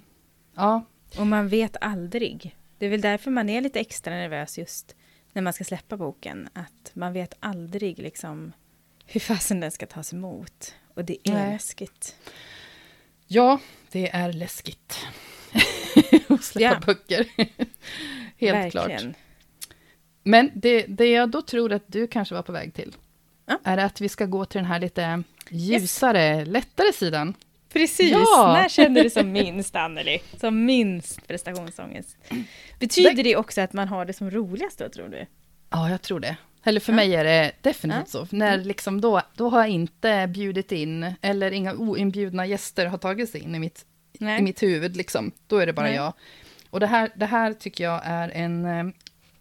ja, 0.54 0.84
Och 1.18 1.26
man 1.26 1.48
vet 1.48 1.76
aldrig. 1.80 2.56
Det 2.78 2.86
är 2.86 2.90
väl 2.90 3.00
därför 3.00 3.30
man 3.30 3.48
är 3.48 3.60
lite 3.60 3.80
extra 3.80 4.14
nervös 4.14 4.58
just 4.58 4.96
när 5.32 5.42
man 5.42 5.52
ska 5.52 5.64
släppa 5.64 5.96
boken. 5.96 6.48
Att 6.52 6.90
man 6.94 7.12
vet 7.12 7.34
aldrig 7.40 7.98
liksom 7.98 8.52
hur 9.06 9.20
fasen 9.20 9.60
den 9.60 9.70
ska 9.70 9.86
tas 9.86 10.12
emot. 10.12 10.74
Och 10.94 11.04
det 11.04 11.28
är 11.28 11.32
Nej. 11.32 11.52
läskigt. 11.52 12.16
Ja, 13.26 13.58
det 13.90 14.10
är 14.10 14.32
läskigt. 14.32 15.06
att 16.28 16.44
släppa 16.44 16.74
Ja. 16.74 16.80
böcker. 16.86 17.26
Helt 18.36 18.70
klart. 18.72 18.88
Verkligen. 18.88 19.14
Men 20.22 20.50
det, 20.54 20.82
det 20.82 21.10
jag 21.10 21.30
då 21.30 21.42
tror 21.42 21.72
att 21.72 21.82
du 21.86 22.06
kanske 22.06 22.34
var 22.34 22.42
på 22.42 22.52
väg 22.52 22.74
till, 22.74 22.96
Ja. 23.46 23.58
är 23.64 23.78
att 23.78 24.00
vi 24.00 24.08
ska 24.08 24.26
gå 24.26 24.44
till 24.44 24.58
den 24.58 24.64
här 24.66 24.78
lite 24.80 25.22
ljusare, 25.50 26.44
lättare 26.44 26.92
sidan. 26.92 27.34
Precis, 27.72 28.10
Ja. 28.10 28.52
när 28.62 28.68
känner 28.68 29.02
du 29.02 29.10
som 29.10 29.32
minst 29.32 29.76
Anneli? 29.76 30.18
Som 30.40 30.64
minst 30.64 31.26
prestationsångest. 31.28 32.16
Betyder 32.78 33.14
Det- 33.14 33.22
det 33.22 33.36
också 33.36 33.60
att 33.60 33.72
man 33.72 33.88
har 33.88 34.04
det 34.04 34.12
som 34.12 34.30
roligast 34.30 34.78
då 34.78 34.88
tror 34.88 35.08
du? 35.08 35.26
Ja, 35.70 35.90
jag 35.90 36.02
tror 36.02 36.20
det. 36.20 36.36
Eller 36.64 36.80
för 36.80 36.92
Ja. 36.92 36.96
mig 36.96 37.14
är 37.16 37.24
det 37.24 37.52
definitivt 37.60 38.14
Ja. 38.14 38.26
så. 38.26 38.36
När 38.36 38.58
liksom 38.58 39.00
då, 39.00 39.20
då 39.34 39.48
har 39.48 39.58
jag 39.58 39.68
inte 39.68 40.26
bjudit 40.34 40.72
in, 40.72 41.14
eller 41.20 41.50
inga 41.52 41.74
oinbjudna 41.74 42.46
gäster 42.46 42.86
har 42.86 42.98
tagit 42.98 43.30
sig 43.30 43.40
in 43.40 43.54
i 43.54 43.58
mitt, 43.58 43.84
Nej. 44.18 44.38
i 44.40 44.42
mitt 44.42 44.62
huvud. 44.62 44.96
Liksom. 44.96 45.32
Då 45.46 45.56
är 45.58 45.66
det 45.66 45.72
bara 45.72 45.86
Nej. 45.86 45.94
jag. 45.94 46.12
Och 46.70 46.80
det 46.80 46.86
här, 46.86 47.10
det 47.16 47.26
här 47.26 47.52
tycker 47.52 47.84
jag 47.84 48.00
är 48.04 48.28
en, 48.28 48.92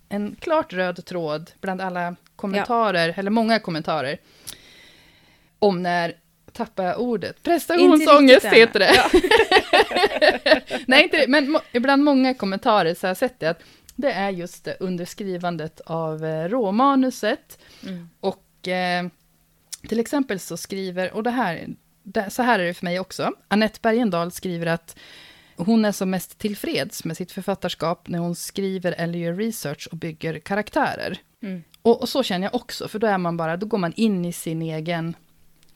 en 0.10 0.36
klart 0.40 0.74
röd 0.74 1.06
tråd 1.06 1.52
bland 1.62 1.82
alla 1.82 2.16
kommentarer, 2.36 3.14
eller 3.18 3.32
många 3.32 3.60
kommentarer, 3.60 4.18
om 5.60 5.84
när 5.84 6.14
tappar 6.58 6.84
jag 6.84 7.00
ordet? 7.00 7.44
Prestationsångest 7.44 8.46
heter 8.46 8.80
det. 8.80 8.92
Nej, 10.88 11.04
inte 11.04 11.18
det, 11.18 11.28
men 11.28 11.58
ibland 11.72 12.04
många 12.04 12.34
kommentarer 12.34 12.94
så 12.94 13.08
har 13.08 13.10
jag 13.10 13.18
sett 13.18 13.40
det, 13.40 13.50
att 13.50 13.64
det 13.96 14.12
är 14.12 14.30
just 14.30 14.68
under 14.80 15.06
skrivandet 15.06 15.82
av 15.86 16.26
eh, 16.26 16.50
råmanuset. 16.50 17.60
Mm. 17.84 18.10
Och 18.20 18.68
eh, 18.68 19.08
till 19.88 20.00
exempel 20.00 20.40
så 20.40 20.58
skriver, 20.58 21.14
och 21.14 21.24
det 21.24 21.32
här, 21.32 21.68
det, 22.04 22.30
så 22.30 22.44
här 22.44 22.60
är 22.60 22.66
det 22.66 22.74
för 22.74 22.86
mig 22.86 23.00
också, 23.00 23.32
Annette 23.48 23.80
Bergendahl 23.82 24.32
skriver 24.32 24.66
att 24.66 24.98
hon 25.56 25.86
är 25.86 25.92
som 25.92 26.10
mest 26.10 26.38
tillfreds 26.38 27.06
med 27.06 27.18
sitt 27.18 27.32
författarskap 27.32 28.08
när 28.08 28.20
hon 28.20 28.36
skriver 28.36 28.92
eller 28.98 29.20
gör 29.20 29.34
research 29.34 29.88
och 29.92 29.98
bygger 29.98 30.40
karaktärer. 30.40 31.18
Mm. 31.44 31.64
Och, 31.82 32.02
och 32.02 32.10
så 32.10 32.24
känner 32.24 32.48
jag 32.48 32.56
också, 32.56 32.88
för 32.88 33.00
då 33.00 33.08
är 33.08 33.18
man 33.18 33.38
bara, 33.38 33.58
då 33.58 33.66
går 33.66 33.78
man 33.78 33.94
in 33.96 34.26
i 34.26 34.34
sin 34.34 34.62
egen, 34.62 35.16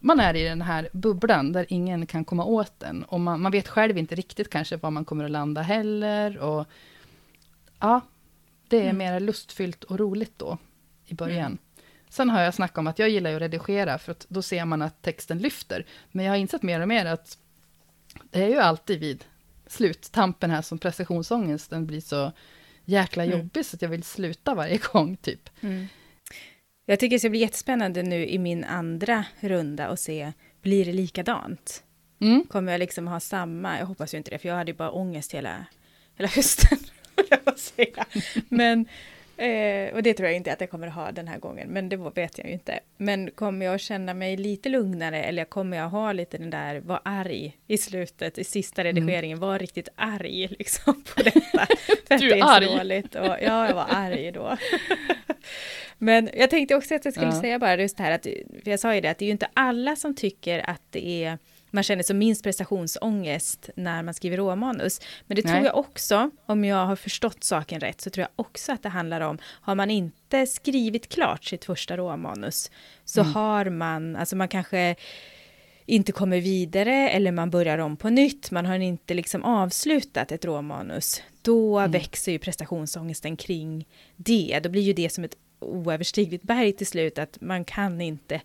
man 0.01 0.19
är 0.19 0.33
i 0.33 0.43
den 0.43 0.61
här 0.61 0.89
bubblan 0.93 1.51
där 1.51 1.65
ingen 1.69 2.05
kan 2.05 2.25
komma 2.25 2.45
åt 2.45 2.79
den. 2.79 3.03
Och 3.03 3.19
man, 3.19 3.41
man 3.41 3.51
vet 3.51 3.67
själv 3.67 3.97
inte 3.97 4.15
riktigt 4.15 4.49
kanske 4.49 4.77
var 4.77 4.91
man 4.91 5.05
kommer 5.05 5.23
att 5.25 5.31
landa 5.31 5.61
heller. 5.61 6.37
Och 6.37 6.65
ja, 7.79 8.01
det 8.67 8.77
är 8.77 8.83
Mm. 8.83 8.97
mer 8.97 9.19
lustfyllt 9.19 9.83
och 9.83 9.99
roligt 9.99 10.39
då 10.39 10.57
i 11.05 11.13
början. 11.13 11.45
Mm. 11.45 11.57
Sen 12.09 12.29
har 12.29 12.41
jag 12.41 12.53
snackat 12.53 12.77
om 12.77 12.87
att 12.87 12.99
jag 12.99 13.09
gillar 13.09 13.33
att 13.33 13.41
redigera, 13.41 13.97
för 13.97 14.11
att 14.11 14.25
då 14.29 14.41
ser 14.41 14.65
man 14.65 14.81
att 14.81 15.01
texten 15.01 15.37
lyfter. 15.37 15.85
Men 16.11 16.25
jag 16.25 16.31
har 16.31 16.37
insett 16.37 16.63
mer 16.63 16.81
och 16.81 16.87
mer 16.87 17.05
att 17.05 17.37
det 18.29 18.43
är 18.43 18.49
ju 18.49 18.57
alltid 18.59 18.99
vid 18.99 19.25
sluttampen 19.67 20.51
här 20.51 20.61
som 20.61 20.77
prestationsångesten 20.77 21.87
blir 21.87 22.01
så 22.01 22.31
jäkla 22.85 23.23
mm. 23.25 23.39
jobbig, 23.39 23.65
så 23.65 23.75
att 23.75 23.81
jag 23.81 23.89
vill 23.89 24.03
sluta 24.03 24.55
varje 24.55 24.77
gång, 24.91 25.17
typ. 25.17 25.49
Mm. 25.61 25.87
Jag 26.91 26.99
tycker 26.99 27.15
det 27.15 27.19
ska 27.19 27.29
bli 27.29 27.39
jättespännande 27.39 28.03
nu 28.03 28.27
i 28.27 28.39
min 28.39 28.63
andra 28.63 29.25
runda 29.39 29.89
och 29.89 29.99
se, 29.99 30.31
blir 30.61 30.85
det 30.85 30.93
likadant? 30.93 31.83
Mm. 32.21 32.45
Kommer 32.49 32.71
jag 32.71 32.79
liksom 32.79 33.07
ha 33.07 33.19
samma, 33.19 33.79
jag 33.79 33.85
hoppas 33.85 34.13
ju 34.13 34.17
inte 34.17 34.31
det, 34.31 34.37
för 34.37 34.49
jag 34.49 34.55
hade 34.55 34.71
ju 34.71 34.77
bara 34.77 34.91
ångest 34.91 35.33
hela, 35.33 35.65
hela 36.15 36.27
hösten. 36.27 36.77
Men 38.49 38.85
Eh, 39.41 39.93
och 39.93 40.03
det 40.03 40.13
tror 40.13 40.27
jag 40.27 40.35
inte 40.35 40.53
att 40.53 40.61
jag 40.61 40.69
kommer 40.69 40.87
att 40.87 40.93
ha 40.93 41.11
den 41.11 41.27
här 41.27 41.37
gången, 41.37 41.67
men 41.69 41.89
det 41.89 41.97
vet 41.97 42.37
jag 42.37 42.47
ju 42.47 42.53
inte. 42.53 42.79
Men 42.97 43.31
kommer 43.31 43.65
jag 43.65 43.79
känna 43.79 44.13
mig 44.13 44.37
lite 44.37 44.69
lugnare 44.69 45.23
eller 45.23 45.45
kommer 45.45 45.77
jag 45.77 45.89
ha 45.89 46.13
lite 46.13 46.37
den 46.37 46.49
där, 46.49 46.79
var 46.79 47.01
arg 47.05 47.57
i 47.67 47.77
slutet, 47.77 48.37
i 48.37 48.43
sista 48.43 48.81
mm. 48.81 48.95
redigeringen, 48.95 49.37
mm. 49.37 49.49
var 49.49 49.59
riktigt 49.59 49.89
arg 49.95 50.47
liksom 50.59 51.03
på 51.03 51.23
detta. 51.23 51.67
För 52.07 52.17
du 52.17 52.31
är 52.31 52.43
arg? 52.43 52.65
Dåligt 52.65 53.15
och, 53.15 53.25
ja, 53.25 53.67
jag 53.67 53.73
var 53.73 53.85
arg 53.89 54.31
då. 54.31 54.57
men 56.03 56.29
jag 56.33 56.49
tänkte 56.49 56.75
också 56.75 56.95
att 56.95 57.05
jag 57.05 57.13
skulle 57.13 57.31
ja. 57.31 57.41
säga 57.41 57.59
bara 57.59 57.75
just 57.75 57.97
det 57.97 58.03
här 58.03 58.11
att, 58.11 58.27
jag 58.63 58.79
sa 58.79 58.95
ju 58.95 59.01
det, 59.01 59.11
att 59.11 59.17
det 59.17 59.25
är 59.25 59.27
ju 59.27 59.31
inte 59.31 59.49
alla 59.53 59.95
som 59.95 60.15
tycker 60.15 60.69
att 60.69 60.81
det 60.89 61.23
är 61.23 61.37
man 61.71 61.83
känner 61.83 62.03
som 62.03 62.17
minst 62.17 62.43
prestationsångest 62.43 63.69
när 63.75 64.03
man 64.03 64.13
skriver 64.13 64.37
råmanus. 64.37 65.01
Men 65.27 65.35
det 65.35 65.45
Nej. 65.45 65.53
tror 65.53 65.65
jag 65.65 65.77
också, 65.77 66.29
om 66.45 66.65
jag 66.65 66.85
har 66.85 66.95
förstått 66.95 67.43
saken 67.43 67.79
rätt, 67.79 68.01
så 68.01 68.09
tror 68.09 68.21
jag 68.21 68.45
också 68.45 68.71
att 68.71 68.83
det 68.83 68.89
handlar 68.89 69.21
om, 69.21 69.37
har 69.43 69.75
man 69.75 69.91
inte 69.91 70.47
skrivit 70.47 71.09
klart 71.09 71.43
sitt 71.43 71.65
första 71.65 71.97
råmanus, 71.97 72.71
så 73.05 73.21
mm. 73.21 73.33
har 73.33 73.69
man, 73.69 74.15
alltså 74.15 74.35
man 74.35 74.47
kanske 74.47 74.95
inte 75.85 76.11
kommer 76.11 76.41
vidare 76.41 77.09
eller 77.09 77.31
man 77.31 77.49
börjar 77.49 77.77
om 77.77 77.97
på 77.97 78.09
nytt, 78.09 78.51
man 78.51 78.65
har 78.65 78.75
inte 78.75 79.13
liksom 79.13 79.43
avslutat 79.43 80.31
ett 80.31 80.45
råmanus, 80.45 81.21
då 81.41 81.79
mm. 81.79 81.91
växer 81.91 82.31
ju 82.31 82.39
prestationsångesten 82.39 83.37
kring 83.37 83.87
det. 84.15 84.59
Då 84.63 84.69
blir 84.69 84.81
ju 84.81 84.93
det 84.93 85.09
som 85.09 85.23
ett 85.23 85.35
oöverstigligt 85.61 86.43
berg 86.43 86.73
till 86.73 86.87
slut, 86.87 87.17
att 87.17 87.41
man 87.41 87.65
kan 87.65 88.01
inte 88.01 88.41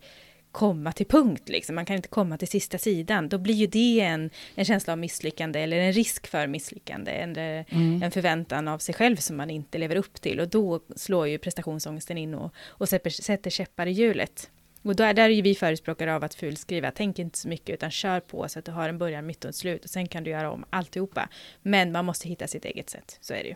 komma 0.56 0.92
till 0.92 1.06
punkt, 1.06 1.48
liksom. 1.48 1.74
man 1.74 1.86
kan 1.86 1.96
inte 1.96 2.08
komma 2.08 2.38
till 2.38 2.48
sista 2.48 2.78
sidan, 2.78 3.28
då 3.28 3.38
blir 3.38 3.54
ju 3.54 3.66
det 3.66 4.00
en, 4.00 4.30
en 4.54 4.64
känsla 4.64 4.92
av 4.92 4.98
misslyckande 4.98 5.60
eller 5.60 5.76
en 5.76 5.92
risk 5.92 6.26
för 6.26 6.46
misslyckande, 6.46 7.10
eller 7.10 7.64
mm. 7.68 8.02
en 8.02 8.10
förväntan 8.10 8.68
av 8.68 8.78
sig 8.78 8.94
själv 8.94 9.16
som 9.16 9.36
man 9.36 9.50
inte 9.50 9.78
lever 9.78 9.96
upp 9.96 10.20
till 10.20 10.40
och 10.40 10.48
då 10.48 10.80
slår 10.96 11.28
ju 11.28 11.38
prestationsångesten 11.38 12.18
in 12.18 12.34
och, 12.34 12.54
och 12.66 12.88
sätter, 12.88 13.10
sätter 13.10 13.50
käppar 13.50 13.86
i 13.86 13.90
hjulet. 13.90 14.50
Och 14.82 14.96
där, 14.96 15.14
där 15.14 15.24
är 15.24 15.34
ju 15.34 15.42
vi 15.42 15.54
förespråkare 15.54 16.14
av 16.14 16.24
att 16.24 16.34
fulskriva, 16.34 16.90
tänk 16.90 17.18
inte 17.18 17.38
så 17.38 17.48
mycket 17.48 17.74
utan 17.74 17.90
kör 17.90 18.20
på 18.20 18.48
så 18.48 18.58
att 18.58 18.64
du 18.64 18.72
har 18.72 18.88
en 18.88 18.98
början, 18.98 19.26
mitt 19.26 19.44
och 19.44 19.48
ett 19.48 19.56
slut 19.56 19.84
och 19.84 19.90
sen 19.90 20.08
kan 20.08 20.24
du 20.24 20.30
göra 20.30 20.50
om 20.50 20.64
alltihopa. 20.70 21.28
Men 21.62 21.92
man 21.92 22.04
måste 22.04 22.28
hitta 22.28 22.46
sitt 22.46 22.64
eget 22.64 22.90
sätt, 22.90 23.18
så 23.20 23.34
är 23.34 23.42
det 23.42 23.48
ju. 23.48 23.54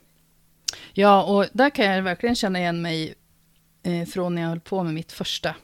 Ja, 0.92 1.22
och 1.22 1.46
där 1.52 1.70
kan 1.70 1.84
jag 1.84 2.02
verkligen 2.02 2.34
känna 2.34 2.58
igen 2.58 2.82
mig 2.82 3.14
eh, 3.82 4.06
från 4.06 4.34
när 4.34 4.42
jag 4.42 4.48
höll 4.48 4.60
på 4.60 4.84
med 4.84 4.94
mitt 4.94 5.12
första 5.12 5.54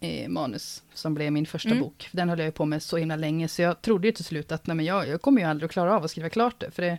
eh, 0.00 0.28
manus, 0.28 0.82
som 0.94 1.14
blev 1.14 1.32
min 1.32 1.46
första 1.46 1.70
mm. 1.70 1.80
bok. 1.80 2.08
Den 2.12 2.28
höll 2.28 2.38
jag 2.38 2.54
på 2.54 2.64
med 2.64 2.82
så 2.82 2.96
himla 2.96 3.16
länge, 3.16 3.48
så 3.48 3.62
jag 3.62 3.82
trodde 3.82 4.08
ju 4.08 4.12
till 4.12 4.24
slut 4.24 4.52
att 4.52 4.66
nej, 4.66 4.76
men 4.76 4.84
jag, 4.84 5.08
jag 5.08 5.22
kommer 5.22 5.40
ju 5.40 5.48
aldrig 5.48 5.66
att 5.66 5.72
klara 5.72 5.96
av 5.96 6.04
att 6.04 6.10
skriva 6.10 6.28
klart 6.28 6.60
det, 6.60 6.70
för 6.70 6.82
det, 6.82 6.98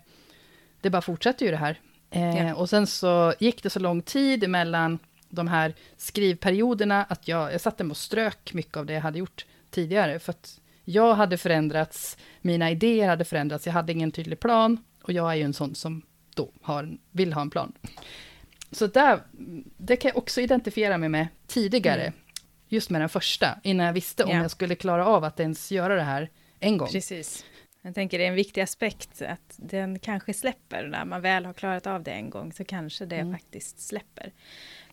det 0.81 0.89
bara 0.89 1.01
fortsätter 1.01 1.45
ju 1.45 1.51
det 1.51 1.57
här. 1.57 1.79
Eh, 2.09 2.47
ja. 2.47 2.55
Och 2.55 2.69
sen 2.69 2.87
så 2.87 3.33
gick 3.39 3.63
det 3.63 3.69
så 3.69 3.79
lång 3.79 4.01
tid 4.01 4.49
mellan 4.49 4.99
de 5.29 5.47
här 5.47 5.73
skrivperioderna, 5.97 7.03
att 7.03 7.27
jag, 7.27 7.53
jag 7.53 7.61
satte 7.61 7.83
mig 7.83 7.91
och 7.91 7.97
strök 7.97 8.53
mycket 8.53 8.77
av 8.77 8.85
det 8.85 8.93
jag 8.93 9.01
hade 9.01 9.19
gjort 9.19 9.45
tidigare, 9.69 10.19
för 10.19 10.31
att 10.31 10.59
jag 10.85 11.15
hade 11.15 11.37
förändrats, 11.37 12.17
mina 12.41 12.71
idéer 12.71 13.07
hade 13.07 13.25
förändrats, 13.25 13.65
jag 13.65 13.73
hade 13.73 13.91
ingen 13.91 14.11
tydlig 14.11 14.39
plan, 14.39 14.77
och 15.03 15.13
jag 15.13 15.31
är 15.31 15.35
ju 15.35 15.43
en 15.43 15.53
sån 15.53 15.75
som 15.75 16.01
då 16.35 16.51
har, 16.61 16.97
vill 17.11 17.33
ha 17.33 17.41
en 17.41 17.49
plan. 17.49 17.73
Så 18.73 18.87
där, 18.87 19.19
det 19.77 19.95
kan 19.95 20.09
jag 20.09 20.17
också 20.17 20.41
identifiera 20.41 20.97
mig 20.97 21.09
med 21.09 21.27
tidigare, 21.47 22.01
mm 22.01 22.13
just 22.73 22.89
med 22.89 23.01
den 23.01 23.09
första, 23.09 23.59
innan 23.63 23.85
jag 23.85 23.93
visste 23.93 24.23
om 24.23 24.31
ja. 24.31 24.41
jag 24.41 24.51
skulle 24.51 24.75
klara 24.75 25.07
av 25.07 25.23
att 25.23 25.39
ens 25.39 25.71
göra 25.71 25.95
det 25.95 26.03
här 26.03 26.29
en 26.59 26.77
gång. 26.77 26.87
Precis. 26.87 27.45
Jag 27.81 27.95
tänker 27.95 28.17
det 28.17 28.23
är 28.23 28.27
en 28.27 28.35
viktig 28.35 28.61
aspekt, 28.61 29.21
att 29.21 29.55
den 29.57 29.99
kanske 29.99 30.33
släpper, 30.33 30.87
när 30.87 31.05
man 31.05 31.21
väl 31.21 31.45
har 31.45 31.53
klarat 31.53 31.87
av 31.87 32.03
det 32.03 32.11
en 32.11 32.29
gång, 32.29 32.53
så 32.53 32.63
kanske 32.63 33.05
det 33.05 33.15
mm. 33.15 33.33
faktiskt 33.33 33.87
släpper. 33.87 34.31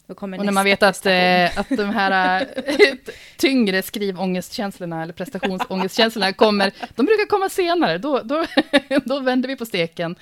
och 0.07 0.29
när 0.29 0.53
man 0.53 0.65
vet 0.65 0.83
att, 0.83 1.07
eh, 1.07 1.59
att 1.59 1.69
de 1.69 1.91
här 1.91 2.41
äh, 2.67 2.95
tyngre 3.37 3.83
skrivångestkänslorna, 3.83 5.03
eller 5.03 5.13
prestationsångestkänslorna 5.13 6.33
kommer, 6.33 6.73
de 6.97 7.07
brukar 7.07 7.27
komma 7.27 7.49
senare, 7.49 7.99
då, 7.99 8.21
då, 8.23 8.45
då 9.05 9.21
vänder 9.21 9.49
vi 9.49 9.57
på 9.57 9.67
steken. 9.67 10.17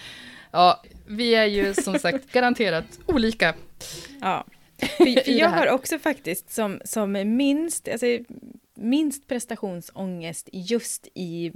Ja, 0.51 0.83
vi 1.09 1.35
är 1.35 1.45
ju 1.45 1.75
som 1.75 1.99
sagt 1.99 2.33
garanterat 2.33 2.99
olika. 3.07 3.55
Ja. 4.21 4.47
För, 4.79 5.25
för 5.25 5.33
jag 5.33 5.49
har 5.49 5.67
också 5.67 5.99
faktiskt 5.99 6.51
som, 6.51 6.81
som 6.85 7.13
minst, 7.37 7.89
alltså, 7.89 8.07
minst 8.75 9.29
prestationsångest 9.29 10.49
just 10.53 11.09
i, 11.15 11.53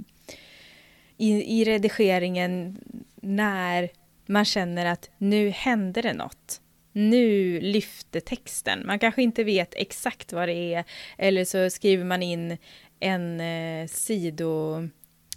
i, 1.17 1.59
i 1.59 1.63
redigeringen 1.63 2.77
när 3.15 3.89
man 4.25 4.45
känner 4.45 4.85
att 4.85 5.09
nu 5.17 5.49
händer 5.49 6.01
det 6.01 6.13
något. 6.13 6.61
Nu 6.91 7.59
lyfter 7.61 8.19
texten. 8.19 8.83
Man 8.85 8.99
kanske 8.99 9.23
inte 9.23 9.43
vet 9.43 9.73
exakt 9.75 10.33
vad 10.33 10.47
det 10.47 10.73
är 10.73 10.83
eller 11.17 11.45
så 11.45 11.69
skriver 11.69 12.03
man 12.03 12.23
in 12.23 12.57
en 12.99 13.39
eh, 13.39 13.87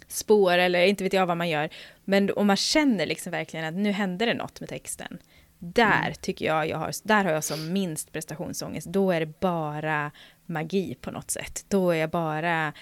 sidospår 0.07 0.57
eller 0.57 0.85
inte 0.85 1.03
vet 1.03 1.13
jag 1.13 1.25
vad 1.25 1.37
man 1.37 1.49
gör. 1.49 1.69
Men 2.05 2.31
om 2.35 2.47
man 2.47 2.57
känner 2.57 3.05
liksom 3.05 3.31
verkligen 3.31 3.65
att 3.65 3.73
nu 3.73 3.91
händer 3.91 4.25
det 4.25 4.33
något 4.33 4.59
med 4.59 4.69
texten. 4.69 5.17
Där 5.59 6.01
mm. 6.01 6.13
tycker 6.21 6.45
jag 6.45 6.69
jag 6.69 6.77
har, 6.77 6.93
där 7.03 7.23
har 7.23 7.31
jag 7.31 7.43
som 7.43 7.73
minst 7.73 8.11
prestationsångest. 8.11 8.87
Då 8.87 9.11
är 9.11 9.19
det 9.19 9.39
bara 9.39 10.11
magi 10.45 10.95
på 11.01 11.11
något 11.11 11.31
sätt. 11.31 11.65
Då 11.69 11.91
är 11.91 11.95
jag 11.95 12.09
bara, 12.09 12.73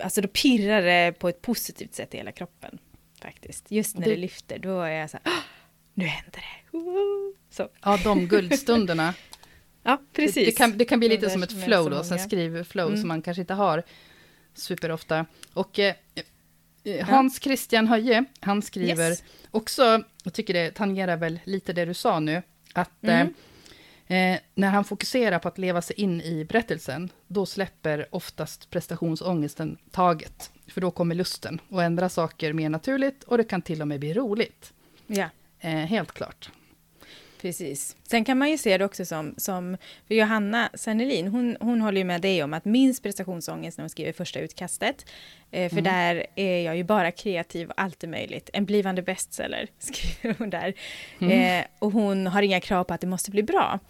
alltså 0.00 0.20
då 0.20 0.28
pirrar 0.28 0.82
det 0.82 1.12
på 1.18 1.28
ett 1.28 1.42
positivt 1.42 1.94
sätt 1.94 2.14
i 2.14 2.16
hela 2.16 2.32
kroppen. 2.32 2.78
Faktiskt. 3.22 3.70
Just 3.70 3.98
när 3.98 4.04
det, 4.04 4.10
det 4.10 4.16
lyfter, 4.16 4.58
då 4.58 4.80
är 4.80 4.90
jag 4.90 5.10
så 5.10 5.18
här, 5.24 5.32
nu 5.94 6.04
händer 6.04 6.40
det. 6.40 6.74
Så. 7.50 7.68
Ja, 7.82 7.98
de 8.04 8.26
guldstunderna. 8.28 9.14
ja, 9.82 10.02
precis. 10.12 10.34
Det, 10.34 10.44
det, 10.44 10.52
kan, 10.52 10.78
det 10.78 10.84
kan 10.84 10.98
bli 10.98 11.08
lite 11.08 11.30
som 11.30 11.42
ett 11.42 11.64
flow 11.64 11.90
då, 11.90 12.04
sen 12.04 12.18
skriver 12.18 12.64
flow 12.64 12.88
mm. 12.88 13.00
som 13.00 13.08
man 13.08 13.22
kanske 13.22 13.40
inte 13.40 13.54
har 13.54 13.82
superofta. 14.54 15.26
Och 15.52 15.78
eh 15.78 15.94
Hans 17.02 17.40
Christian 17.40 17.86
Höje, 17.86 18.24
han 18.40 18.62
skriver 18.62 19.10
yes 19.10 19.22
också, 19.56 20.02
jag 20.24 20.32
tycker 20.32 20.54
det 20.54 20.70
tangerar 20.70 21.16
väl 21.16 21.40
lite 21.44 21.72
det 21.72 21.84
du 21.84 21.94
sa 21.94 22.20
nu, 22.20 22.42
att 22.72 23.04
mm. 23.04 23.34
eh, 24.06 24.40
när 24.54 24.70
han 24.70 24.84
fokuserar 24.84 25.38
på 25.38 25.48
att 25.48 25.58
leva 25.58 25.82
sig 25.82 26.00
in 26.00 26.20
i 26.20 26.44
berättelsen, 26.44 27.10
då 27.26 27.46
släpper 27.46 28.06
oftast 28.10 28.70
prestationsångesten 28.70 29.78
taget. 29.90 30.50
För 30.66 30.80
då 30.80 30.90
kommer 30.90 31.14
lusten 31.14 31.60
och 31.68 31.82
ändra 31.82 32.08
saker 32.08 32.52
mer 32.52 32.68
naturligt 32.68 33.24
och 33.24 33.38
det 33.38 33.44
kan 33.44 33.62
till 33.62 33.82
och 33.82 33.88
med 33.88 34.00
bli 34.00 34.14
roligt. 34.14 34.72
Ja. 35.06 35.28
Eh, 35.60 35.70
helt 35.70 36.12
klart. 36.12 36.50
Precis. 37.46 37.96
Sen 38.02 38.24
kan 38.24 38.38
man 38.38 38.50
ju 38.50 38.58
se 38.58 38.78
det 38.78 38.84
också 38.84 39.04
som, 39.04 39.34
som 39.36 39.76
för 40.08 40.14
Johanna 40.14 40.70
Sennelin, 40.74 41.28
hon, 41.28 41.56
hon 41.60 41.80
håller 41.80 41.98
ju 41.98 42.04
med 42.04 42.20
dig 42.20 42.42
om 42.42 42.54
att 42.54 42.64
minst 42.64 43.02
prestationsångest 43.02 43.78
när 43.78 43.82
hon 43.82 43.90
skriver 43.90 44.12
första 44.12 44.40
utkastet. 44.40 45.06
Eh, 45.50 45.68
för 45.68 45.78
mm. 45.78 45.84
där 45.84 46.26
är 46.34 46.60
jag 46.60 46.76
ju 46.76 46.84
bara 46.84 47.10
kreativ 47.10 47.68
och 47.68 47.80
allt 47.80 48.04
är 48.04 48.08
möjligt. 48.08 48.50
En 48.52 48.64
blivande 48.64 49.02
bestseller 49.02 49.68
skriver 49.78 50.34
hon 50.38 50.50
där. 50.50 50.74
Mm. 51.20 51.60
Eh, 51.60 51.66
och 51.78 51.92
hon 51.92 52.26
har 52.26 52.42
inga 52.42 52.60
krav 52.60 52.84
på 52.84 52.94
att 52.94 53.00
det 53.00 53.06
måste 53.06 53.30
bli 53.30 53.42
bra. 53.42 53.80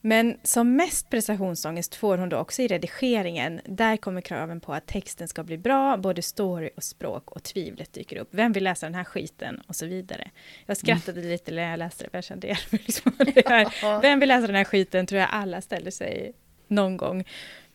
Men 0.00 0.36
som 0.42 0.76
mest 0.76 1.10
prestationsångest 1.10 1.94
får 1.94 2.18
hon 2.18 2.28
då 2.28 2.36
också 2.36 2.62
i 2.62 2.68
redigeringen. 2.68 3.60
Där 3.64 3.96
kommer 3.96 4.20
kraven 4.20 4.60
på 4.60 4.72
att 4.72 4.86
texten 4.86 5.28
ska 5.28 5.42
bli 5.44 5.58
bra, 5.58 5.96
både 5.96 6.22
story 6.22 6.70
och 6.76 6.82
språk 6.84 7.30
och 7.30 7.42
tvivlet 7.42 7.92
dyker 7.92 8.16
upp. 8.16 8.28
Vem 8.30 8.52
vill 8.52 8.64
läsa 8.64 8.86
den 8.86 8.94
här 8.94 9.04
skiten? 9.04 9.62
Och 9.66 9.76
så 9.76 9.86
vidare. 9.86 10.30
Jag 10.66 10.76
skrattade 10.76 11.20
mm. 11.20 11.30
lite 11.30 11.50
när 11.52 11.70
jag 11.70 11.78
läste 11.78 12.04
det, 12.04 12.10
för 12.10 12.16
jag 12.16 12.24
kände 12.24 12.58
liksom 12.70 13.12
det 13.18 13.48
här. 13.48 14.00
Vem 14.02 14.20
vill 14.20 14.28
läsa 14.28 14.46
den 14.46 14.56
här 14.56 14.64
skiten? 14.64 15.06
tror 15.06 15.20
jag 15.20 15.28
alla 15.32 15.60
ställer 15.60 15.90
sig 15.90 16.32
någon 16.68 16.96
gång. 16.96 17.24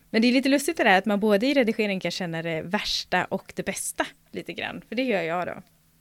Men 0.09 0.21
det 0.21 0.27
är 0.27 0.31
lite 0.31 0.49
lustigt 0.49 0.77
det 0.77 0.83
där 0.83 0.97
att 0.97 1.05
man 1.05 1.19
både 1.19 1.47
i 1.47 1.53
redigering 1.53 1.99
kan 1.99 2.11
känna 2.11 2.41
det 2.41 2.61
värsta 2.61 3.25
och 3.25 3.53
det 3.55 3.63
bästa 3.63 4.05
lite 4.31 4.53
grann. 4.53 4.81
För 4.89 4.95
det 4.95 5.03
gör 5.03 5.21
jag 5.21 5.47
då. 5.47 5.53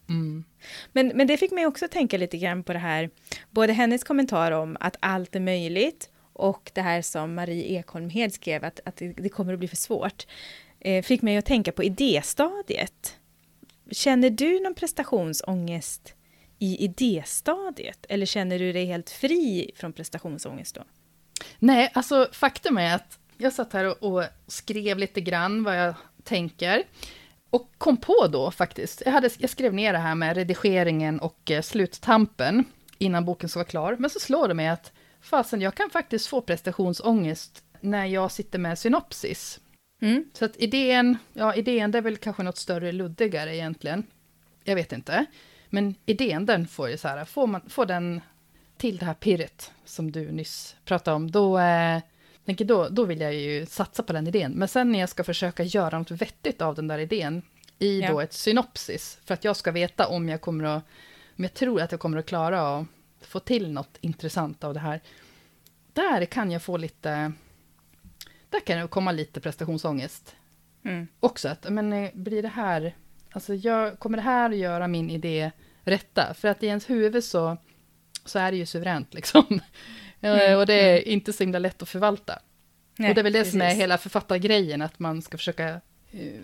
Mm. 0.08 0.44
Men, 0.92 1.08
men 1.08 1.26
det 1.26 1.36
fick 1.36 1.50
mig 1.52 1.66
också 1.66 1.88
tänka 1.88 2.18
lite 2.18 2.38
grann 2.38 2.62
på 2.62 2.72
det 2.72 2.78
här, 2.78 3.10
både 3.50 3.72
hennes 3.72 4.04
kommentar 4.04 4.52
om 4.52 4.76
att 4.80 4.96
allt 5.00 5.36
är 5.36 5.40
möjligt 5.40 6.11
och 6.42 6.70
det 6.74 6.80
här 6.80 7.02
som 7.02 7.34
Marie 7.34 7.78
Ekholm 7.78 8.10
Hed 8.10 8.34
skrev, 8.34 8.64
att, 8.64 8.80
att 8.84 8.96
det, 8.96 9.28
kommer 9.28 9.52
att 9.52 9.58
bli 9.58 9.68
för 9.68 9.76
svårt, 9.76 10.26
eh, 10.80 11.02
fick 11.02 11.22
mig 11.22 11.36
att 11.36 11.46
tänka 11.46 11.72
på 11.72 11.84
idéstadiet. 11.84 13.16
Känner 13.90 14.30
du 14.30 14.60
någon 14.60 14.74
prestationsångest 14.74 16.14
i 16.58 16.84
idéstadiet? 16.84 18.06
Eller 18.08 18.26
känner 18.26 18.58
du 18.58 18.72
dig 18.72 18.84
helt 18.84 19.10
fri 19.10 19.70
från 19.76 19.92
prestationsångest 19.92 20.74
då? 20.74 20.84
Nej, 21.58 21.90
alltså 21.94 22.28
faktum 22.32 22.78
är 22.78 22.94
att 22.94 23.18
jag 23.36 23.52
satt 23.52 23.72
här 23.72 23.84
och, 23.84 24.12
och 24.12 24.24
skrev 24.46 24.98
lite 24.98 25.20
grann 25.20 25.64
vad 25.64 25.78
jag 25.78 25.94
tänker. 26.24 26.82
Och 27.50 27.70
kom 27.78 27.96
på 27.96 28.26
då 28.32 28.50
faktiskt, 28.50 29.02
jag, 29.04 29.12
hade, 29.12 29.30
jag 29.38 29.50
skrev 29.50 29.74
ner 29.74 29.92
det 29.92 29.98
här 29.98 30.14
med 30.14 30.36
redigeringen 30.36 31.20
och 31.20 31.50
eh, 31.50 31.62
sluttampen 31.62 32.64
innan 32.98 33.24
boken 33.24 33.48
så 33.48 33.58
var 33.58 33.64
klar. 33.64 33.96
Men 33.98 34.10
så 34.10 34.20
slår 34.20 34.48
det 34.48 34.54
mig 34.54 34.68
att 34.68 34.92
fasen, 35.22 35.60
jag 35.60 35.74
kan 35.74 35.90
faktiskt 35.90 36.26
få 36.26 36.40
prestationsångest 36.40 37.64
när 37.80 38.06
jag 38.06 38.32
sitter 38.32 38.58
med 38.58 38.78
synopsis. 38.78 39.60
Mm. 40.00 40.30
Så 40.32 40.44
att 40.44 40.56
idén, 40.56 41.18
ja 41.32 41.54
idén 41.54 41.90
det 41.90 41.98
är 41.98 42.02
väl 42.02 42.16
kanske 42.16 42.42
något 42.42 42.56
större, 42.56 42.92
luddigare 42.92 43.56
egentligen. 43.56 44.06
Jag 44.64 44.74
vet 44.74 44.92
inte. 44.92 45.26
Men 45.70 45.94
idén 46.06 46.46
den 46.46 46.66
får 46.66 46.90
ju 46.90 46.96
så 46.96 47.08
här, 47.08 47.24
får, 47.24 47.46
man, 47.46 47.60
får 47.68 47.86
den 47.86 48.20
till 48.76 48.96
det 48.98 49.04
här 49.04 49.14
pirret 49.14 49.72
som 49.84 50.12
du 50.12 50.32
nyss 50.32 50.76
pratade 50.84 51.14
om, 51.14 51.30
då, 51.30 51.58
eh, 51.58 52.00
tänker 52.44 52.64
då, 52.64 52.88
då 52.88 53.04
vill 53.04 53.20
jag 53.20 53.34
ju 53.34 53.66
satsa 53.66 54.02
på 54.02 54.12
den 54.12 54.26
idén. 54.26 54.52
Men 54.52 54.68
sen 54.68 54.92
när 54.92 54.98
jag 54.98 55.08
ska 55.08 55.24
försöka 55.24 55.62
göra 55.62 55.98
något 55.98 56.10
vettigt 56.10 56.62
av 56.62 56.74
den 56.74 56.88
där 56.88 56.98
idén 56.98 57.42
i 57.78 58.00
Ja. 58.00 58.10
då 58.10 58.20
ett 58.20 58.32
synopsis, 58.32 59.18
för 59.24 59.34
att 59.34 59.44
jag 59.44 59.56
ska 59.56 59.70
veta 59.70 60.06
om 60.06 60.28
jag 60.28 60.40
kommer 60.40 60.64
att, 60.64 60.84
om 61.36 61.44
jag 61.44 61.54
tror 61.54 61.80
att 61.80 61.90
jag 61.90 62.00
kommer 62.00 62.18
att 62.18 62.26
klara 62.26 62.76
att 62.76 62.86
få 63.26 63.40
till 63.40 63.70
något 63.72 63.96
intressant 64.00 64.64
av 64.64 64.74
det 64.74 64.80
här. 64.80 65.00
Där 65.92 66.24
kan 66.24 66.50
jag 66.50 66.62
få 66.62 66.76
lite, 66.76 67.32
där 68.50 68.60
kan 68.60 68.78
det 68.78 68.88
komma 68.88 69.12
lite 69.12 69.40
prestationsångest 69.40 70.36
Mm. 70.84 71.06
också. 71.20 71.48
Att, 71.48 71.66
men 71.72 71.92
eh, 71.92 72.10
blir 72.14 72.42
det 72.42 72.48
här, 72.48 72.96
alltså 73.32 73.54
jag, 73.54 73.98
kommer 73.98 74.16
det 74.18 74.22
här 74.22 74.50
att 74.50 74.56
göra 74.56 74.88
min 74.88 75.10
idé 75.10 75.50
rätta? 75.82 76.34
För 76.34 76.48
att 76.48 76.62
i 76.62 76.66
ens 76.66 76.90
huvud 76.90 77.24
så, 77.24 77.56
så 78.24 78.38
är 78.38 78.50
det 78.52 78.56
ju 78.56 78.66
suveränt 78.66 79.14
liksom. 79.14 79.44
Eh, 80.20 80.30
Mm, 80.32 80.58
Och 80.58 80.66
det 80.66 80.74
är 80.74 81.08
inte 81.08 81.32
så 81.32 81.42
himla 81.42 81.58
lätt 81.58 81.82
att 81.82 81.88
förvalta. 81.88 82.38
Nej, 82.98 83.08
och 83.08 83.14
det 83.14 83.20
är 83.20 83.22
väl 83.22 83.32
det 83.32 83.44
som 83.44 83.60
är 83.60 83.64
precis. 83.66 83.80
hela 83.82 83.98
författargrejen, 83.98 84.82
att 84.82 84.98
man 84.98 85.22
ska 85.22 85.36
försöka... 85.38 85.68
eh, 86.10 86.40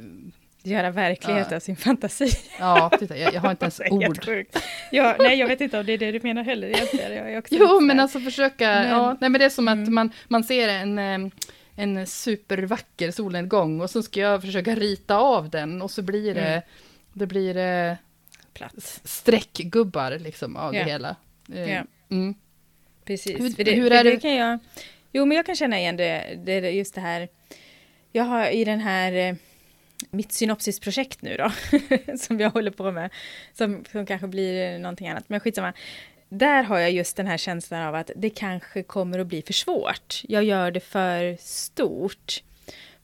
Göra 0.69 0.91
verklighet 0.91 1.47
Ja. 1.51 1.57
av 1.57 1.61
sin 1.61 1.77
fantasi. 1.77 2.31
ja, 2.59 2.91
titta, 2.99 3.17
jag, 3.17 3.35
jag 3.35 3.41
har 3.41 3.51
inte 3.51 3.65
ens 3.65 3.77
Det 3.77 3.91
ord. 3.91 4.47
Ja, 4.93 5.17
nej, 5.19 5.39
jag 5.39 5.49
vet 5.49 5.61
inte 5.61 5.79
om 5.81 5.87
det 5.87 5.93
är 5.93 5.99
det 5.99 6.13
du 6.13 6.21
menar 6.23 6.45
heller 6.45 6.69
egentligen. 6.69 7.13
Jag 7.13 7.33
är 7.33 7.39
också 7.39 7.55
Jo, 7.59 7.81
men 7.81 8.01
alltså 8.01 8.21
försöka, 8.21 8.69
Men- 8.69 8.91
ja, 8.91 9.17
nej 9.21 9.31
men 9.31 9.39
det 9.39 9.45
är 9.45 9.51
som 9.51 9.69
att 9.69 9.73
Mm. 9.75 9.95
man, 9.95 10.11
man 10.29 10.45
ser 10.45 10.69
en, 10.69 10.99
eh, 10.99 11.31
en 11.77 12.07
supervacker 12.07 13.11
solnedgång 13.11 13.81
och 13.81 13.91
så 13.91 14.03
ska 14.03 14.21
jag 14.21 14.43
försöka 14.43 14.75
rita 14.75 15.17
av 15.17 15.51
den 15.51 15.83
och 15.83 15.91
så 15.91 16.03
blir 16.03 16.35
det, 16.35 16.41
Mm. 16.47 16.63
det 17.13 17.27
blir 17.27 17.57
eh, 17.57 17.95
Platt. 18.55 19.01
streckgubbar 19.05 20.19
liksom 20.19 20.57
av 20.57 20.75
Ja. 20.75 20.85
det 20.85 20.91
hela. 20.91 21.17
Eh, 21.55 21.73
Ja. 21.73 21.83
Mm. 22.11 22.35
Precis. 23.05 23.41
Hur- 23.41 23.65
det, 23.65 23.73
hur 23.73 23.93
är 23.93 24.05
det 24.05 24.11
det- 24.11 24.17
kan 24.21 24.35
jag... 24.35 24.59
Jo, 25.13 25.25
men 25.27 25.37
jag 25.37 25.47
kan 25.47 25.57
känna 25.57 25.79
igen 25.79 25.97
det, 25.97 26.39
det 26.45 26.53
är 26.53 26.63
just 26.63 26.95
det 26.95 27.01
här... 27.01 27.29
Jag 28.13 28.25
har 28.25 28.47
i 28.51 28.65
den 28.65 28.81
här... 28.81 29.37
Mitt 30.11 30.33
synopsisprojekt 30.33 31.23
nu 31.23 31.37
då, 31.37 31.53
som 32.19 32.41
jag 32.41 32.51
håller 32.51 32.71
på 32.71 32.93
med, 32.93 33.11
som, 33.53 33.85
som 33.93 34.07
kanske 34.07 34.27
blir 34.27 34.79
någonting 34.79 35.09
annat, 35.09 35.29
men 35.29 35.41
skitsamma. 35.41 35.73
Där 36.29 36.63
har 36.63 36.79
jag 36.79 36.91
just 36.91 37.17
den 37.17 37.27
här 37.27 37.37
känslan 37.37 37.83
av 37.83 37.95
att 37.95 38.11
det 38.17 38.31
kanske 38.31 38.83
kommer 38.83 39.19
att 39.19 39.27
bli 39.27 39.43
för 39.43 39.53
svårt. 39.53 40.23
Jag 40.29 40.45
gör 40.45 40.71
det 40.71 40.81
för 40.81 41.37
stort. 41.41 42.43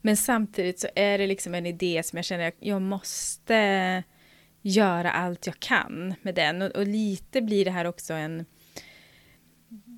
Men 0.00 0.16
samtidigt 0.16 0.80
så 0.80 0.88
är 0.94 1.18
det 1.18 1.26
liksom 1.26 1.54
en 1.54 1.66
idé 1.66 2.02
som 2.02 2.16
jag 2.16 2.24
känner 2.24 2.48
att 2.48 2.56
jag 2.58 2.82
måste 2.82 4.02
göra 4.62 5.10
allt 5.10 5.46
jag 5.46 5.60
kan 5.60 6.14
med 6.22 6.34
den. 6.34 6.62
Och, 6.62 6.70
och 6.70 6.86
lite 6.86 7.42
blir 7.42 7.64
det 7.64 7.70
här 7.70 7.84
också 7.84 8.14
en... 8.14 8.46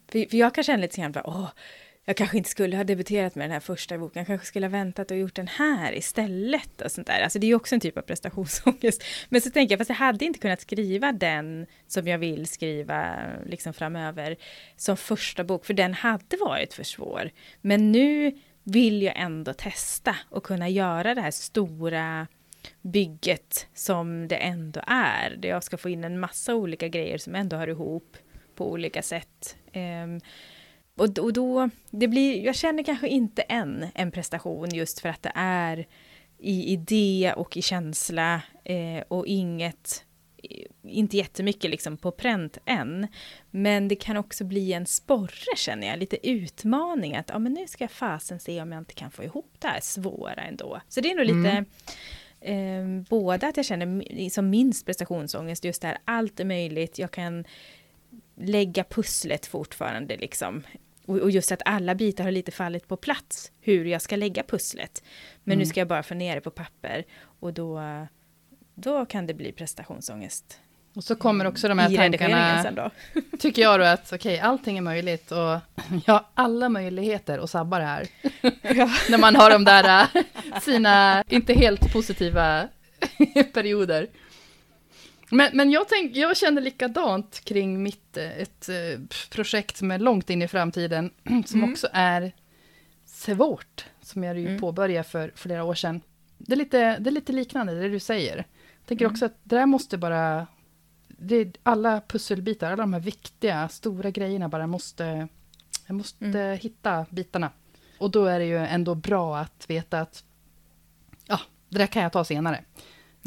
För, 0.08 0.30
för 0.30 0.36
jag 0.36 0.54
kan 0.54 0.64
känna 0.64 0.82
lite 0.82 1.00
grann 1.00 1.14
åh, 1.24 1.48
jag 2.08 2.16
kanske 2.16 2.36
inte 2.36 2.50
skulle 2.50 2.76
ha 2.76 2.84
debuterat 2.84 3.34
med 3.34 3.44
den 3.44 3.52
här 3.52 3.60
första 3.60 3.98
boken, 3.98 4.20
jag 4.20 4.26
kanske 4.26 4.46
skulle 4.46 4.66
ha 4.66 4.70
väntat 4.70 5.10
och 5.10 5.16
gjort 5.16 5.34
den 5.34 5.48
här 5.48 5.92
istället 5.92 6.80
och 6.80 6.92
sånt 6.92 7.06
där. 7.06 7.20
Alltså 7.20 7.38
det 7.38 7.46
är 7.46 7.48
ju 7.48 7.54
också 7.54 7.74
en 7.74 7.80
typ 7.80 7.98
av 7.98 8.02
prestationsångest. 8.02 9.04
Men 9.28 9.40
så 9.40 9.50
tänker 9.50 9.72
jag, 9.72 9.78
fast 9.78 9.88
jag 9.90 9.96
hade 9.96 10.24
inte 10.24 10.38
kunnat 10.38 10.60
skriva 10.60 11.12
den 11.12 11.66
som 11.86 12.08
jag 12.08 12.18
vill 12.18 12.46
skriva 12.46 13.16
liksom 13.46 13.72
framöver 13.72 14.36
som 14.76 14.96
första 14.96 15.44
bok, 15.44 15.66
för 15.66 15.74
den 15.74 15.94
hade 15.94 16.36
varit 16.36 16.74
för 16.74 16.84
svår. 16.84 17.30
Men 17.60 17.92
nu 17.92 18.38
vill 18.62 19.02
jag 19.02 19.14
ändå 19.16 19.52
testa 19.52 20.16
och 20.30 20.44
kunna 20.44 20.68
göra 20.68 21.14
det 21.14 21.20
här 21.20 21.30
stora 21.30 22.26
bygget 22.82 23.66
som 23.74 24.28
det 24.28 24.36
ändå 24.36 24.80
är. 24.86 25.36
Där 25.36 25.48
jag 25.48 25.64
ska 25.64 25.76
få 25.76 25.88
in 25.88 26.04
en 26.04 26.20
massa 26.20 26.54
olika 26.54 26.88
grejer 26.88 27.18
som 27.18 27.34
ändå 27.34 27.56
hör 27.56 27.68
ihop 27.68 28.16
på 28.54 28.70
olika 28.70 29.02
sätt. 29.02 29.56
Um, 29.74 30.20
och, 30.96 31.18
och 31.18 31.32
då, 31.32 31.70
det 31.90 32.08
blir, 32.08 32.44
jag 32.44 32.54
känner 32.54 32.82
kanske 32.82 33.08
inte 33.08 33.42
än 33.42 33.86
en 33.94 34.10
prestation 34.10 34.74
just 34.74 35.00
för 35.00 35.08
att 35.08 35.22
det 35.22 35.32
är 35.34 35.86
i 36.38 36.72
idé 36.72 37.32
och 37.36 37.56
i 37.56 37.62
känsla 37.62 38.42
eh, 38.64 39.02
och 39.08 39.26
inget, 39.26 40.04
inte 40.82 41.16
jättemycket 41.16 41.70
liksom 41.70 41.96
på 41.96 42.10
pränt 42.10 42.58
än. 42.66 43.06
Men 43.50 43.88
det 43.88 43.96
kan 43.96 44.16
också 44.16 44.44
bli 44.44 44.72
en 44.72 44.86
sporre 44.86 45.56
känner 45.56 45.86
jag, 45.86 45.98
lite 45.98 46.28
utmaning 46.28 47.16
att 47.16 47.28
ja, 47.28 47.38
men 47.38 47.52
nu 47.52 47.66
ska 47.66 47.84
jag 47.84 47.90
fasen 47.90 48.40
se 48.40 48.62
om 48.62 48.72
jag 48.72 48.78
inte 48.78 48.94
kan 48.94 49.10
få 49.10 49.24
ihop 49.24 49.52
det 49.58 49.68
här 49.68 49.80
svåra 49.80 50.42
ändå. 50.42 50.80
Så 50.88 51.00
det 51.00 51.10
är 51.10 51.16
nog 51.16 51.26
lite 51.26 51.64
Mm. 52.40 52.98
eh, 53.00 53.08
både 53.08 53.46
att 53.46 53.56
jag 53.56 53.66
känner 53.66 54.28
som 54.28 54.50
minst 54.50 54.86
prestationsångest, 54.86 55.64
just 55.64 55.82
det 55.82 55.88
här, 55.88 55.98
allt 56.04 56.40
är 56.40 56.44
möjligt, 56.44 56.98
jag 56.98 57.10
kan 57.10 57.44
lägga 58.36 58.84
pusslet 58.84 59.46
fortfarande 59.46 60.16
liksom. 60.16 60.62
Och, 61.06 61.18
och 61.18 61.30
just 61.30 61.52
att 61.52 61.62
alla 61.64 61.94
bitar 61.94 62.24
har 62.24 62.30
lite 62.30 62.52
fallit 62.52 62.88
på 62.88 62.96
plats, 62.96 63.52
hur 63.60 63.84
jag 63.84 64.02
ska 64.02 64.16
lägga 64.16 64.42
pusslet. 64.42 65.02
Men 65.44 65.58
nu 65.58 65.62
Mm. 65.62 65.66
ska 65.66 65.80
jag 65.80 65.88
bara 65.88 66.02
få 66.02 66.14
ner 66.14 66.34
det 66.34 66.40
på 66.40 66.50
papper 66.50 67.04
och 67.40 67.52
då, 67.52 67.80
då 68.74 69.06
kan 69.06 69.26
det 69.26 69.34
bli 69.34 69.52
prestationsångest. 69.52 70.60
Och 70.94 71.04
så 71.04 71.16
kommer 71.16 71.44
också 71.46 71.68
de 71.68 71.78
här 71.78 71.92
I 71.92 71.96
tankarna, 71.96 72.90
tycker 73.38 73.62
jag 73.62 73.80
då 73.80 73.84
att 73.84 74.12
okej, 74.12 74.38
allting 74.40 74.78
är 74.78 74.82
möjligt 74.82 75.32
och 75.32 75.38
jag 76.06 76.14
har 76.14 76.24
alla 76.34 76.68
möjligheter 76.68 77.38
att 77.38 77.50
sabba 77.50 77.78
det 77.78 77.84
här. 77.84 78.06
När 79.10 79.18
man 79.18 79.36
har 79.36 79.50
de 79.50 79.64
där 79.64 80.08
äh, 80.14 80.60
sina 80.62 81.24
inte 81.28 81.52
helt 81.54 81.92
positiva 81.92 82.68
perioder. 83.54 84.06
Men, 85.30 85.56
men 85.56 85.70
jag, 85.70 85.88
tänk, 85.88 86.16
jag 86.16 86.36
känner 86.36 86.62
likadant 86.62 87.40
kring 87.44 87.82
mitt 87.82 88.16
eh, 88.16 88.38
ett 88.38 88.68
eh, 88.68 89.00
projekt 89.30 89.76
som 89.76 89.90
är 89.90 89.98
långt 89.98 90.30
in 90.30 90.42
i 90.42 90.48
framtiden, 90.48 91.10
som 91.46 91.60
Mm. 91.60 91.70
också 91.72 91.88
är 91.92 92.32
svårt, 93.06 93.84
som 94.02 94.24
jag 94.24 94.38
ju 94.38 94.46
Mm. 94.48 94.60
påbörjade 94.60 95.04
för 95.08 95.32
flera 95.34 95.64
år 95.64 95.74
sedan. 95.74 96.00
Det 96.38 96.52
är, 96.52 96.56
lite, 96.56 96.98
det 96.98 97.10
är 97.10 97.12
lite 97.12 97.32
liknande, 97.32 97.74
det 97.80 97.88
du 97.88 98.00
säger. 98.00 98.36
Jag 98.36 98.86
tänker 98.86 99.04
Mm. 99.04 99.12
också 99.14 99.24
att 99.26 99.36
det 99.42 99.56
där 99.56 99.66
måste 99.66 99.98
bara... 99.98 100.46
Det 101.08 101.36
är 101.36 101.52
alla 101.62 102.00
pusselbitar, 102.08 102.66
alla 102.72 102.82
de 102.82 102.92
här 102.92 103.00
viktiga, 103.00 103.68
stora 103.68 104.10
grejerna 104.10 104.48
bara 104.48 104.66
måste... 104.66 105.28
Jag 105.86 105.94
måste 105.96 106.24
Mm. 106.24 106.58
hitta 106.58 107.06
bitarna. 107.10 107.50
Och 107.98 108.10
då 108.10 108.24
är 108.24 108.38
det 108.38 108.44
ju 108.44 108.56
ändå 108.58 108.94
bra 108.94 109.38
att 109.38 109.64
veta 109.70 110.00
att... 110.00 110.24
Ja, 111.26 111.40
det 111.68 111.78
där 111.78 111.86
kan 111.86 112.02
jag 112.02 112.12
ta 112.12 112.24
senare. 112.24 112.64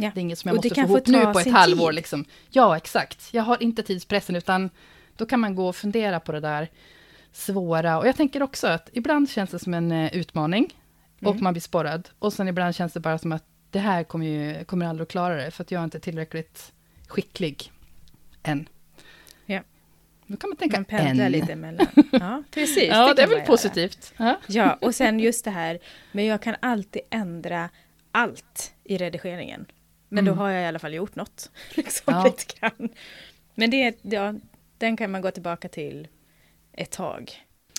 Ja. 0.02 0.12
Det 0.14 0.20
är 0.20 0.22
inget 0.22 0.40
som 0.40 0.50
jag 0.50 0.56
det 0.62 0.70
måste 0.70 0.82
få 0.88 0.88
ihop 0.88 1.08
nu 1.08 1.34
på 1.34 1.40
ett 1.40 1.52
halvår. 1.52 1.92
Liksom. 1.92 2.26
Ja, 2.50 2.78
exakt. 2.78 3.30
Jag 3.34 3.44
har 3.44 3.64
inte 3.64 3.84
tidspressen, 3.84 4.36
utan 4.36 4.70
då 5.18 5.26
kan 5.26 5.40
man 5.40 5.56
gå 5.56 5.68
och 5.68 5.76
fundera 5.76 6.20
på 6.20 6.32
det 6.32 6.40
där 6.40 6.68
svåra. 7.32 7.98
Och 7.98 8.08
jag 8.08 8.16
tänker 8.16 8.44
också 8.44 8.68
att 8.68 8.90
ibland 8.94 9.30
känns 9.30 9.50
det 9.50 9.60
som 9.60 9.74
en 9.74 9.92
eh, 9.92 10.16
utmaning, 10.16 10.76
och 11.22 11.32
Mm. 11.32 11.44
man 11.44 11.54
blir 11.54 11.62
sporrad. 11.62 12.10
Och 12.20 12.34
sen 12.34 12.48
ibland 12.48 12.76
känns 12.76 12.94
det 12.94 13.00
bara 13.00 13.18
som 13.18 13.32
att 13.32 13.44
det 13.72 13.80
här 13.80 14.04
kommer 14.04 14.26
ju 14.26 14.64
kommer 14.64 14.86
aldrig 14.86 15.06
att 15.06 15.12
klara 15.12 15.36
det, 15.36 15.52
för 15.52 15.64
att 15.64 15.72
jag 15.72 15.80
är 15.80 15.84
inte 15.84 16.00
tillräckligt 16.00 16.72
skicklig 17.08 17.72
än. 18.44 18.70
Ja. 19.46 19.62
Då 20.28 20.38
kan 20.38 20.50
man 20.50 20.58
tänka 20.58 20.78
Man 20.78 20.86
pendlar 20.86 21.26
än. 21.26 21.32
lite 21.32 21.54
emellan. 21.54 21.88
Ja, 22.12 22.44
precis. 22.52 22.88
Ja, 22.90 23.14
det, 23.14 23.22
är 23.22 23.28
kan 23.28 23.36
väl 23.38 23.46
positivt. 23.48 24.14
Ja. 24.18 24.40
Ja, 24.48 24.78
och 24.82 24.96
sen 24.96 25.20
just 25.20 25.46
det 25.46 25.52
här, 25.52 25.80
men 26.12 26.26
jag 26.26 26.42
kan 26.42 26.56
alltid 26.60 27.02
ändra 27.10 27.70
allt 28.12 28.74
i 28.84 28.98
redigeringen. 28.98 29.66
Men 30.10 30.26
då 30.26 30.32
Mm. 30.32 30.40
har 30.40 30.50
jag 30.50 30.64
i 30.64 30.66
alla 30.66 30.80
fall 30.80 30.94
gjort 30.94 31.16
något. 31.16 31.52
Liksom, 31.76 32.14
Ja. 32.14 32.24
lite 32.24 32.44
grann. 32.60 32.90
Men 33.56 33.70
det, 33.70 33.98
ja, 34.02 34.34
den 34.78 34.98
kan 34.98 35.12
man 35.12 35.22
gå 35.22 35.32
tillbaka 35.32 35.70
till 35.70 36.08
ett 36.74 36.92
tag. 36.92 37.32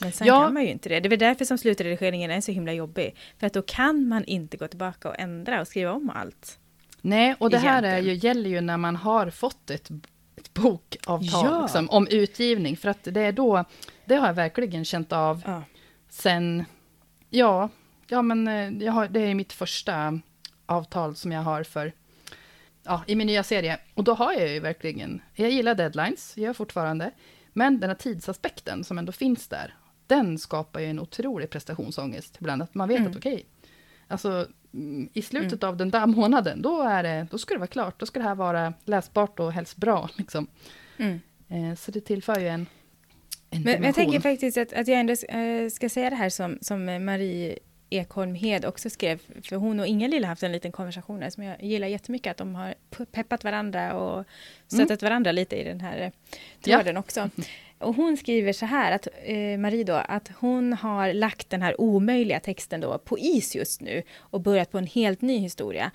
Men 0.02 0.12
sen 0.12 0.26
Ja. 0.26 0.40
kan 0.44 0.54
man 0.54 0.62
ju 0.62 0.68
inte 0.70 0.88
det. 0.88 1.00
Det 1.00 1.06
är 1.06 1.10
väl 1.10 1.18
därför 1.18 1.44
som 1.44 1.58
slutredigeringen 1.58 2.30
är 2.30 2.40
så 2.40 2.52
himla 2.52 2.72
jobbig. 2.72 3.16
För 3.38 3.46
att 3.46 3.52
då 3.52 3.62
kan 3.62 4.08
man 4.08 4.24
inte 4.24 4.56
gå 4.56 4.68
tillbaka 4.68 5.08
och 5.08 5.18
ändra 5.18 5.60
och 5.60 5.68
skriva 5.68 5.92
om 5.92 6.10
allt. 6.14 6.58
Nej, 7.00 7.34
och 7.38 7.50
det 7.50 7.58
här 7.58 7.82
är 7.82 7.98
ju, 7.98 8.14
gäller 8.14 8.50
ju 8.50 8.60
när 8.60 8.76
man 8.76 8.96
har 8.96 9.30
fått 9.30 9.70
ett, 9.70 9.90
ett 10.36 10.54
bokavtal 10.54 11.44
Ja. 11.44 11.62
liksom, 11.62 11.90
om 11.90 12.06
utgivning. 12.10 12.76
För 12.76 12.88
att 12.88 13.04
det 13.04 13.20
är 13.20 13.32
då, 13.32 13.64
det 14.04 14.14
har 14.14 14.26
jag 14.26 14.34
verkligen 14.34 14.84
känt 14.84 15.12
av 15.12 15.42
Ja. 15.46 15.62
sen, 16.08 16.64
ja, 17.30 17.68
ja 18.08 18.22
men 18.22 18.48
eh, 18.48 18.84
jag 18.84 18.92
har, 18.92 19.08
det 19.08 19.20
är 19.20 19.34
mitt 19.34 19.52
första 19.52 20.20
avtal 20.66 21.16
som 21.16 21.32
jag 21.32 21.42
har 21.42 21.62
för, 21.62 21.92
ja, 22.84 23.02
i 23.06 23.14
min 23.14 23.26
nya 23.26 23.42
serie. 23.42 23.78
Och 23.94 24.04
då 24.04 24.14
har 24.14 24.32
jag 24.32 24.48
ju 24.48 24.60
verkligen, 24.60 25.22
jag 25.34 25.50
gillar 25.50 25.74
deadlines, 25.74 26.36
gör 26.36 26.46
jag 26.46 26.56
fortfarande, 26.56 27.10
men 27.52 27.80
den 27.80 27.90
här 27.90 27.96
tidsaspekten 27.96 28.84
som 28.84 28.98
ändå 28.98 29.12
finns 29.12 29.48
där, 29.48 29.74
den 30.06 30.38
skapar 30.38 30.80
ju 30.80 30.86
en 30.86 31.00
otrolig 31.00 31.50
prestationsångest 31.50 32.36
ibland. 32.40 32.62
Att 32.62 32.74
man 32.74 32.88
vet 32.88 32.98
Mm. 32.98 33.10
att 33.10 33.16
okej, 33.16 33.46
alltså 34.08 34.46
mm, 34.74 35.08
i 35.12 35.22
slutet 35.22 35.64
av 35.64 35.76
den 35.76 35.90
där 35.90 36.06
månaden, 36.06 36.62
då, 36.62 36.82
är 36.82 37.02
det, 37.02 37.26
då 37.30 37.38
ska 37.38 37.54
det 37.54 37.58
vara 37.58 37.66
klart. 37.66 38.00
Då 38.00 38.06
ska 38.06 38.20
det 38.20 38.26
här 38.26 38.34
vara 38.34 38.72
läsbart 38.84 39.40
och 39.40 39.52
helst 39.52 39.76
bra. 39.76 40.08
Liksom. 40.16 40.46
Mm. 40.96 41.20
Eh, 41.48 41.76
så 41.76 41.90
det 41.90 42.00
tillför 42.00 42.40
ju 42.40 42.48
en, 42.48 42.60
en 42.60 42.66
Men, 43.50 43.62
men 43.62 43.72
jag 43.72 43.76
dimension. 43.80 43.94
tänker 44.04 44.20
faktiskt 44.20 44.58
att, 44.58 44.72
att 44.72 44.88
jag 44.88 45.00
ändå 45.00 45.12
eh, 45.28 45.68
ska 45.70 45.88
säga 45.88 46.10
det 46.10 46.16
här 46.16 46.30
som, 46.30 46.58
som 46.60 46.84
Marie 46.84 47.58
Ekholm 47.90 48.34
Hed 48.34 48.64
också 48.64 48.90
skrev, 48.90 49.20
för 49.42 49.56
hon 49.56 49.80
och 49.80 49.86
Inga-Lill 49.86 50.24
har 50.24 50.28
haft 50.28 50.42
en 50.42 50.52
liten 50.52 50.72
konversation 50.72 51.22
här 51.22 51.30
som 51.30 51.42
jag 51.42 51.62
gillar 51.62 51.88
jättemycket, 51.88 52.30
att 52.30 52.36
de 52.36 52.54
har 52.54 52.74
peppat 53.12 53.44
varandra 53.44 53.94
och 53.94 54.24
stöttat 54.66 55.02
varandra 55.02 55.32
lite 55.32 55.56
i 55.56 55.64
den 55.64 55.80
här 55.80 55.98
eh, 56.00 56.10
Ja. 56.64 56.76
tråden 56.76 56.96
också. 56.96 57.30
Och 57.78 57.94
hon 57.94 58.16
skriver 58.16 58.52
så 58.52 58.66
här, 58.66 58.92
att, 58.92 59.08
eh, 59.22 59.58
Marie 59.58 59.84
då, 59.84 59.94
att 59.94 60.30
hon 60.40 60.72
har 60.72 61.12
lagt 61.12 61.50
den 61.50 61.62
här 61.62 61.80
omöjliga 61.80 62.40
texten 62.40 62.80
då 62.80 62.98
på 62.98 63.18
is 63.18 63.56
just 63.56 63.80
nu 63.80 64.02
och 64.18 64.40
börjat 64.40 64.70
på 64.70 64.78
en 64.78 64.86
helt 64.86 65.20
ny 65.22 65.38
historia. 65.38 65.90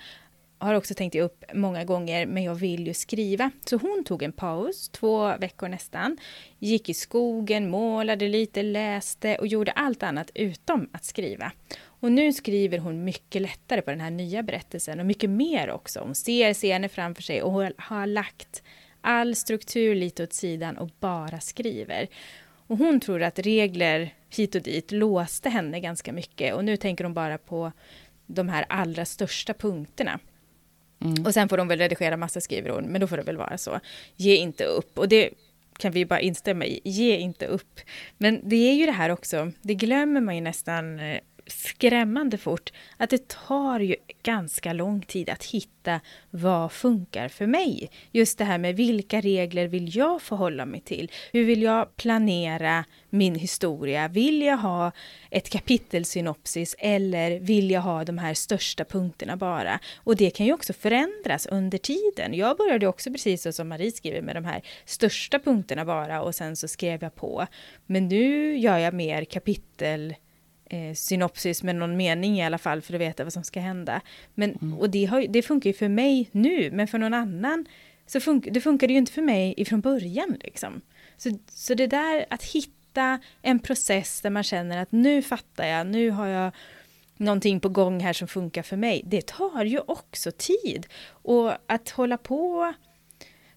Har 0.58 0.74
också 0.74 0.94
tänkt 0.94 1.14
ge 1.14 1.22
upp 1.22 1.44
många 1.54 1.84
gånger, 1.84 2.26
men 2.26 2.42
jag 2.42 2.54
vill 2.54 2.86
ju 2.86 2.94
skriva. 2.94 3.50
Så 3.64 3.76
hon 3.76 4.04
tog 4.06 4.22
en 4.22 4.32
paus, 4.32 4.88
två 4.88 5.36
veckor 5.36 5.68
nästan, 5.68 6.16
gick 6.58 6.88
i 6.88 6.94
skogen, 6.94 7.70
målade 7.70 8.28
lite, 8.28 8.62
läste 8.62 9.36
och 9.36 9.46
gjorde 9.46 9.70
allt 9.72 10.02
annat 10.02 10.30
utom 10.34 10.88
att 10.92 11.04
skriva. 11.04 11.52
Och 12.00 12.12
nu 12.12 12.32
skriver 12.32 12.78
hon 12.78 13.04
mycket 13.04 13.42
lättare 13.42 13.82
på 13.82 13.90
den 13.90 14.00
här 14.00 14.10
nya 14.10 14.42
berättelsen 14.42 15.00
och 15.00 15.06
mycket 15.06 15.30
mer 15.30 15.70
också. 15.70 16.00
Hon 16.00 16.14
ser 16.14 16.54
scener 16.54 16.88
framför 16.88 17.22
sig 17.22 17.42
och 17.42 17.52
har 17.76 18.06
lagt 18.06 18.62
all 19.00 19.34
struktur 19.34 19.94
lite 19.94 20.22
åt 20.22 20.32
sidan 20.32 20.76
och 20.76 20.90
bara 21.00 21.40
skriver. 21.40 22.08
Och 22.66 22.76
hon 22.78 23.00
tror 23.00 23.22
att 23.22 23.38
regler 23.38 24.14
hit 24.30 24.54
och 24.54 24.62
dit 24.62 24.92
låste 24.92 25.50
henne 25.50 25.80
ganska 25.80 26.12
mycket 26.12 26.54
och 26.54 26.64
nu 26.64 26.76
tänker 26.76 27.04
hon 27.04 27.14
bara 27.14 27.38
på 27.38 27.72
de 28.26 28.48
här 28.48 28.66
allra 28.68 29.04
största 29.04 29.54
punkterna. 29.54 30.18
Mm. 31.00 31.26
Och 31.26 31.34
sen 31.34 31.48
får 31.48 31.56
de 31.56 31.68
väl 31.68 31.78
redigera 31.78 32.16
massa 32.16 32.40
skriver 32.40 32.70
hon, 32.70 32.84
men 32.84 33.00
då 33.00 33.06
får 33.06 33.16
det 33.16 33.22
väl 33.22 33.36
vara 33.36 33.58
så. 33.58 33.80
Ge 34.16 34.36
inte 34.36 34.64
upp. 34.64 34.98
Och 34.98 35.08
det 35.08 35.30
kan 35.78 35.92
vi 35.92 36.06
bara 36.06 36.20
instämma 36.20 36.64
i. 36.64 36.80
Ge 36.84 37.16
inte 37.16 37.46
upp. 37.46 37.80
Men 38.18 38.40
det 38.48 38.56
är 38.56 38.74
ju 38.74 38.86
det 38.86 38.92
här 38.92 39.10
också, 39.10 39.52
det 39.62 39.74
glömmer 39.74 40.20
man 40.20 40.34
ju 40.34 40.40
nästan 40.40 41.00
eh, 41.00 41.20
skrämmande 41.46 42.38
fort, 42.38 42.72
att 42.96 43.10
det 43.10 43.28
tar 43.28 43.80
ju 43.80 43.96
ganska 44.22 44.72
lång 44.72 45.02
tid 45.02 45.30
att 45.30 45.44
hitta 45.44 46.00
vad 46.30 46.72
funkar 46.72 47.28
för 47.28 47.46
mig. 47.46 47.90
Just 48.12 48.38
det 48.38 48.44
här 48.44 48.58
med 48.58 48.76
vilka 48.76 49.20
regler 49.20 49.66
vill 49.66 49.96
jag 49.96 50.22
förhålla 50.22 50.66
mig 50.66 50.80
till? 50.80 51.10
Hur 51.32 51.44
vill 51.44 51.62
jag 51.62 51.96
planera 51.96 52.84
min 53.10 53.34
historia? 53.34 54.08
Vill 54.08 54.42
jag 54.42 54.56
ha 54.56 54.92
ett 55.30 55.50
kapitelsynopsis 55.50 56.76
eller 56.78 57.40
vill 57.40 57.70
jag 57.70 57.80
ha 57.80 58.04
de 58.04 58.18
här 58.18 58.34
största 58.34 58.84
punkterna 58.84 59.36
bara? 59.36 59.78
Och 59.96 60.16
det 60.16 60.30
kan 60.30 60.46
ju 60.46 60.52
också 60.52 60.72
förändras 60.72 61.46
under 61.46 61.78
tiden. 61.78 62.34
Jag 62.34 62.56
började 62.56 62.86
också 62.86 63.10
precis 63.10 63.42
så 63.42 63.52
som 63.52 63.68
Marie 63.68 63.92
skriver 63.92 64.22
med 64.22 64.36
de 64.36 64.44
här 64.44 64.62
största 64.84 65.38
punkterna 65.38 65.84
bara 65.84 66.22
och 66.22 66.34
sen 66.34 66.56
så 66.56 66.68
skrev 66.68 67.02
jag 67.02 67.14
på. 67.14 67.46
Men 67.86 68.08
nu 68.08 68.56
gör 68.58 68.78
jag 68.78 68.94
mer 68.94 69.24
kapitel 69.24 70.14
eh, 70.70 70.94
synopsis 70.94 71.62
med 71.62 71.76
någon 71.76 71.96
mening 71.96 72.38
i 72.38 72.44
alla 72.44 72.58
fall 72.58 72.82
för 72.82 72.94
att 72.94 73.00
veta 73.00 73.24
vad 73.24 73.32
som 73.32 73.44
ska 73.44 73.60
hända. 73.60 74.00
Men, 74.34 74.74
Och 74.78 74.90
det, 74.90 75.04
har, 75.04 75.26
det 75.28 75.42
funkar 75.42 75.70
ju 75.70 75.74
för 75.74 75.88
mig 75.88 76.28
nu, 76.32 76.70
men 76.70 76.88
för 76.88 76.98
någon 76.98 77.14
annan 77.14 77.66
så 78.06 78.20
fun, 78.20 78.42
det 78.50 78.60
funkade 78.60 78.92
ju 78.92 78.98
inte 78.98 79.12
för 79.12 79.22
mig 79.22 79.54
ifrån 79.56 79.80
början. 79.80 80.36
Liksom. 80.40 80.80
Så, 81.16 81.38
så 81.48 81.74
det 81.74 81.86
där 81.86 82.26
att 82.30 82.42
hitta 82.44 83.18
en 83.42 83.58
process 83.58 84.20
där 84.20 84.30
man 84.30 84.42
känner 84.42 84.82
att 84.82 84.92
nu 84.92 85.22
fattar 85.22 85.66
jag, 85.66 85.86
nu 85.86 86.10
har 86.10 86.26
jag 86.26 86.52
någonting 87.16 87.60
på 87.60 87.68
gång 87.68 88.00
här 88.00 88.12
som 88.12 88.28
funkar 88.28 88.62
för 88.62 88.76
mig. 88.76 89.02
Det 89.04 89.26
tar 89.26 89.64
ju 89.64 89.80
också 89.86 90.30
tid. 90.30 90.86
Och 91.08 91.52
att 91.66 91.90
hålla 91.90 92.18
på 92.18 92.74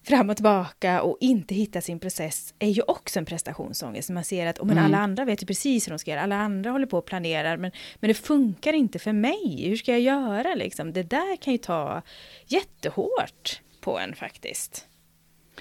fram 0.02 0.30
och 0.30 0.36
tillbaka 0.36 1.02
och 1.02 1.16
inte 1.20 1.54
hitta 1.54 1.80
sin 1.80 1.98
process 1.98 2.54
är 2.58 2.68
ju 2.68 2.82
också 2.82 3.18
en 3.18 3.24
prestationsångest. 3.24 4.10
Man 4.10 4.24
ser 4.24 4.46
att 4.46 4.58
oh, 4.58 4.66
men 4.66 4.78
Mm. 4.78 4.84
alla 4.84 4.98
andra 4.98 5.24
vet 5.24 5.42
ju 5.42 5.46
precis 5.46 5.86
hur 5.86 5.90
de 5.90 5.98
ska 5.98 6.10
göra, 6.10 6.20
alla 6.22 6.36
andra 6.36 6.70
håller 6.70 6.86
på 6.86 6.98
och 6.98 7.06
planerar, 7.06 7.56
men, 7.56 7.70
men 7.96 8.08
det 8.08 8.14
funkar 8.14 8.72
inte 8.72 8.98
för 8.98 9.12
mig. 9.12 9.64
Hur 9.68 9.76
ska 9.76 9.92
jag 9.92 10.00
göra 10.00 10.54
liksom? 10.54 10.92
Det 10.92 11.02
där 11.02 11.36
kan 11.36 11.52
ju 11.52 11.58
ta 11.58 12.02
jättehårt 12.46 13.60
på 13.80 13.98
en 13.98 14.14
faktiskt. 14.14 14.86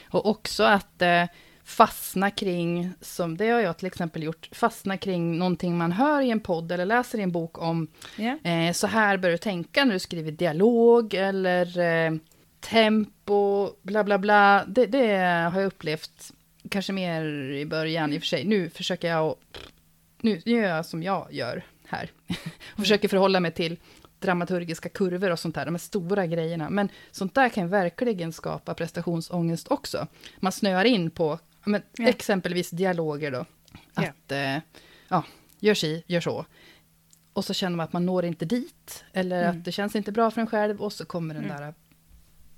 Och 0.10 0.26
också 0.26 0.64
att 0.64 1.02
eh, 1.02 1.24
fastna 1.64 2.32
kring, 2.32 2.90
som 3.02 3.38
det 3.38 3.50
har 3.50 3.60
jag 3.60 3.78
till 3.78 3.88
exempel 3.88 4.24
gjort, 4.24 4.50
fastna 4.52 4.98
kring 4.98 5.38
någonting 5.38 5.78
man 5.78 5.92
hör 5.92 6.22
i 6.22 6.30
en 6.32 6.40
podd 6.40 6.72
eller 6.72 6.86
läser 6.86 7.20
i 7.20 7.22
en 7.22 7.32
bok 7.32 7.62
om, 7.62 7.88
Ja. 8.18 8.38
eh, 8.50 8.74
så 8.74 8.88
här 8.88 9.18
bör 9.18 9.30
du 9.30 9.38
tänka 9.38 9.86
när 9.86 9.94
du 9.94 10.00
skriver 10.00 10.32
dialog 10.32 11.14
eller 11.14 11.80
eh, 11.80 12.12
tempo, 12.60 13.70
bla 13.82 14.04
bla 14.04 14.18
bla. 14.18 14.66
Det, 14.68 14.86
det 14.86 15.18
har 15.54 15.60
jag 15.62 15.68
upplevt 15.68 16.32
kanske 16.70 16.94
mer 16.94 17.24
i 17.52 17.66
början 17.66 18.14
i 18.14 18.18
och 18.18 18.22
för 18.22 18.28
sig. 18.28 18.46
Nu 18.46 18.70
försöker 18.70 19.08
jag, 19.10 19.26
att- 19.28 19.58
nu 20.22 20.42
gör 20.46 20.68
jag 20.68 20.86
som 20.86 21.04
jag 21.04 21.28
gör 21.34 21.64
här. 21.88 22.12
och 22.72 22.80
försöker 22.80 23.08
förhålla 23.08 23.40
mig 23.40 23.52
till 23.52 23.78
dramaturgiska 24.20 24.90
kurvor 24.90 25.32
och 25.32 25.40
sånt 25.40 25.56
där, 25.56 25.66
de 25.66 25.72
här 25.76 25.80
stora 25.80 26.26
grejerna. 26.28 26.70
Men 26.70 26.90
sånt 27.12 27.36
där 27.36 27.50
kan 27.50 27.70
verkligen 27.70 28.34
skapa 28.34 28.74
prestationsångest 28.74 29.68
också. 29.68 30.08
Man 30.40 30.52
snöar 30.52 30.86
in 30.86 31.12
på 31.12 31.40
men, 31.66 31.82
Ja. 31.98 32.08
exempelvis 32.08 32.70
dialoger 32.70 33.32
då. 33.32 33.46
Att, 33.94 34.32
eh, 34.32 34.58
ja, 35.08 35.24
gör 35.60 35.74
si, 35.74 36.04
gör 36.08 36.22
så. 36.22 36.46
Och 37.34 37.46
så 37.46 37.54
känner 37.54 37.78
man 37.78 37.84
att 37.84 37.94
man 37.94 38.06
når 38.06 38.26
inte 38.26 38.46
dit, 38.46 39.04
eller 39.14 39.44
Mm. 39.44 39.58
att 39.60 39.66
det 39.66 39.72
känns 39.72 39.96
inte 39.96 40.12
bra 40.12 40.32
för 40.32 40.42
en 40.42 40.48
själv, 40.48 40.82
och 40.82 40.94
så 40.94 41.06
kommer 41.06 41.36
den 41.36 41.48
där 41.48 41.74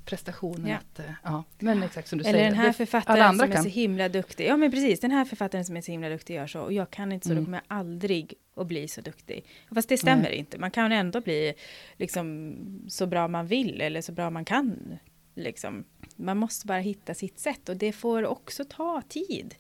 prestationen 0.06 0.68
Ja. 0.68 0.76
att, 0.78 1.00
eh, 1.00 1.06
ja, 1.24 1.44
men 1.60 1.84
exakt 1.84 2.08
som 2.08 2.18
du 2.20 2.24
Eller 2.26 2.34
säger. 2.40 2.50
den 2.50 2.60
här 2.60 2.72
författaren 2.72 3.38
som 3.38 3.50
är 3.50 3.54
kan. 3.54 3.64
så 3.64 3.70
himla 3.70 4.10
duktig. 4.10 4.48
Ja 4.48 4.58
men 4.58 4.72
precis, 4.72 5.00
den 5.00 5.12
här 5.12 5.26
författaren 5.26 5.66
som 5.66 5.78
är 5.78 5.82
så 5.82 5.92
himla 5.92 6.10
duktig 6.10 6.36
gör 6.36 6.48
så 6.48 6.62
och 6.62 6.74
jag 6.74 6.92
kan 6.92 7.12
inte 7.12 7.28
så, 7.28 7.32
Mm. 7.32 7.44
då 7.44 7.46
kommer 7.48 7.58
jag 7.58 7.78
aldrig 7.78 8.34
att 8.56 8.68
bli 8.68 8.88
så 8.88 9.02
duktig. 9.02 9.46
Fast 9.76 9.90
det 9.90 9.98
stämmer 9.98 10.24
Nej. 10.24 10.36
inte. 10.36 10.58
Man 10.58 10.72
kan 10.72 10.92
ändå 10.92 11.22
bli 11.22 11.54
liksom 11.98 12.56
så 12.88 13.08
bra 13.08 13.28
man 13.28 13.48
vill 13.48 13.82
eller 13.82 14.02
så 14.02 14.12
bra 14.12 14.30
man 14.30 14.46
kan. 14.46 14.98
Liksom. 15.36 15.84
Man 16.16 16.38
måste 16.38 16.68
bara 16.68 16.80
hitta 16.80 17.14
sitt 17.14 17.40
sätt 17.40 17.70
och 17.70 17.78
det 17.78 17.92
får 17.92 18.26
också 18.26 18.66
ta 18.66 19.02
tid. 19.10 19.56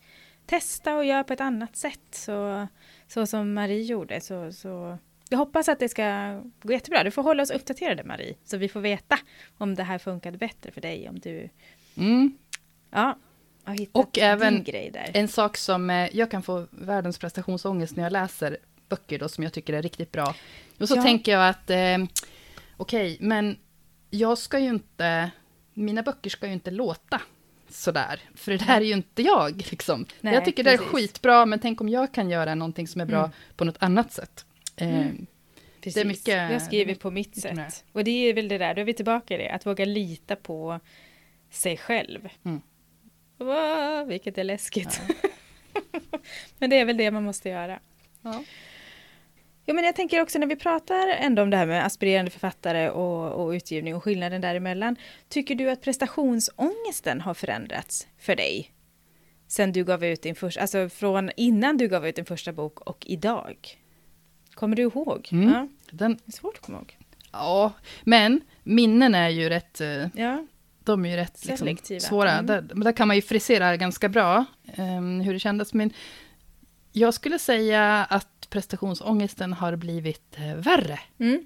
Testa 0.46 0.96
och 0.96 1.06
göra 1.06 1.24
på 1.24 1.34
ett 1.34 1.42
annat 1.42 1.76
sätt. 1.76 2.00
Så, 2.12 2.68
så 3.08 3.26
som 3.26 3.54
Marie 3.54 3.84
gjorde. 3.84 4.22
Så, 4.22 4.52
så. 4.52 4.98
Jag 5.32 5.38
hoppas 5.38 5.70
att 5.70 5.80
det 5.80 5.90
ska 5.90 6.40
gå 6.64 6.74
jättebra. 6.74 7.04
Du 7.04 7.12
får 7.12 7.24
hålla 7.24 7.44
oss 7.44 7.52
uppdaterade 7.52 8.04
Marie. 8.04 8.36
Så 8.46 8.58
vi 8.58 8.70
får 8.70 8.80
veta 8.82 9.18
om 9.58 9.76
det 9.76 9.84
här 9.84 9.98
funkade 9.98 10.38
bättre 10.38 10.72
för 10.72 10.82
dig. 10.82 11.10
Om 11.10 11.20
du 11.20 11.50
Mm. 11.98 12.38
Ja, 12.90 13.18
har 13.64 13.74
hittat 13.74 13.96
Och 13.96 14.18
även 14.20 14.54
din 14.54 14.64
grej 14.64 14.90
där. 14.94 15.12
En 15.14 15.28
sak 15.28 15.58
som 15.58 15.90
eh, 15.90 16.10
jag 16.18 16.32
kan 16.32 16.44
få 16.44 16.68
världens 16.72 17.18
prestationsångest 17.18 17.96
när 17.96 18.04
jag 18.04 18.12
läser 18.12 18.58
böcker 18.90 19.20
då, 19.20 19.30
som 19.30 19.44
jag 19.44 19.54
tycker 19.54 19.74
är 19.74 19.82
riktigt 19.82 20.12
bra. 20.12 20.36
Och 20.80 20.88
så 20.90 20.96
Ja. 20.96 21.02
tänker 21.04 21.32
jag 21.32 21.50
att, 21.50 21.70
eh, 21.70 21.98
okej, 22.78 23.18
men 23.20 23.58
jag 24.10 24.38
ska 24.38 24.60
ju 24.60 24.70
inte, 24.70 25.32
mina 25.74 26.04
böcker 26.04 26.30
ska 26.30 26.48
ju 26.48 26.54
inte 26.54 26.72
låta 26.72 27.22
sådär, 27.70 28.20
för 28.36 28.52
det 28.52 28.58
där 28.58 28.78
är 28.78 28.82
ju 28.86 28.94
inte 28.94 29.22
jag. 29.22 29.58
Liksom. 29.72 30.06
Nej, 30.22 30.34
jag 30.34 30.46
tycker 30.46 30.64
det 30.64 30.72
är 30.72 30.78
precis. 30.78 30.92
skitbra, 30.92 31.46
men 31.46 31.60
tänk 31.60 31.82
om 31.82 31.90
jag 31.90 32.14
kan 32.14 32.30
göra 32.30 32.56
någonting 32.56 32.88
som 32.88 33.02
är 33.02 33.06
bra 33.06 33.20
Mm. 33.20 33.32
på 33.56 33.66
något 33.66 33.78
annat 33.84 34.12
sätt. 34.12 34.46
Mm. 34.90 35.26
Precis. 35.82 35.94
det 35.94 36.02
är 36.02 36.06
mycket- 36.06 36.52
jag 36.52 36.62
skriver 36.62 36.96
på 36.96 37.12
mitt 37.12 37.36
sätt. 37.42 37.86
Och 37.92 38.04
det 38.04 38.12
är 38.30 38.34
väl 38.34 38.48
det 38.48 38.58
där, 38.58 38.74
då 38.76 38.82
är 38.82 38.86
vi 38.86 38.94
tillbaka 38.94 39.34
i 39.34 39.38
det, 39.38 39.50
att 39.50 39.66
våga 39.66 39.86
lita 39.86 40.36
på 40.36 40.80
sig 41.50 41.78
själv. 41.78 42.30
Mm. 42.46 42.62
Wow, 43.38 44.08
vilket 44.08 44.38
är 44.38 44.44
läskigt. 44.44 45.02
men 46.60 46.70
det 46.70 46.80
är 46.80 46.86
väl 46.86 46.98
det 46.98 47.12
man 47.12 47.24
måste 47.24 47.50
göra. 47.50 47.80
Ja. 48.22 48.44
Ja, 49.66 49.74
men 49.74 49.84
jag 49.84 49.96
tänker 49.96 50.22
också 50.22 50.40
när 50.40 50.48
vi 50.48 50.56
pratar 50.56 51.08
ändå 51.08 51.42
om 51.42 51.50
det 51.50 51.58
här 51.58 51.66
med 51.66 51.86
aspirerande 51.86 52.32
författare 52.32 52.90
och, 52.90 53.32
och 53.46 53.50
utgivning 53.50 53.96
och 53.96 54.04
skillnaden 54.04 54.42
däremellan. 54.42 54.96
Tycker 55.30 55.56
du 55.56 55.70
att 55.70 55.82
prestationsångesten 55.82 57.22
har 57.22 57.34
förändrats 57.34 58.08
för 58.18 58.36
dig? 58.36 58.72
Sen 59.48 59.72
du 59.72 59.84
gav 59.84 60.06
ut 60.06 60.22
din 60.22 60.36
första, 60.36 60.62
alltså 60.62 60.90
från 60.90 61.32
innan 61.38 61.78
du 61.78 61.88
gav 61.88 62.08
ut 62.08 62.16
din 62.16 62.26
första 62.26 62.54
bok 62.54 62.82
och 62.82 63.06
idag? 63.08 63.58
Kommer 64.54 64.76
du 64.76 64.82
ihåg? 64.82 65.30
Mm. 65.32 65.49
Ja, 65.49 65.68
Den, 65.91 66.14
det 66.14 66.22
är 66.28 66.32
svårt 66.32 66.56
att 66.58 66.66
komma 66.66 66.78
ihåg. 66.78 66.97
ja, 67.32 67.74
men 68.04 68.41
minnen 68.64 69.16
är 69.16 69.30
ju 69.30 69.49
rätt... 69.49 69.82
Eh, 69.82 70.08
Ja, 70.16 70.45
de 70.84 71.06
är 71.06 71.10
ju 71.10 71.16
rätt 71.16 71.45
liksom, 71.45 71.99
svåra. 71.99 72.32
Mm. 72.32 72.45
Där, 72.45 72.62
där 72.62 72.91
kan 72.91 73.08
man 73.08 73.16
ju 73.16 73.22
frisera 73.22 73.78
ganska 73.78 74.10
bra 74.10 74.45
ehm, 74.76 75.20
hur 75.22 75.34
det 75.34 75.39
kändes. 75.39 75.74
Men 75.74 75.93
jag 76.91 77.14
skulle 77.14 77.39
säga 77.39 78.06
att 78.10 78.47
prestationsångesten 78.49 79.54
har 79.54 79.76
blivit 79.76 80.38
eh, 80.38 80.56
värre. 80.56 80.99
mm. 81.18 81.45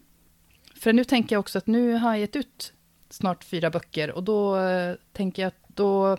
För 0.75 0.93
nu 0.93 1.03
tänker 1.03 1.35
jag 1.35 1.39
också 1.39 1.57
att 1.57 1.67
nu 1.67 1.93
har 1.93 2.09
jag 2.11 2.19
gett 2.19 2.35
ut 2.35 2.73
snart 3.09 3.43
fyra 3.43 3.69
böcker 3.69 4.11
och 4.11 4.23
då 4.23 4.57
eh, 4.59 4.95
tänker 5.13 5.41
jag 5.41 5.47
att 5.47 5.67
då, 5.67 6.17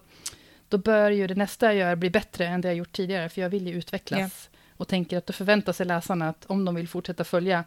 då 0.68 0.78
bör 0.78 1.10
ju 1.10 1.26
det 1.26 1.34
nästa 1.34 1.66
jag 1.66 1.74
gör 1.74 1.96
bli 1.96 2.10
bättre 2.10 2.46
än 2.46 2.60
det 2.60 2.68
jag 2.68 2.76
gjort 2.76 2.92
tidigare, 2.92 3.28
för 3.28 3.40
jag 3.40 3.48
vill 3.48 3.66
ju 3.66 3.72
utvecklas 3.74 4.50
och 4.76 4.88
tänker 4.88 5.18
att 5.18 5.26
då 5.26 5.32
förväntar 5.32 5.72
sig 5.72 5.86
läsarna 5.86 6.28
att 6.28 6.44
om 6.46 6.64
de 6.64 6.74
vill 6.74 6.88
fortsätta 6.88 7.24
följa, 7.24 7.64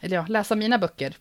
eller 0.00 0.16
ja, 0.16 0.26
läsa 0.28 0.54
mina 0.56 0.78
böcker, 0.78 1.16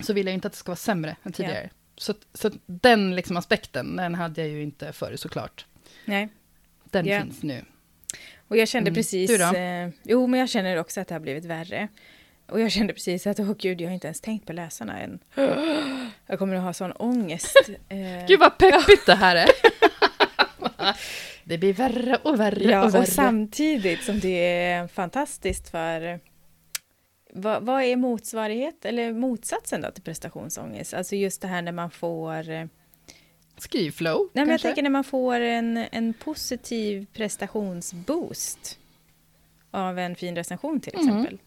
så 0.00 0.12
vill 0.12 0.26
jag 0.26 0.34
inte 0.34 0.46
att 0.46 0.52
det 0.52 0.58
ska 0.58 0.70
vara 0.70 0.76
sämre 0.76 1.16
än 1.22 1.32
tidigare. 1.32 1.62
Ja. 1.62 1.76
Så, 1.96 2.14
så 2.34 2.50
den 2.66 3.16
liksom 3.16 3.36
aspekten, 3.36 3.96
den 3.96 4.14
hade 4.14 4.40
jag 4.40 4.50
ju 4.50 4.62
inte 4.62 4.92
förr 4.92 5.16
såklart. 5.16 5.66
Nej. 6.04 6.28
Den 6.84 7.06
ja. 7.06 7.20
finns 7.20 7.42
nu. 7.42 7.64
Och 8.48 8.56
jag 8.56 8.68
kände 8.68 8.88
mm. 8.88 8.94
precis... 8.94 9.30
Eh, 9.40 9.88
jo, 10.02 10.26
men 10.26 10.40
jag 10.40 10.48
känner 10.48 10.76
också 10.76 11.00
att 11.00 11.08
det 11.08 11.14
har 11.14 11.20
blivit 11.20 11.44
värre. 11.44 11.88
Och 12.46 12.60
jag 12.60 12.72
kände 12.72 12.92
precis 12.92 13.26
att, 13.26 13.40
åh 13.40 13.52
gud, 13.58 13.80
jag 13.80 13.88
har 13.88 13.94
inte 13.94 14.06
ens 14.06 14.20
tänkt 14.20 14.46
på 14.46 14.52
läsarna 14.52 15.00
än. 15.00 15.18
Jag 16.26 16.38
kommer 16.38 16.54
att 16.54 16.62
ha 16.62 16.72
sån 16.72 16.92
ångest. 16.92 17.56
Eh. 17.88 18.26
Gud 18.26 18.40
vad 18.40 18.58
peppigt 18.58 19.06
det 19.06 19.14
här 19.14 19.36
är. 19.36 19.48
det 21.50 21.58
blir 21.58 21.72
värre 21.72 22.18
och 22.22 22.40
värre 22.40 22.70
ja, 22.70 22.84
och 22.84 22.94
värre. 22.94 23.02
Och 23.02 23.08
samtidigt 23.08 24.02
som 24.02 24.20
det 24.20 24.46
är 24.46 24.88
fantastiskt 24.88 25.68
för 25.68 26.20
vad, 27.32 27.62
vad, 27.62 27.82
är 27.82 27.96
motsvarighet 27.96 28.84
eller 28.84 29.12
motsatsen 29.12 29.80
då 29.80 29.90
till 29.90 30.02
prestationsångest? 30.02 30.94
Alltså 30.94 31.16
just 31.16 31.42
det 31.42 31.48
här 31.48 31.62
när 31.62 31.72
man 31.72 31.90
får 31.90 32.68
Skrivflow? 33.58 34.28
Nej, 34.32 34.44
men 34.44 34.52
jag 34.52 34.60
tänker 34.60 34.82
när 34.82 34.90
man 34.90 35.04
får 35.04 35.40
en, 35.40 35.76
en 35.76 36.12
positiv 36.12 37.06
prestationsboost 37.12 38.78
av 39.70 39.98
en 39.98 40.16
fin 40.16 40.36
recension 40.36 40.80
till 40.80 40.94
mm. 40.94 41.06
exempel. 41.06 41.34
Mm. 41.34 41.44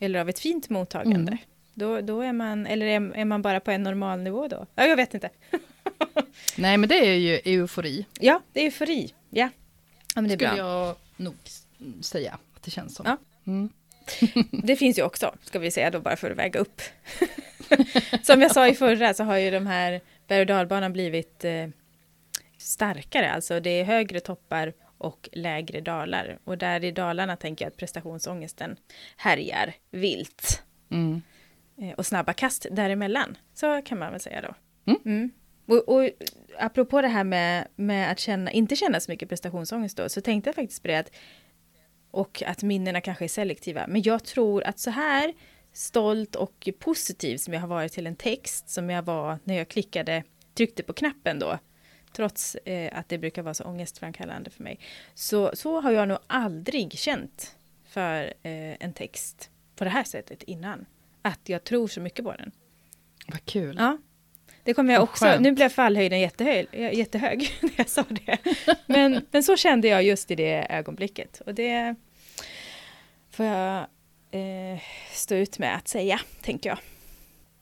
Eller 0.00 0.20
av 0.20 0.28
ett 0.28 0.38
fint 0.38 0.68
mottagande. 0.68 1.32
Mm. 1.32 1.38
Då, 1.74 2.00
då 2.00 2.20
är 2.20 2.32
man, 2.32 2.66
eller 2.66 2.86
är, 2.86 3.16
är, 3.16 3.24
man 3.24 3.42
bara 3.42 3.60
på 3.60 3.70
en 3.70 3.82
normal 3.82 4.20
nivå 4.20 4.48
då? 4.48 4.66
Ja, 4.74 4.86
jag 4.86 4.96
vet 4.96 5.14
inte. 5.14 5.30
Nej, 6.56 6.76
men 6.78 6.88
det 6.88 7.06
är 7.06 7.14
ju 7.14 7.40
eufori. 7.44 8.06
Ja, 8.20 8.42
det 8.52 8.60
är 8.60 8.64
eufori. 8.64 9.14
Ja, 9.30 9.48
ja 10.14 10.20
men 10.20 10.28
det 10.28 10.34
är 10.34 10.36
Skulle 10.36 10.62
bra. 10.62 10.86
jag 10.86 10.96
nog 11.16 11.34
säga 12.00 12.32
att 12.32 12.62
det 12.62 12.70
känns 12.70 12.94
som. 12.94 13.06
Ja. 13.06 13.16
Mm. 13.46 13.68
det 14.62 14.76
finns 14.76 14.98
ju 14.98 15.02
också, 15.02 15.34
ska 15.42 15.58
vi 15.58 15.70
säga 15.70 15.90
då, 15.90 16.00
bara 16.00 16.16
för 16.16 16.30
att 16.30 16.38
väga 16.38 16.60
upp. 16.60 16.82
som 18.22 18.42
jag 18.42 18.52
sa 18.52 18.68
i 18.68 18.74
förra 18.74 19.14
så 19.14 19.24
har 19.24 19.36
ju 19.36 19.50
de 19.50 19.66
här 19.66 20.00
berg 20.28 20.40
och 20.40 20.46
dalbanan 20.46 20.92
blivit 20.92 21.44
eh, 21.44 21.68
starkare, 22.58 23.32
alltså 23.32 23.60
det 23.60 23.70
är 23.70 23.84
högre 23.84 24.20
toppar 24.20 24.72
och 24.98 25.28
lägre 25.32 25.80
dalar. 25.80 26.38
Och 26.44 26.58
där 26.58 26.84
i 26.84 26.90
dalarna 26.92 27.36
tänker 27.36 27.64
jag 27.64 27.70
att 27.70 27.76
prestationsångesten 27.76 28.76
härjar 29.16 29.74
vilt. 29.90 30.62
Mm. 30.90 31.22
Eh, 31.78 31.90
och 31.90 32.06
snabba 32.06 32.32
kast 32.32 32.66
däremellan, 32.70 33.36
så 33.54 33.82
kan 33.82 33.98
man 33.98 34.12
väl 34.12 34.20
säga 34.20 34.40
då. 34.40 34.54
Mm. 35.04 35.30
Och, 35.66 35.88
och 35.88 36.10
apropå 36.58 37.02
det 37.02 37.08
här 37.08 37.24
med, 37.24 37.68
med 37.76 38.10
att 38.10 38.18
känna, 38.18 38.50
inte 38.50 38.76
känna 38.76 39.00
så 39.00 39.10
mycket 39.10 39.28
prestationsångest 39.28 39.96
då, 39.96 40.08
så 40.08 40.20
tänkte 40.20 40.48
jag 40.48 40.54
faktiskt 40.54 40.82
på 40.82 40.88
det 40.88 40.98
att 40.98 41.10
och 42.10 42.42
att 42.46 42.62
minnena 42.62 43.00
kanske 43.00 43.24
är 43.24 43.28
selektiva. 43.28 43.86
Men 43.86 44.02
jag 44.02 44.24
tror 44.24 44.64
att 44.64 44.78
så 44.78 44.90
här 44.90 45.34
stolt 45.72 46.36
och 46.36 46.68
positiv 46.78 47.36
som 47.36 47.54
jag 47.54 47.60
har 47.60 47.68
varit 47.68 47.92
till 47.92 48.06
en 48.06 48.16
text 48.16 48.68
som 48.68 48.90
jag 48.90 49.02
var 49.02 49.38
när 49.44 49.54
jag 49.54 49.68
klickade, 49.68 50.24
tryckte 50.54 50.82
på 50.82 50.92
knappen 50.92 51.38
då, 51.38 51.58
trots 52.12 52.54
eh, 52.54 52.98
att 52.98 53.08
det 53.08 53.18
brukar 53.18 53.42
vara 53.42 53.54
så 53.54 53.64
ångestframkallande 53.64 54.50
för 54.50 54.62
mig, 54.62 54.78
så, 55.14 55.50
så 55.54 55.80
har 55.80 55.90
jag 55.90 56.08
nog 56.08 56.18
aldrig 56.26 56.92
känt 56.92 57.56
för 57.84 58.24
eh, 58.24 58.76
en 58.80 58.92
text 58.92 59.50
på 59.76 59.84
det 59.84 59.90
här 59.90 60.04
sättet 60.04 60.42
innan. 60.42 60.86
Att 61.22 61.48
jag 61.48 61.64
tror 61.64 61.88
så 61.88 62.00
mycket 62.00 62.24
på 62.24 62.32
den. 62.32 62.52
Vad 63.26 63.44
kul. 63.44 63.76
Ja. 63.78 63.98
Det 64.64 64.74
kommer 64.74 64.94
jag 64.94 65.02
också, 65.02 65.38
nu 65.40 65.52
blev 65.52 65.68
fallhöjden 65.68 66.20
jättehög, 66.20 66.68
jättehög 66.72 67.52
när 67.60 67.72
jag 67.76 67.88
sa 67.88 68.04
det. 68.08 68.38
Men, 68.86 69.26
men 69.30 69.42
så 69.42 69.56
kände 69.56 69.88
jag 69.88 70.02
just 70.02 70.30
i 70.30 70.34
det 70.34 70.66
ögonblicket. 70.70 71.40
Och 71.46 71.54
det 71.54 71.94
får 73.30 73.46
jag 73.46 73.78
eh, 74.30 74.80
stå 75.12 75.34
ut 75.34 75.58
med 75.58 75.76
att 75.76 75.88
säga, 75.88 76.20
tänker 76.42 76.70
jag. 76.70 76.78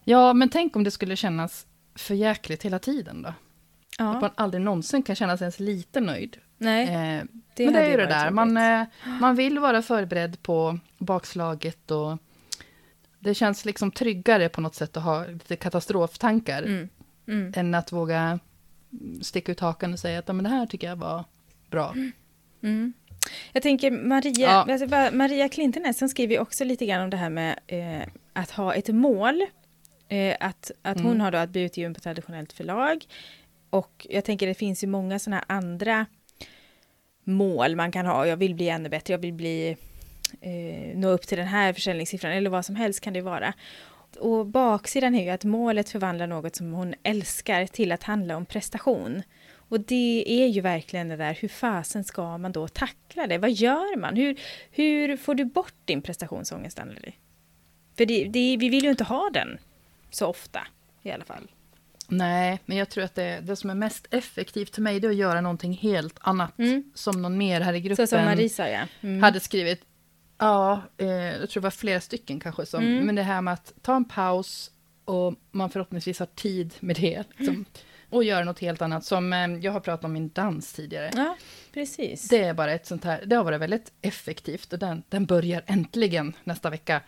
Ja, 0.04 0.32
men 0.32 0.48
tänk 0.48 0.76
om 0.76 0.84
det 0.84 0.90
skulle 0.90 1.16
kännas 1.16 1.66
för 1.94 2.14
jäkligt 2.14 2.62
hela 2.62 2.78
tiden 2.78 3.22
då? 3.22 3.34
Ja. 3.98 4.14
Att 4.14 4.20
man 4.20 4.30
aldrig 4.34 4.62
någonsin 4.62 5.02
kan 5.02 5.16
känna 5.16 5.36
sig 5.36 5.44
ens 5.44 5.60
lite 5.60 6.00
nöjd. 6.00 6.36
Nej, 6.58 6.84
eh, 6.84 7.24
det 7.54 7.64
men 7.64 7.74
det 7.74 7.80
är 7.80 7.90
ju 7.90 7.96
det 7.96 8.06
där, 8.06 8.30
man, 8.30 8.56
eh, 8.56 8.84
man 9.20 9.36
vill 9.36 9.58
vara 9.58 9.82
förberedd 9.82 10.42
på 10.42 10.78
bakslaget 10.98 11.90
och 11.90 12.18
det 13.20 13.34
känns 13.34 13.64
liksom 13.64 13.90
tryggare 13.90 14.48
på 14.48 14.60
något 14.60 14.74
sätt 14.74 14.96
att 14.96 15.02
ha 15.02 15.26
lite 15.26 15.56
katastroftankar. 15.56 16.62
Mm. 16.62 16.88
Mm. 17.28 17.52
Än 17.56 17.74
att 17.74 17.92
våga 17.92 18.38
sticka 19.20 19.52
ut 19.52 19.60
hakan 19.60 19.92
och 19.92 19.98
säga 19.98 20.18
att 20.18 20.26
men 20.26 20.42
det 20.42 20.48
här 20.48 20.66
tycker 20.66 20.86
jag 20.86 20.96
var 20.96 21.24
bra. 21.70 21.92
Mm. 21.92 22.12
mm. 22.62 22.92
Jag 23.52 23.62
tänker 23.62 23.90
Maria, 23.90 24.50
ja. 24.50 24.72
alltså, 24.72 25.16
Maria 25.16 25.48
Klintenäs 25.48 25.98
som 25.98 26.08
skriver 26.08 26.40
också 26.40 26.64
lite 26.64 26.86
grann 26.86 27.02
om 27.02 27.10
det 27.10 27.16
här 27.16 27.30
med 27.30 27.58
eh, 27.66 28.08
att 28.32 28.50
ha 28.50 28.74
ett 28.74 28.88
mål. 28.88 29.46
Eh, 30.08 30.36
att 30.40 30.70
att 30.82 31.00
hon 31.00 31.06
mm. 31.06 31.20
har 31.20 31.30
då 31.30 31.38
att 31.38 31.50
bli 31.50 31.62
utgiven 31.62 31.94
på 31.94 32.00
traditionellt 32.00 32.52
förlag. 32.52 33.04
Och 33.70 34.06
jag 34.10 34.24
tänker 34.24 34.46
det 34.46 34.54
finns 34.54 34.84
ju 34.84 34.86
många 34.86 35.18
sådana 35.18 35.44
andra 35.46 36.06
mål 37.24 37.76
man 37.76 37.92
kan 37.92 38.06
ha. 38.06 38.26
Jag 38.26 38.36
vill 38.36 38.54
bli 38.54 38.68
ännu 38.68 38.88
bättre, 38.88 39.14
jag 39.14 39.18
vill 39.18 39.32
bli 39.32 39.76
eh, 40.40 40.98
nå 40.98 41.08
upp 41.08 41.26
till 41.26 41.38
den 41.38 41.46
här 41.46 41.72
försäljningssiffran 41.72 42.32
eller 42.32 42.50
vad 42.50 42.64
som 42.64 42.76
helst 42.76 43.00
kan 43.00 43.12
det 43.12 43.20
vara. 43.20 43.54
Och 44.18 44.46
baksidan 44.46 45.14
är 45.14 45.24
ju 45.24 45.30
att 45.30 45.44
målet 45.44 45.88
förvandlar 45.88 46.26
något 46.26 46.56
som 46.56 46.72
hon 46.72 46.94
älskar 47.02 47.66
till 47.66 47.92
att 47.92 48.02
handla 48.02 48.36
om 48.36 48.46
prestation. 48.46 49.22
Och 49.52 49.80
det 49.80 50.24
är 50.26 50.46
ju 50.46 50.60
verkligen 50.60 51.08
det 51.08 51.16
där, 51.16 51.38
hur 51.40 51.48
fasen 51.48 52.04
ska 52.04 52.38
man 52.38 52.52
då 52.52 52.68
tackla 52.68 53.26
det? 53.26 53.38
Vad 53.38 53.50
gör 53.50 53.96
man? 53.96 54.16
Hur, 54.16 54.40
hur 54.70 55.16
får 55.16 55.34
du 55.34 55.44
bort 55.44 55.74
din 55.84 56.02
prestationsångest, 56.02 56.78
Anneli? 56.78 57.14
För 57.96 58.06
det, 58.06 58.24
det, 58.24 58.56
vi 58.56 58.68
vill 58.68 58.84
ju 58.84 58.90
inte 58.90 59.04
ha 59.04 59.30
den 59.32 59.58
så 60.10 60.26
ofta, 60.26 60.60
i 61.02 61.10
alla 61.10 61.24
fall. 61.24 61.50
Nej, 62.08 62.60
men 62.66 62.76
jag 62.76 62.88
tror 62.88 63.04
att 63.04 63.14
det, 63.14 63.40
det 63.42 63.56
som 63.56 63.70
är 63.70 63.74
mest 63.74 64.06
effektivt 64.10 64.74
för 64.74 64.82
mig, 64.82 65.00
det 65.00 65.06
är 65.06 65.10
att 65.10 65.16
göra 65.16 65.40
någonting 65.40 65.72
helt 65.72 66.18
annat. 66.20 66.58
Mm. 66.58 66.92
Som 66.94 67.22
någon 67.22 67.38
mer 67.38 67.60
här 67.60 67.74
i 67.74 67.80
gruppen 67.80 68.06
så 68.06 68.16
som 68.16 68.24
Marisa, 68.24 68.70
ja. 68.70 68.80
Mm. 69.00 69.22
hade 69.22 69.40
skrivit. 69.40 69.82
Ja, 70.40 70.82
eh, 70.98 71.08
jag 71.08 71.50
tror 71.50 71.60
det 71.60 71.64
var 71.66 71.70
flera 71.70 72.00
stycken 72.00 72.40
kanske. 72.40 72.66
Som, 72.66 72.84
mm. 72.84 73.06
Men 73.06 73.14
det 73.14 73.22
här 73.22 73.40
med 73.40 73.54
att 73.54 73.72
ta 73.82 73.96
en 73.96 74.04
paus 74.04 74.70
och 75.04 75.34
man 75.50 75.70
förhoppningsvis 75.70 76.18
har 76.18 76.26
tid 76.26 76.74
med 76.80 76.96
det. 76.96 77.24
Liksom, 77.36 77.64
och 78.10 78.24
göra 78.24 78.44
något 78.44 78.58
helt 78.58 78.82
annat. 78.82 79.04
Som 79.04 79.32
eh, 79.32 79.38
jag 79.38 79.72
har 79.72 79.80
pratat 79.80 80.04
om 80.04 80.12
min 80.12 80.28
dans 80.28 80.72
tidigare. 80.72 81.10
Ja, 81.14 81.36
precis. 81.72 82.28
Det 82.28 82.42
är 82.42 82.54
bara 82.54 82.72
ett 82.72 82.86
sånt 82.86 83.04
här, 83.04 83.22
det 83.26 83.36
har 83.36 83.44
varit 83.44 83.60
väldigt 83.60 83.92
effektivt. 84.02 84.72
Och 84.72 84.78
den, 84.78 85.02
den 85.08 85.26
börjar 85.26 85.62
äntligen 85.66 86.36
nästa 86.44 86.70
vecka. 86.70 87.00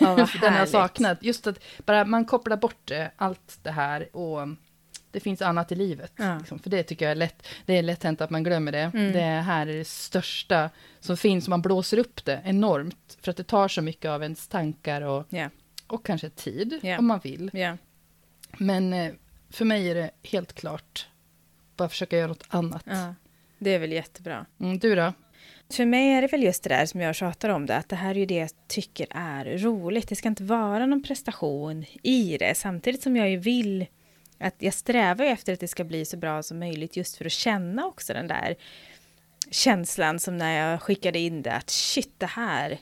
Ja, 0.00 0.28
den 0.40 0.52
har 0.52 0.66
saknat. 0.66 1.18
Just 1.22 1.46
att 1.46 1.58
bara 1.78 2.04
man 2.04 2.24
kopplar 2.24 2.56
bort 2.56 2.90
eh, 2.90 3.06
allt 3.16 3.58
det 3.62 3.70
här 3.70 4.16
och 4.16 4.48
det 5.10 5.20
finns 5.20 5.42
annat 5.42 5.72
i 5.72 5.74
livet. 5.74 6.12
Ja. 6.16 6.38
Liksom, 6.38 6.58
för 6.58 6.70
det 6.70 6.82
tycker 6.82 7.04
jag 7.04 7.10
är 7.12 7.16
lätt. 7.16 7.46
Det 7.66 7.78
är 7.78 7.82
lätt 7.82 8.02
hänt 8.02 8.20
att 8.20 8.30
man 8.30 8.44
glömmer 8.44 8.72
det. 8.72 8.90
Mm. 8.94 9.12
Det 9.12 9.20
här 9.20 9.66
är 9.66 9.78
det 9.78 9.88
största 9.88 10.70
som 11.00 11.16
finns. 11.16 11.48
Man 11.48 11.62
blåser 11.62 11.98
upp 11.98 12.24
det 12.24 12.42
enormt. 12.44 13.18
För 13.22 13.30
att 13.30 13.36
det 13.36 13.44
tar 13.44 13.68
så 13.68 13.82
mycket 13.82 14.08
av 14.08 14.22
ens 14.22 14.48
tankar 14.48 15.02
och, 15.02 15.32
yeah. 15.32 15.50
och 15.86 16.06
kanske 16.06 16.30
tid, 16.30 16.78
yeah. 16.82 16.98
om 16.98 17.06
man 17.06 17.20
vill. 17.22 17.50
Yeah. 17.52 17.76
Men 18.58 18.92
eh, 18.92 19.12
för 19.50 19.64
mig 19.64 19.90
är 19.90 19.94
det 19.94 20.10
helt 20.22 20.52
klart 20.52 21.08
bara 21.76 21.88
försöka 21.88 22.16
göra 22.16 22.26
något 22.26 22.46
annat. 22.48 22.82
Ja, 22.84 23.14
det 23.58 23.70
är 23.74 23.78
väl 23.78 23.92
jättebra. 23.92 24.46
Mm, 24.60 24.78
du 24.78 24.94
då? 24.94 25.12
För 25.72 25.86
mig 25.86 26.12
är 26.12 26.22
det 26.22 26.28
väl 26.28 26.42
just 26.42 26.62
det 26.62 26.68
där 26.68 26.86
som 26.86 27.00
jag 27.00 27.14
tjatar 27.14 27.48
om 27.48 27.66
det, 27.66 27.76
att 27.76 27.88
det 27.88 27.96
här 27.96 28.10
är 28.10 28.18
ju 28.18 28.26
det 28.26 28.34
jag 28.34 28.50
tycker 28.68 29.06
är 29.10 29.58
roligt. 29.58 30.08
Det 30.08 30.16
ska 30.16 30.28
inte 30.28 30.42
vara 30.42 30.86
någon 30.86 31.02
prestation 31.02 31.84
i 32.02 32.36
det, 32.38 32.54
samtidigt 32.54 33.02
som 33.02 33.16
jag 33.16 33.30
ju 33.30 33.36
vill 33.36 33.86
att 34.40 34.54
jag 34.58 34.74
strävar 34.74 35.24
efter 35.24 35.52
att 35.52 35.60
det 35.60 35.68
ska 35.68 35.84
bli 35.84 36.04
så 36.04 36.16
bra 36.16 36.42
som 36.42 36.58
möjligt 36.58 36.96
just 36.96 37.16
för 37.16 37.24
att 37.24 37.32
känna 37.32 37.86
också 37.86 38.12
den 38.12 38.28
där 38.28 38.56
känslan 39.50 40.18
som 40.18 40.38
när 40.38 40.70
jag 40.70 40.82
skickade 40.82 41.18
in 41.18 41.42
det 41.42 41.52
att 41.52 41.70
shit 41.70 42.14
det 42.18 42.26
här 42.26 42.78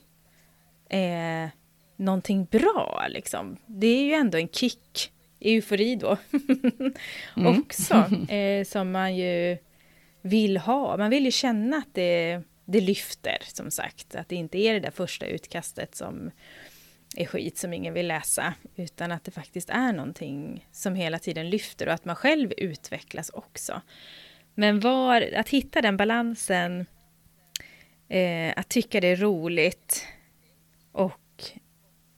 är 0.88 1.50
någonting 1.96 2.44
bra 2.44 3.06
liksom. 3.08 3.56
Det 3.66 3.86
är 3.86 4.04
ju 4.04 4.12
ändå 4.12 4.38
en 4.38 4.48
kick, 4.48 5.12
eufori 5.40 5.96
då 5.96 6.16
mm. 7.36 7.58
också, 7.60 7.94
eh, 8.32 8.64
som 8.64 8.90
man 8.90 9.16
ju 9.16 9.58
vill 10.22 10.56
ha. 10.56 10.96
Man 10.96 11.10
vill 11.10 11.24
ju 11.24 11.30
känna 11.30 11.76
att 11.76 11.94
det, 11.94 12.42
det 12.64 12.80
lyfter 12.80 13.38
som 13.42 13.70
sagt, 13.70 14.14
att 14.14 14.28
det 14.28 14.36
inte 14.36 14.58
är 14.58 14.74
det 14.74 14.80
där 14.80 14.90
första 14.90 15.26
utkastet 15.26 15.94
som 15.94 16.30
är 17.16 17.26
skit 17.26 17.58
som 17.58 17.72
ingen 17.72 17.94
vill 17.94 18.08
läsa, 18.08 18.54
utan 18.76 19.12
att 19.12 19.24
det 19.24 19.30
faktiskt 19.30 19.70
är 19.70 19.92
någonting 19.92 20.68
som 20.72 20.94
hela 20.94 21.18
tiden 21.18 21.50
lyfter 21.50 21.86
och 21.86 21.92
att 21.92 22.04
man 22.04 22.16
själv 22.16 22.52
utvecklas 22.56 23.30
också. 23.30 23.82
Men 24.54 24.80
var, 24.80 25.34
att 25.36 25.48
hitta 25.48 25.82
den 25.82 25.96
balansen, 25.96 26.86
eh, 28.08 28.52
att 28.56 28.68
tycka 28.68 29.00
det 29.00 29.08
är 29.08 29.16
roligt 29.16 30.06
och 30.92 31.42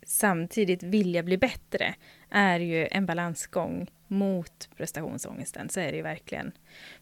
samtidigt 0.07 0.83
vilja 0.83 1.23
bli 1.23 1.39
bättre, 1.39 1.95
är 2.31 2.61
ju 2.61 2.89
en 2.91 3.07
balansgång 3.07 3.91
mot 4.07 4.69
prestationsångesten, 4.77 5.69
så 5.69 5.81
är 5.81 5.91
det 5.91 5.97
ju 5.97 6.03
verkligen. 6.03 6.53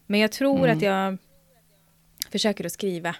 Men 0.05 0.19
jag 0.19 0.31
tror 0.31 0.65
mm. 0.65 0.77
att 0.77 0.83
jag 0.83 1.17
försöker 2.31 2.65
att 2.65 2.71
skriva 2.71 3.15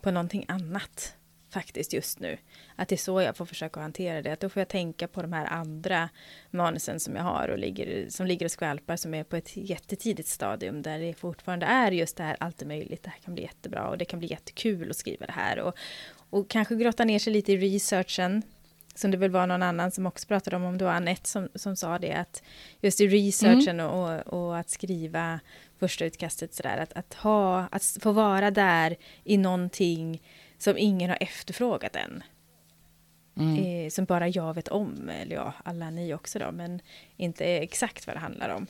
på 0.00 0.10
någonting 0.10 0.44
annat 0.48 1.17
faktiskt 1.50 1.92
just 1.92 2.20
nu. 2.20 2.38
Att 2.76 2.88
det 2.88 2.94
är 2.94 2.96
så 2.96 3.20
jag 3.20 3.36
får 3.36 3.46
försöka 3.46 3.80
hantera 3.80 4.22
det. 4.22 4.32
Att 4.32 4.40
då 4.40 4.48
får 4.48 4.60
jag 4.60 4.68
tänka 4.68 5.08
på 5.08 5.22
de 5.22 5.32
här 5.32 5.46
andra 5.46 6.08
manusen 6.50 7.00
som 7.00 7.16
jag 7.16 7.22
har 7.22 7.48
och 7.48 7.58
ligger, 7.58 8.10
som 8.10 8.26
ligger 8.26 8.46
och 8.46 8.50
skvalpar 8.50 8.96
som 8.96 9.14
är 9.14 9.24
på 9.24 9.36
ett 9.36 9.56
jättetidigt 9.56 10.28
stadium 10.28 10.82
där 10.82 10.98
det 10.98 11.14
fortfarande 11.14 11.66
är 11.66 11.92
just 11.92 12.16
det 12.16 12.22
här 12.22 12.36
allt 12.40 12.62
är 12.62 12.66
möjligt. 12.66 13.02
Det 13.02 13.10
här 13.10 13.18
kan 13.18 13.34
bli 13.34 13.42
jättebra 13.42 13.88
och 13.88 13.98
det 13.98 14.04
kan 14.04 14.18
bli 14.18 14.30
jättekul 14.30 14.90
att 14.90 14.96
skriva 14.96 15.26
det 15.26 15.32
här 15.32 15.58
och, 15.58 15.74
och 16.30 16.50
kanske 16.50 16.74
grotta 16.76 17.04
ner 17.04 17.18
sig 17.18 17.32
lite 17.32 17.52
i 17.52 17.56
researchen 17.56 18.42
som 18.98 19.10
det 19.10 19.16
väl 19.16 19.30
var 19.30 19.46
någon 19.46 19.62
annan 19.62 19.90
som 19.90 20.06
också 20.06 20.26
pratade 20.26 20.56
om, 20.56 20.64
om 20.64 20.78
det 20.78 20.84
var 20.84 20.92
Anette 20.92 21.28
som, 21.28 21.48
som 21.54 21.76
sa 21.76 21.98
det, 21.98 22.12
att 22.12 22.42
just 22.80 23.00
i 23.00 23.08
researchen 23.08 23.80
mm. 23.80 23.86
och, 23.86 24.20
och, 24.26 24.58
att 24.58 24.70
skriva 24.70 25.40
första 25.78 26.04
utkastet 26.04 26.54
sådär, 26.54 26.78
att, 26.78 26.92
att, 26.92 27.14
ha, 27.14 27.68
att 27.70 27.96
få 28.02 28.12
vara 28.12 28.50
där 28.50 28.96
i 29.24 29.36
någonting 29.36 30.22
som 30.58 30.78
ingen 30.78 31.10
har 31.10 31.18
efterfrågat 31.20 31.96
än. 31.96 32.22
Mm. 33.36 33.64
Eh, 33.64 33.90
som 33.90 34.04
bara 34.04 34.28
jag 34.28 34.54
vet 34.54 34.68
om, 34.68 35.08
eller 35.08 35.36
ja, 35.36 35.52
alla 35.64 35.90
ni 35.90 36.14
också 36.14 36.38
då, 36.38 36.52
men 36.52 36.80
inte 37.16 37.44
exakt 37.44 38.06
vad 38.06 38.16
det 38.16 38.20
handlar 38.20 38.48
om. 38.48 38.66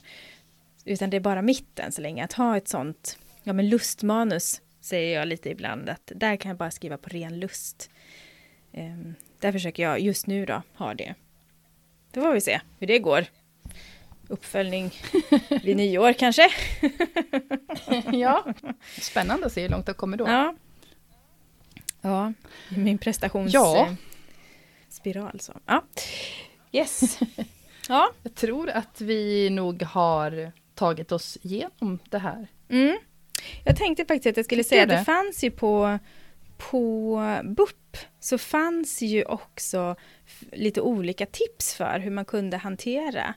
Utan 0.84 1.11
det 1.11 1.16
är 1.16 1.20
bara 1.20 1.43
mitt 1.43 1.78
än 1.78 1.93
så 1.93 2.01
länge, 2.01 2.24
att 2.24 2.32
ha 2.32 2.57
ett 2.57 2.68
sånt, 2.68 3.18
ja 3.43 3.53
men 3.53 3.68
lustmanus 3.68 4.61
säger 4.80 5.18
jag 5.18 5.28
lite 5.28 5.51
ibland, 5.51 5.89
att 5.89 6.12
där 6.14 6.36
kan 6.36 6.49
jag 6.49 6.59
bara 6.59 6.70
skriva 6.70 6.99
på 6.99 7.09
ren 7.09 7.41
lust. 7.41 7.91
Eh, 8.72 8.97
där 9.41 9.53
försöker 9.53 9.82
jag 9.82 10.01
just 10.01 10.26
nu 10.26 10.47
då 10.47 10.62
ha 10.74 10.95
det. 10.95 11.14
Då 12.12 12.20
får 12.20 12.32
vi 12.32 12.41
se 12.41 12.61
hur 12.78 12.86
det 12.86 12.99
går. 12.99 13.24
Uppföljning 14.28 14.91
vid 15.62 15.76
nyår 15.76 16.12
kanske? 16.12 16.49
ja, 18.12 18.55
spännande 19.01 19.47
att 19.47 19.53
se 19.53 19.62
hur 19.62 19.68
långt 19.68 19.86
det 19.86 19.95
kommer 19.95 20.16
då. 20.16 20.28
Ja, 20.28 20.55
ja 22.01 22.33
min 22.69 22.99
prestationsspiral. 22.99 25.31
Ja. 25.35 25.39
Så. 25.39 25.53
Ja. 25.67 25.85
Yes. 26.73 27.19
ja. 27.89 28.11
Jag 28.23 28.35
tror 28.35 28.71
att 28.71 29.01
vi 29.01 29.51
nog 29.51 29.83
har 29.83 30.53
tagit 30.75 31.13
oss 31.13 31.39
igenom 31.43 31.99
det 32.11 32.19
här. 32.19 32.49
Mm. 32.69 32.99
Jag 33.65 33.77
tänkte 33.77 34.05
faktiskt 34.05 34.27
att 34.27 34.37
jag 34.37 34.45
skulle 34.45 34.65
säga 34.65 34.83
att 34.83 34.89
det 34.89 35.05
fanns 35.05 35.45
ju 35.45 35.51
på 35.51 35.99
på 36.59 37.21
BUP 37.45 37.97
så 38.21 38.39
fanns 38.39 39.03
ju 39.03 39.25
också 39.25 39.97
lite 40.53 40.81
olika 40.81 41.27
tips 41.27 41.75
för 41.75 41.99
hur 41.99 42.11
man 42.11 42.25
kunde 42.25 42.57
hantera 42.57 43.35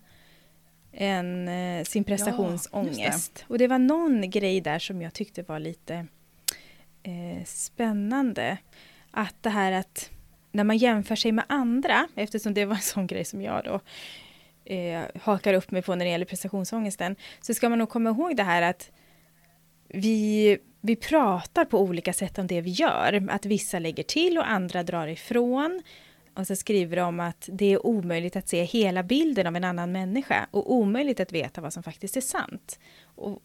en, 0.92 1.48
eh, 1.48 1.84
sin 1.84 2.04
prestationsångest. 2.04 3.32
Ja, 3.36 3.44
det. 3.48 3.54
Och 3.54 3.58
det 3.58 3.68
var 3.68 3.80
någon 3.80 4.30
grej 4.30 4.62
där 4.62 4.80
som 4.80 5.02
jag 5.02 5.14
tyckte 5.14 5.44
var 5.44 5.60
lite 5.60 6.08
eh, 7.04 7.44
spännande. 7.46 8.58
Att 9.12 9.36
det 9.42 9.50
här 9.50 9.72
att 9.72 10.10
när 10.52 10.64
man 10.64 10.78
jämför 10.78 11.16
sig 11.16 11.32
med 11.32 11.46
andra, 11.48 12.08
eftersom 12.16 12.54
det 12.54 12.66
var 12.66 12.76
en 12.76 12.82
sån 12.82 13.08
grej 13.08 13.26
som 13.26 13.42
jag 13.42 13.64
då 13.64 13.80
eh, 14.74 15.02
hakar 15.22 15.54
upp 15.54 15.72
mig 15.72 15.82
på 15.82 15.96
när 15.96 16.06
det 16.06 16.12
gäller 16.12 16.26
prestationsångesten, 16.26 17.16
så 17.42 17.54
ska 17.54 17.70
man 17.70 17.80
nog 17.80 17.90
komma 17.90 18.10
ihåg 18.10 18.36
det 18.36 18.44
här 18.44 18.62
att 18.62 18.92
vi 19.88 20.58
vi 20.82 20.96
pratar 20.96 21.66
på 21.66 21.80
olika 21.80 22.14
sätt 22.14 22.40
om 22.40 22.48
det 22.48 22.62
vi 22.62 22.70
gör. 22.70 23.28
Att 23.30 23.46
vissa 23.46 23.80
lägger 23.80 24.04
till 24.04 24.38
och 24.38 24.50
andra 24.50 24.84
drar 24.84 25.08
ifrån. 25.08 25.82
Och 26.34 26.48
så 26.48 26.56
skriver 26.56 26.98
de 26.98 27.20
att 27.20 27.50
det 27.52 27.74
är 27.74 27.86
omöjligt 27.86 28.36
att 28.36 28.50
se 28.50 28.64
hela 28.64 29.04
bilden 29.04 29.48
av 29.48 29.56
en 29.56 29.64
annan 29.64 29.92
människa 29.92 30.48
och 30.52 30.74
omöjligt 30.74 31.20
att 31.20 31.32
veta 31.32 31.62
vad 31.62 31.74
som 31.74 31.84
faktiskt 31.84 32.18
är 32.18 32.22
sant. 32.22 32.80
Och, 33.04 33.40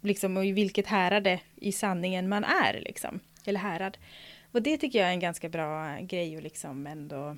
liksom, 0.00 0.36
och 0.36 0.46
i 0.46 0.52
vilket 0.52 0.86
härade 0.86 1.40
i 1.56 1.72
sanningen 1.72 2.28
man 2.28 2.44
är, 2.44 2.80
liksom. 2.80 3.20
Eller 3.46 3.60
härad. 3.60 3.98
Och 4.52 4.62
det 4.62 4.76
tycker 4.76 4.98
jag 4.98 5.08
är 5.08 5.12
en 5.12 5.20
ganska 5.20 5.48
bra 5.48 5.98
grej 6.00 6.36
att 6.36 6.42
liksom 6.42 6.86
ändå 6.86 7.36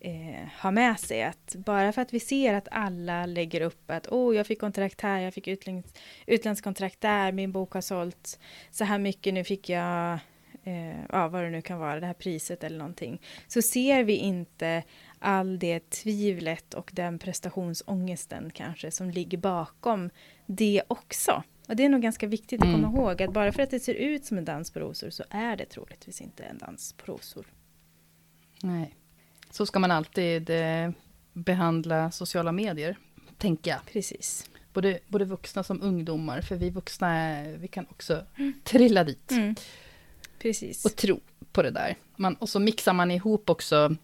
eh, 0.00 0.48
ha 0.62 0.70
med 0.70 1.00
sig 1.00 1.22
att 1.22 1.54
bara 1.54 1.92
för 1.92 2.02
att 2.02 2.14
vi 2.14 2.20
ser 2.20 2.54
att 2.54 2.68
alla 2.70 3.26
lägger 3.26 3.60
upp 3.60 3.90
att 3.90 4.06
åh, 4.10 4.30
oh, 4.30 4.36
jag 4.36 4.46
fick 4.46 4.60
kontrakt 4.60 5.00
här, 5.00 5.20
jag 5.20 5.34
fick 5.34 5.48
utländsk, 5.48 5.98
utlandskontrakt 6.26 7.00
där, 7.00 7.32
min 7.32 7.52
bok 7.52 7.72
har 7.72 7.80
sålt 7.80 8.40
så 8.70 8.84
här 8.84 8.98
mycket, 8.98 9.34
nu 9.34 9.44
fick 9.44 9.68
jag 9.68 10.18
eh, 10.64 11.04
ja, 11.08 11.28
vad 11.28 11.42
det 11.42 11.50
nu 11.50 11.62
kan 11.62 11.78
vara, 11.78 12.00
det 12.00 12.06
här 12.06 12.14
priset 12.14 12.64
eller 12.64 12.78
någonting, 12.78 13.20
så 13.48 13.62
ser 13.62 14.04
vi 14.04 14.16
inte 14.16 14.82
all 15.18 15.58
det 15.58 15.90
tvivlet 15.90 16.74
och 16.74 16.90
den 16.94 17.18
prestationsångesten 17.18 18.50
kanske 18.54 18.90
som 18.90 19.10
ligger 19.10 19.38
bakom 19.38 20.10
det 20.46 20.82
också. 20.88 21.42
Och 21.70 21.76
det 21.76 21.84
är 21.84 21.88
nog 21.88 22.02
ganska 22.02 22.26
viktigt 22.26 22.60
att 22.60 22.66
komma 22.66 22.88
mm. 22.88 22.96
ihåg 22.96 23.22
att 23.22 23.32
bara 23.32 23.52
för 23.52 23.62
att 23.62 23.70
det 23.70 23.80
ser 23.80 23.94
ut 23.94 24.24
som 24.24 24.38
en 24.38 24.44
dans 24.44 24.70
på 24.70 24.80
rosor 24.80 25.10
så 25.10 25.24
är 25.30 25.56
det 25.56 25.64
troligtvis 25.64 26.20
inte 26.20 26.42
en 26.42 26.58
dans 26.58 26.92
på 26.92 27.12
rosor. 27.12 27.46
Nej. 28.62 28.94
Så 29.50 29.66
ska 29.66 29.78
man 29.78 29.90
alltid 29.90 30.50
eh, 30.50 30.90
behandla 31.32 32.10
sociala 32.10 32.52
medier, 32.52 32.96
tänker 33.38 33.70
jag. 33.70 33.80
Precis. 33.86 34.50
Både, 34.72 34.98
både 35.08 35.24
vuxna 35.24 35.62
som 35.62 35.82
ungdomar, 35.82 36.40
för 36.40 36.56
vi 36.56 36.70
vuxna 36.70 37.42
vi 37.42 37.68
kan 37.68 37.86
också 37.90 38.26
mm. 38.36 38.52
trilla 38.64 39.04
dit. 39.04 39.30
Mm. 39.30 39.54
Precis. 40.38 40.84
Och 40.84 40.96
tro 40.96 41.20
på 41.52 41.62
det 41.62 41.70
där. 41.70 41.96
Man, 42.16 42.34
och 42.34 42.48
så 42.48 42.60
mixar 42.60 42.92
man 42.92 43.10
ihop 43.10 43.50
också, 43.50 43.96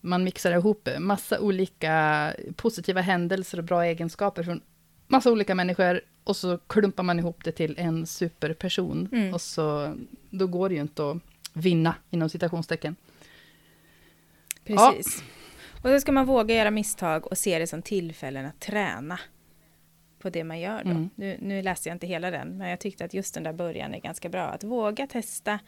man 0.00 0.24
mixar 0.24 0.52
ihop 0.52 0.88
massa 0.98 1.40
olika 1.40 2.34
positiva 2.56 3.00
händelser 3.00 3.58
och 3.58 3.64
bra 3.64 3.84
egenskaper 3.84 4.42
från 4.42 4.62
massa 5.06 5.32
olika 5.32 5.54
människor 5.54 6.00
och 6.28 6.36
så 6.36 6.58
klumpar 6.58 7.02
man 7.02 7.18
ihop 7.18 7.44
det 7.44 7.52
till 7.52 7.74
en 7.78 8.06
superperson. 8.06 9.08
Mm. 9.12 9.34
Och 9.34 9.40
så, 9.40 9.96
då 10.30 10.46
går 10.46 10.68
det 10.68 10.74
ju 10.74 10.80
inte 10.80 11.10
att 11.10 11.16
vinna, 11.52 11.94
inom 12.10 12.28
citationstecken. 12.28 12.96
Precis. 14.64 15.22
Ja. 15.22 15.82
Och 15.82 15.90
då 15.90 16.00
ska 16.00 16.12
man 16.12 16.26
våga 16.26 16.54
göra 16.54 16.70
misstag 16.70 17.26
och 17.26 17.38
se 17.38 17.58
det 17.58 17.66
som 17.66 17.82
tillfällen 17.82 18.46
att 18.46 18.60
träna 18.60 19.20
på 20.18 20.30
det 20.30 20.44
man 20.44 20.60
gör 20.60 20.84
då. 20.84 20.90
Mm. 20.90 21.10
Nu, 21.14 21.38
nu 21.40 21.62
läste 21.62 21.88
jag 21.88 21.94
inte 21.94 22.06
hela 22.06 22.30
den, 22.30 22.58
men 22.58 22.68
jag 22.68 22.80
tyckte 22.80 23.04
att 23.04 23.14
just 23.14 23.34
den 23.34 23.42
där 23.42 23.52
början 23.52 23.94
är 23.94 24.00
ganska 24.00 24.28
bra. 24.28 24.44
Att 24.44 24.64
våga 24.64 25.06
testa 25.06 25.58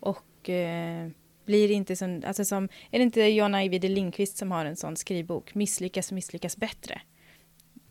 och 0.00 0.50
eh, 0.50 1.08
blir 1.44 1.70
inte 1.70 1.96
som, 1.96 2.22
alltså 2.26 2.44
som, 2.44 2.68
är 2.90 2.98
det 2.98 3.02
inte 3.02 3.22
John 3.22 3.54
Ajvide 3.54 3.88
Lindqvist 3.88 4.36
som 4.36 4.50
har 4.50 4.64
en 4.64 4.76
sån 4.76 4.96
skrivbok, 4.96 5.54
misslyckas 5.54 6.12
misslyckas 6.12 6.56
bättre. 6.56 7.00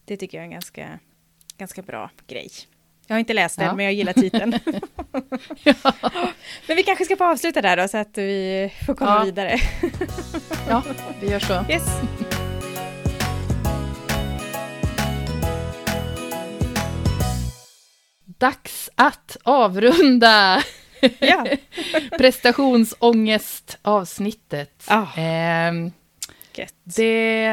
Det 0.06 0.18
tycker 0.18 0.38
jag 0.38 0.44
är 0.44 0.46
en 0.46 0.52
ganska, 0.52 1.00
ganska 1.60 1.82
bra 1.82 2.10
grej. 2.28 2.50
Jag 3.08 3.16
har 3.16 3.20
inte 3.20 3.34
läst 3.34 3.58
den, 3.58 3.66
ja. 3.66 3.76
men 3.76 3.86
jag 3.86 3.94
gillar 3.94 4.14
titeln. 4.14 4.54
ja. 5.64 5.94
Men 6.68 6.78
vi 6.78 6.84
kanske 6.84 7.06
ska 7.06 7.16
få 7.16 7.26
avsluta 7.26 7.62
där 7.62 7.78
då, 7.78 7.88
så 7.88 7.98
att 7.98 8.18
vi 8.18 8.74
får 8.86 8.96
komma 8.96 9.16
ja. 9.20 9.24
vidare. 9.24 9.60
ja, 10.70 10.84
vi 11.22 11.30
gör 11.30 11.40
så. 11.40 11.66
Yes. 11.70 11.88
Dags 18.26 18.90
att 18.96 19.38
avrunda 19.44 20.64
ja. 21.20 21.48
prestationsångest-avsnittet. 22.18 24.90
Eh, 24.90 25.72
det, 26.84 27.44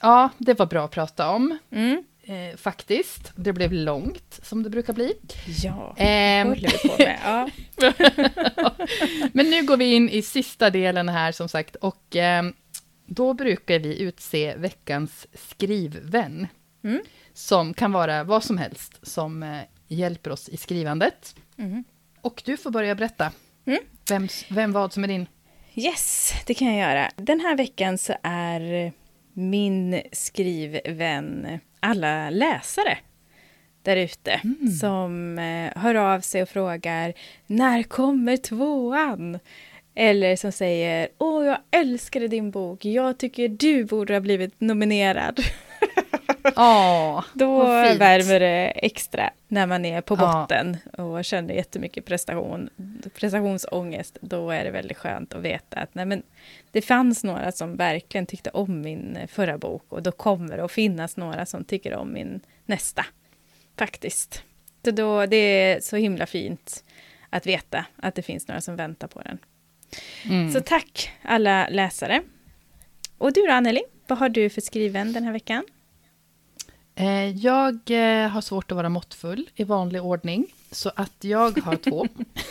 ja, 0.00 0.28
det 0.38 0.58
var 0.58 0.66
bra 0.66 0.84
att 0.84 0.90
prata 0.90 1.30
om. 1.30 1.58
Mm 1.72 2.04
eh, 2.28 2.56
faktiskt. 2.56 3.32
Det 3.36 3.52
blev 3.52 3.72
långt, 3.72 4.40
som 4.42 4.62
det 4.62 4.70
brukar 4.70 4.92
bli. 4.92 5.14
Ja, 5.46 5.96
eh, 5.96 6.46
håller 6.46 6.72
vi 6.82 6.88
på 6.88 6.96
med. 6.98 7.18
Ja. 7.24 7.50
Men 9.32 9.50
nu 9.50 9.66
går 9.66 9.76
vi 9.76 9.94
in 9.94 10.08
i 10.08 10.22
sista 10.22 10.70
delen 10.70 11.08
här, 11.08 11.32
som 11.32 11.48
sagt, 11.48 11.76
och 11.76 12.16
eh, 12.16 12.44
då 13.06 13.34
brukar 13.34 13.78
vi 13.78 14.02
utse 14.02 14.54
veckans 14.56 15.26
skrivvän, 15.34 16.46
mm. 16.84 17.00
som 17.32 17.74
kan 17.74 17.92
vara 17.92 18.24
vad 18.24 18.44
som 18.44 18.58
helst, 18.58 18.98
som 19.02 19.42
eh, 19.42 19.60
hjälper 19.88 20.30
oss 20.30 20.48
i 20.48 20.56
skrivandet. 20.56 21.36
Mm. 21.58 21.84
Och 22.20 22.42
du 22.44 22.56
får 22.56 22.70
börja 22.70 22.94
berätta, 22.94 23.32
mm. 23.66 23.80
vem, 24.10 24.28
vem 24.50 24.72
vad 24.72 24.92
som 24.92 25.04
är 25.04 25.08
din. 25.08 25.26
Yes, 25.74 26.32
det 26.46 26.54
kan 26.54 26.68
jag 26.68 26.90
göra. 26.90 27.10
Den 27.16 27.40
här 27.40 27.56
veckan 27.56 27.98
så 27.98 28.14
är 28.22 28.92
min 29.38 30.02
skrivvän 30.12 31.58
alla 31.80 32.30
läsare 32.30 32.98
där 33.82 33.96
ute 33.96 34.40
mm. 34.44 34.70
som 34.70 35.38
eh, 35.38 35.82
hör 35.82 35.94
av 35.94 36.20
sig 36.20 36.42
och 36.42 36.48
frågar 36.48 37.14
när 37.46 37.82
kommer 37.82 38.36
tvåan? 38.36 39.38
Eller 39.94 40.36
som 40.36 40.52
säger 40.52 41.08
åh 41.18 41.46
jag 41.46 41.58
älskade 41.70 42.28
din 42.28 42.50
bok, 42.50 42.84
jag 42.84 43.18
tycker 43.18 43.48
du 43.48 43.84
borde 43.84 44.14
ha 44.14 44.20
blivit 44.20 44.60
nominerad. 44.60 45.40
Oh, 46.56 47.24
Då 47.34 47.64
värmer 47.98 48.40
det 48.40 48.72
extra 48.74 49.30
när 49.48 49.66
man 49.66 49.84
är 49.84 50.00
på 50.00 50.16
botten 50.16 50.76
oh. 50.98 51.04
och 51.04 51.24
känner 51.24 51.54
jättemycket 51.54 52.04
prestation, 52.04 52.70
prestationsångest. 53.14 54.18
Då 54.20 54.50
är 54.50 54.64
det 54.64 54.70
väldigt 54.70 54.96
skönt 54.96 55.34
att 55.34 55.42
veta 55.42 55.78
att 55.78 55.94
nej, 55.94 56.06
men 56.06 56.22
det 56.72 56.82
fanns 56.82 57.24
några 57.24 57.52
som 57.52 57.76
verkligen 57.76 58.26
tyckte 58.26 58.50
om 58.50 58.80
min 58.80 59.18
förra 59.28 59.58
bok 59.58 59.84
och 59.88 60.02
då 60.02 60.12
kommer 60.12 60.56
det 60.56 60.64
att 60.64 60.72
finnas 60.72 61.16
några 61.16 61.46
som 61.46 61.64
tycker 61.64 61.94
om 61.94 62.12
min 62.12 62.40
nästa. 62.66 63.06
Faktiskt. 63.76 64.42
Så 64.84 64.90
då, 64.90 65.26
det 65.26 65.36
är 65.36 65.80
så 65.80 65.96
himla 65.96 66.26
fint 66.26 66.84
att 67.30 67.46
veta 67.46 67.84
att 67.96 68.14
det 68.14 68.22
finns 68.22 68.48
några 68.48 68.60
som 68.60 68.76
väntar 68.76 69.08
på 69.08 69.22
den. 69.22 69.38
Mm. 70.24 70.52
Så 70.52 70.60
tack 70.60 71.12
alla 71.22 71.68
läsare. 71.68 72.22
Och 73.18 73.32
du 73.32 73.46
då 73.46 73.52
Anneli, 73.52 73.82
vad 74.06 74.18
har 74.18 74.28
du 74.28 74.50
för 74.50 74.60
skriven 74.60 75.12
den 75.12 75.24
här 75.24 75.32
veckan? 75.32 75.64
Eh, 77.00 77.28
jag 77.36 77.78
eh, 77.90 78.28
har 78.28 78.40
svårt 78.40 78.70
att 78.72 78.76
vara 78.76 78.88
måttfull 78.88 79.48
i 79.54 79.64
vanlig 79.64 80.02
ordning, 80.02 80.46
så 80.70 80.90
att 80.96 81.12
jag 81.20 81.58
har 81.60 81.76
två. 81.76 82.06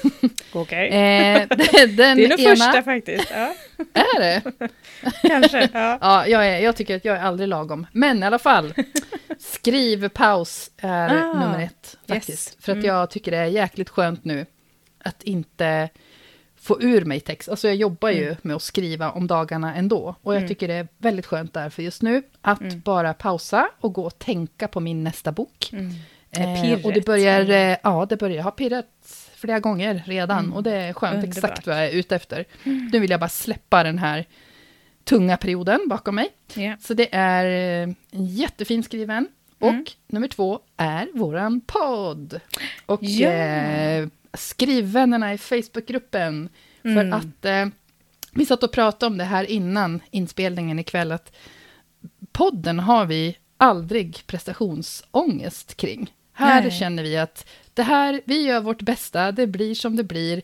Okej. 0.53 0.87
Eh, 0.89 1.47
den 1.47 1.95
Det 1.95 2.03
är 2.25 2.29
nog 2.29 2.39
ena, 2.39 2.55
första 2.55 2.83
faktiskt. 2.83 3.31
Ja, 3.31 3.53
Är 3.93 4.19
det? 4.19 4.41
kanske. 5.21 5.69
Ja. 5.73 5.97
Ja, 6.01 6.27
jag, 6.27 6.47
är, 6.47 6.59
jag 6.59 6.75
tycker 6.75 6.95
att 6.95 7.05
jag 7.05 7.17
är 7.17 7.21
aldrig 7.21 7.49
lagom. 7.49 7.87
Men 7.91 8.23
i 8.23 8.25
alla 8.25 8.39
fall, 8.39 8.73
skrivpaus 9.39 10.71
är 10.77 11.09
Ah, 11.15 11.33
nummer 11.33 11.59
ett 11.63 11.97
faktiskt. 12.07 12.29
yes. 12.49 12.57
För 12.59 12.71
att 12.71 12.75
Mm. 12.77 12.87
jag 12.87 13.09
tycker 13.09 13.31
det 13.31 13.37
är 13.37 13.45
jäkligt 13.45 13.89
skönt 13.89 14.25
nu 14.25 14.45
att 15.03 15.23
inte 15.23 15.89
få 16.67 16.81
ur 16.81 17.05
mig 17.05 17.19
text. 17.19 17.49
Alltså 17.49 17.67
jag 17.67 17.75
jobbar 17.75 18.09
ju 18.09 18.35
med 18.41 18.55
att 18.55 18.61
skriva 18.61 19.11
om 19.11 19.27
dagarna 19.27 19.75
ändå. 19.75 20.15
Och 20.21 20.33
jag 20.33 20.37
Mm. 20.37 20.47
tycker 20.47 20.67
det 20.67 20.73
är 20.73 20.87
väldigt 20.97 21.25
skönt 21.25 21.53
därför 21.53 21.83
just 21.83 22.01
nu 22.01 22.23
att 22.41 22.61
Mm. 22.61 22.79
bara 22.79 23.13
pausa 23.13 23.69
och 23.81 23.93
gå 23.93 24.03
och 24.05 24.19
tänka 24.19 24.67
på 24.67 24.79
min 24.79 25.03
nästa 25.03 25.31
bok. 25.31 25.69
Mm. 25.73 25.91
Eh, 26.31 26.85
och 26.85 26.93
det 26.93 27.05
börjar, 27.05 27.49
eh, 27.49 27.77
ja, 27.83 28.05
det 28.09 28.17
börjar 28.17 28.43
ha 28.43 28.51
pirrat 28.51 28.85
flera 29.35 29.59
gånger 29.59 30.03
redan. 30.05 30.39
Mm. 30.39 30.53
Och 30.53 30.63
det 30.63 30.73
är 30.73 30.93
skönt, 30.93 31.15
Underbart. 31.15 31.37
exakt 31.37 31.67
vad 31.67 31.75
jag 31.77 31.85
är 31.85 31.91
ute 31.91 32.15
efter. 32.15 32.45
Nu 32.63 32.99
vill 32.99 33.09
jag 33.11 33.19
bara 33.19 33.29
släppa 33.29 33.83
den 33.83 33.97
här 33.97 34.25
tunga 35.03 35.37
perioden 35.37 35.79
bakom 35.87 36.15
mig. 36.15 36.29
Ja. 36.53 36.75
Så 36.79 36.93
det 36.93 37.15
är 37.15 37.45
eh, 37.87 37.93
jättefin 38.11 38.83
skriven. 38.83 39.27
Och 39.59 39.69
Mm. 39.69 39.85
nummer 40.07 40.27
två 40.27 40.59
är 40.77 41.07
våran 41.13 41.61
podd. 41.61 42.39
Och 42.85 43.03
Ja. 43.03 43.29
eh, 43.29 44.07
skrivvännerna 44.37 45.33
i 45.33 45.37
Facebookgruppen. 45.37 46.49
För 46.81 46.89
Mm. 46.89 47.13
att 47.13 47.45
eh, 47.45 47.65
vi 48.31 48.45
satt 48.45 48.63
och 48.63 48.71
pratade 48.71 49.05
om 49.11 49.17
det 49.17 49.23
här 49.23 49.43
innan 49.43 50.01
inspelningen 50.11 50.79
ikväll. 50.79 51.11
Att 51.11 51.35
podden 52.31 52.79
har 52.79 53.05
vi 53.05 53.37
aldrig 53.57 54.23
prestationsångest 54.27 55.77
kring. 55.77 56.13
Här 56.33 56.61
Nej. 56.61 56.71
känner 56.71 57.03
vi 57.03 57.17
att 57.17 57.47
det 57.73 57.83
här, 57.83 58.21
vi 58.25 58.41
gör 58.41 58.59
vårt 58.61 58.81
bästa, 58.81 59.31
det 59.31 59.47
blir 59.47 59.75
som 59.75 59.95
det 59.95 60.03
blir. 60.03 60.41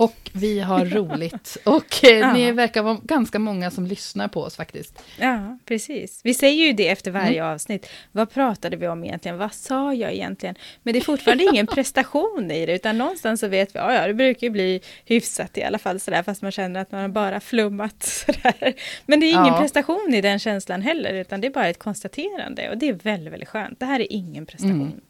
Och 0.00 0.30
vi 0.32 0.60
har 0.60 0.84
roligt. 0.96 1.56
Och 1.64 2.04
eh, 2.04 2.18
Ja. 2.18 2.32
ni 2.32 2.52
verkar 2.52 2.82
vara 2.82 2.98
ganska 3.02 3.38
många 3.38 3.70
som 3.70 3.86
lyssnar 3.86 4.28
på 4.28 4.42
oss 4.42 4.56
faktiskt. 4.56 5.02
Ja, 5.18 5.58
precis. 5.64 6.20
Vi 6.24 6.34
säger 6.34 6.66
ju 6.66 6.72
det 6.72 6.88
efter 6.88 7.10
varje 7.10 7.40
Mm. 7.40 7.54
avsnitt. 7.54 7.86
Vad 8.12 8.30
pratade 8.30 8.76
vi 8.76 8.88
om 8.88 9.04
egentligen? 9.04 9.38
Vad 9.38 9.54
sa 9.54 9.94
jag 9.94 10.12
egentligen? 10.12 10.54
Men 10.82 10.92
det 10.92 10.98
är 10.98 11.04
fortfarande 11.04 11.44
ingen 11.44 11.66
prestation 11.76 12.50
i 12.50 12.66
det, 12.66 12.72
utan 12.74 12.98
någonstans 12.98 13.40
så 13.40 13.48
vet 13.48 13.74
vi, 13.74 13.78
ja, 13.78 13.94
ja, 13.94 14.06
det 14.06 14.14
brukar 14.14 14.46
ju 14.46 14.50
bli 14.50 14.80
hyfsat 15.04 15.58
i 15.58 15.62
alla 15.62 15.78
fall 15.78 16.00
sådär, 16.00 16.22
fast 16.22 16.42
man 16.42 16.52
känner 16.52 16.80
att 16.80 16.92
man 16.92 17.00
har 17.00 17.08
bara 17.08 17.40
flummat 17.40 18.02
sådär. 18.02 18.74
Men 19.06 19.20
det 19.20 19.26
är 19.26 19.30
ingen 19.32 19.46
Ja. 19.46 19.58
prestation 19.60 20.14
i 20.14 20.20
den 20.20 20.38
känslan 20.38 20.82
heller, 20.82 21.14
utan 21.14 21.40
det 21.40 21.46
är 21.46 21.50
bara 21.52 21.68
ett 21.68 21.78
konstaterande 21.78 22.70
och 22.70 22.78
det 22.78 22.88
är 22.88 22.92
väldigt, 22.92 23.32
väldigt 23.32 23.48
skönt. 23.48 23.80
Det 23.80 23.86
här 23.86 24.00
är 24.00 24.06
ingen 24.12 24.46
prestation. 24.46 24.80
Mm. 24.82 25.00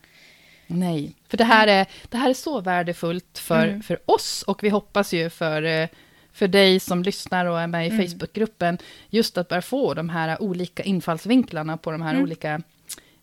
Nej, 0.73 1.15
för 1.29 1.37
det 1.37 1.45
här 1.45 1.67
är, 1.67 1.87
det 2.09 2.17
här 2.17 2.31
är 2.31 2.35
så 2.35 2.61
värdefullt 2.61 3.39
för, 3.39 3.69
Mm. 3.69 3.83
för 3.83 3.99
oss 4.05 4.43
och 4.43 4.65
vi 4.65 4.69
hoppas 4.69 5.13
ju 5.13 5.31
för, 5.31 5.63
eh, 5.63 5.89
för 6.33 6.49
dig 6.49 6.81
som 6.81 7.03
lyssnar 7.03 7.47
och 7.47 7.61
är 7.61 7.67
med 7.67 7.87
i 7.87 7.91
Mm. 7.91 8.09
Facebookgruppen, 8.09 8.79
just 9.11 9.39
att 9.39 9.49
bara 9.49 9.63
få 9.63 9.95
de 9.95 10.09
här 10.09 10.43
olika 10.43 10.83
infallsvinklarna 10.83 11.77
på 11.77 11.91
de 11.91 12.03
här 12.03 12.11
Mm. 12.11 12.23
olika, 12.23 12.63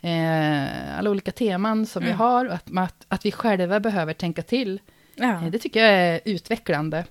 eh, 0.02 0.98
alla 1.00 1.10
olika 1.10 1.32
teman 1.32 1.86
som 1.86 2.04
vi 2.04 2.10
Mm. 2.10 2.20
har, 2.20 2.46
och 2.46 2.54
att, 2.54 2.70
att, 2.78 3.06
att 3.08 3.26
vi 3.26 3.32
själva 3.32 3.80
behöver 3.80 4.14
tänka 4.14 4.42
till. 4.42 4.80
Ja, 5.16 5.26
Eh, 5.34 5.44
Det 5.46 5.60
tycker 5.60 5.84
jag 5.86 5.94
är 5.94 6.20
utvecklande. 6.26 7.06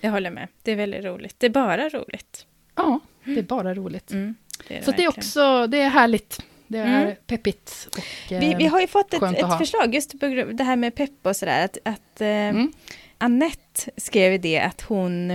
jag 0.00 0.10
håller 0.10 0.30
med. 0.30 0.48
Det 0.62 0.72
är 0.72 0.76
väldigt 0.76 1.04
roligt. 1.04 1.34
Det 1.38 1.46
är 1.46 1.50
bara 1.50 1.88
roligt. 1.88 2.46
Ja, 2.74 3.00
det 3.24 3.38
är 3.38 3.42
bara 3.42 3.74
roligt. 3.74 4.10
Mm, 4.10 4.34
det 4.68 4.74
är 4.74 4.78
det 4.78 4.84
Så 4.84 4.90
det 4.90 4.96
är 5.02 5.06
verkligen. 5.06 5.18
också, 5.18 5.66
det 5.66 5.78
är 5.80 5.88
härligt. 5.88 6.40
Det 6.68 6.78
är 6.78 7.02
Mm. 7.02 7.16
peppigt. 7.26 7.88
Och, 7.96 8.02
Vi, 8.30 8.52
eh, 8.52 8.58
vi 8.58 8.66
har 8.66 8.80
ju 8.80 8.86
fått 8.86 9.14
ett, 9.14 9.22
ett 9.22 9.58
förslag, 9.58 9.94
just 9.94 10.20
på 10.20 10.26
det 10.52 10.64
här 10.64 10.76
med 10.76 10.94
pepp 10.94 11.10
och 11.22 11.36
sådär, 11.36 11.64
att, 11.64 11.78
att 11.84 12.20
eh, 12.20 12.28
Mm. 12.28 12.72
Annette 13.18 13.90
skrev 13.96 14.40
det 14.40 14.58
att 14.60 14.80
hon, 14.80 15.30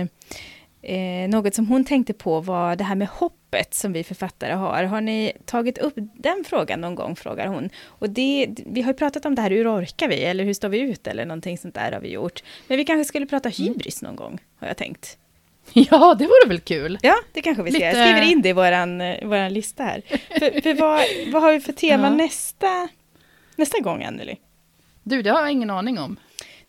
eh, 0.82 1.28
något 1.28 1.54
som 1.54 1.66
hon 1.66 1.84
tänkte 1.84 2.12
på 2.12 2.40
var 2.40 2.76
det 2.76 2.84
här 2.84 2.94
med 2.94 3.08
hoppet 3.08 3.74
som 3.74 3.92
vi 3.92 4.04
författare 4.04 4.52
har. 4.52 4.84
Har 4.84 5.00
ni 5.00 5.32
tagit 5.44 5.78
upp 5.78 5.94
den 6.14 6.44
frågan 6.46 6.80
någon 6.80 6.94
gång, 6.94 7.16
frågar 7.16 7.46
hon. 7.46 7.70
Och 7.84 8.10
det, 8.10 8.48
vi 8.66 8.82
har 8.82 8.92
ju 8.92 8.96
pratat 8.98 9.24
om 9.26 9.34
det 9.34 9.42
här, 9.42 9.50
hur 9.50 9.68
orkar 9.80 10.08
vi, 10.08 10.24
eller 10.24 10.44
hur 10.44 10.54
står 10.54 10.68
vi 10.68 10.78
ut, 10.80 11.06
eller 11.06 11.24
någonting 11.26 11.58
sånt 11.58 11.74
där 11.74 11.92
har 11.92 12.00
vi 12.00 12.08
gjort. 12.12 12.42
Men 12.68 12.76
vi 12.76 12.84
kanske 12.84 13.04
skulle 13.08 13.26
prata 13.26 13.48
Mm. 13.48 13.68
hybris 13.72 14.02
någon 14.02 14.16
gång, 14.16 14.38
har 14.56 14.66
jag 14.68 14.76
tänkt. 14.76 15.18
Ja, 15.72 16.14
det 16.18 16.24
vore 16.24 16.48
väl 16.48 16.60
kul. 16.60 16.98
Ja, 17.02 17.14
det 17.32 17.42
kanske 17.42 17.62
vi 17.62 17.70
ska 17.72 17.78
Lite-. 17.78 17.98
Jag 17.98 18.08
skriver 18.08 18.32
in 18.32 18.42
det 18.42 18.48
i 18.48 18.52
våran, 18.52 19.00
eh, 19.00 19.26
våran 19.28 19.52
lista 19.54 19.82
här. 19.82 20.02
för, 20.38 20.60
för 20.60 20.74
vad, 20.74 21.00
vad 21.32 21.42
har 21.42 21.52
vi 21.52 21.60
för 21.60 21.72
tema 21.72 22.06
Ja. 22.08 22.14
nästa, 22.14 22.88
nästa 23.56 23.80
gång, 23.80 24.04
Anneli? 24.04 24.36
Du, 25.02 25.22
det 25.22 25.30
har 25.30 25.40
jag 25.40 25.50
ingen 25.52 25.70
aning 25.70 25.98
om. 25.98 26.16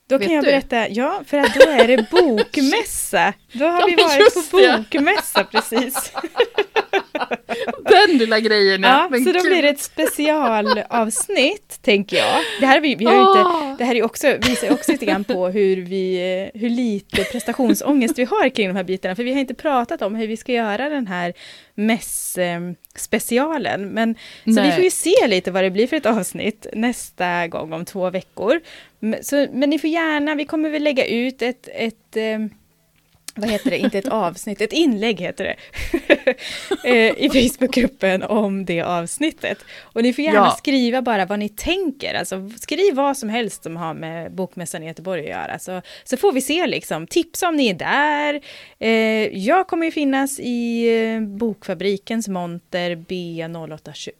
Då 0.10 0.18
Vet 0.18 0.28
kan 0.28 0.36
jag 0.36 0.44
du? 0.44 0.48
berätta, 0.52 0.90
ja, 0.90 1.22
för 1.26 1.38
att 1.38 1.54
då 1.56 1.62
är 1.72 1.88
det 1.88 2.10
bokmässa. 2.12 3.34
Då 3.52 3.66
har 3.66 3.80
Ja, 3.80 3.86
vi 3.88 3.96
varit 3.96 4.52
på 4.52 4.60
det. 4.60 4.84
bokmässa 4.92 5.44
precis. 5.44 6.12
Den 7.90 8.18
lilla 8.18 8.40
grejen, 8.40 8.84
Ja, 8.84 9.08
Men 9.12 9.24
så 9.26 9.32
då 9.32 9.40
gud. 9.40 9.52
blir 9.52 9.62
det 9.62 9.70
ett 9.70 9.80
specialavsnitt, 9.82 11.80
tänker 11.82 12.18
jag. 12.18 12.40
Det 12.60 12.66
här, 12.66 12.78
är 12.78 12.82
vi, 12.82 12.96
vi 12.96 13.06
har 13.06 13.14
ju 13.14 13.20
inte, 13.20 13.40
Åh! 13.46 13.76
det 13.78 13.84
här 13.84 13.96
är 13.96 14.04
också, 14.04 14.38
visar 14.48 14.72
också 14.72 14.92
lite 14.92 15.06
grann 15.06 15.24
på 15.24 15.48
hur, 15.48 15.78
vi, 15.78 16.52
hur 16.54 16.70
lite 16.70 17.24
prestationsångest 17.24 18.20
vi 18.20 18.24
har 18.24 18.50
kring 18.50 18.68
de 18.68 18.76
här 18.76 18.84
bitarna. 18.84 19.16
För 19.16 19.24
vi 19.24 19.34
har 19.34 19.40
inte 19.40 19.54
pratat 19.54 20.02
om 20.02 20.16
hur 20.16 20.28
vi 20.28 20.38
ska 20.38 20.52
göra 20.52 20.90
den 20.90 21.08
här 21.08 21.34
mäss-specialen. 21.76 23.90
Men, 23.90 24.16
så 24.44 24.52
Nej. 24.52 24.66
vi 24.66 24.72
får 24.72 24.84
ju 24.84 24.92
se 24.92 25.28
lite 25.28 25.52
vad 25.52 25.64
det 25.64 25.72
blir 25.72 25.88
för 25.88 25.98
ett 25.98 26.06
avsnitt 26.06 26.68
nästa 26.74 27.48
gång 27.48 27.74
om 27.74 27.86
två 27.86 28.10
veckor. 28.10 28.62
Men, 29.00 29.24
så, 29.24 29.48
men 29.52 29.70
ni 29.70 29.80
får 29.80 29.90
gärna, 29.90 30.36
vi 30.36 30.46
kommer 30.46 30.70
väl 30.70 30.84
lägga 30.84 31.06
ut 31.06 31.42
ett, 31.42 31.70
ett 31.74 32.18
eh, 32.18 32.40
vad 33.36 33.50
heter 33.50 33.70
det, 33.70 33.78
inte 33.78 33.98
ett 33.98 34.08
avsnitt, 34.08 34.62
ett 34.62 34.74
inlägg 34.74 35.20
heter 35.20 35.44
det, 35.44 35.56
eh, 36.86 37.14
i 37.26 37.30
Facebookgruppen 37.50 38.24
om 38.24 38.66
det 38.66 38.82
avsnittet. 38.82 39.58
Och 39.82 40.04
ni 40.04 40.14
får 40.14 40.24
gärna 40.24 40.38
Ja. 40.38 40.56
skriva 40.58 41.02
bara 41.02 41.26
vad 41.26 41.40
ni 41.40 41.50
tänker, 41.50 42.14
alltså 42.14 42.50
skriv 42.60 42.96
vad 42.96 43.18
som 43.18 43.30
helst 43.30 43.64
som 43.64 43.76
har 43.78 43.94
med 43.94 44.32
Bokmässan 44.32 44.84
i 44.84 44.88
Göteborg 44.88 45.22
att 45.22 45.30
göra, 45.30 45.60
så, 45.60 45.82
så 46.04 46.18
får 46.18 46.32
vi 46.32 46.42
se 46.42 46.68
liksom, 46.68 47.08
tipsa 47.08 47.48
om 47.48 47.56
ni 47.56 47.68
är 47.68 47.74
där. 47.74 48.42
Eh, 48.80 49.38
jag 49.38 49.68
kommer 49.68 49.86
ju 49.86 49.92
finnas 49.92 50.40
i 50.40 50.88
eh, 51.14 51.22
Bokfabrikens 51.22 52.28
monter 52.28 52.96
B0821. 52.96 54.12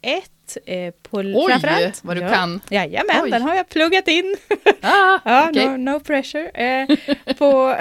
Eh, 0.66 0.94
på, 1.02 1.16
Oj, 1.18 1.50
framförallt. 1.50 2.04
vad 2.04 2.16
du 2.16 2.22
ja. 2.22 2.28
kan. 2.28 2.60
Jajamän, 2.70 3.22
Oj. 3.22 3.30
den 3.30 3.42
har 3.42 3.54
jag 3.54 3.68
pluggat 3.68 4.08
in. 4.08 4.36
Ah, 4.80 5.18
Ja, 5.24 5.48
okej. 5.50 5.68
no, 5.68 5.76
no 5.76 6.00
pressure. 6.00 6.48
Eh, 6.48 6.86
på, 7.34 7.76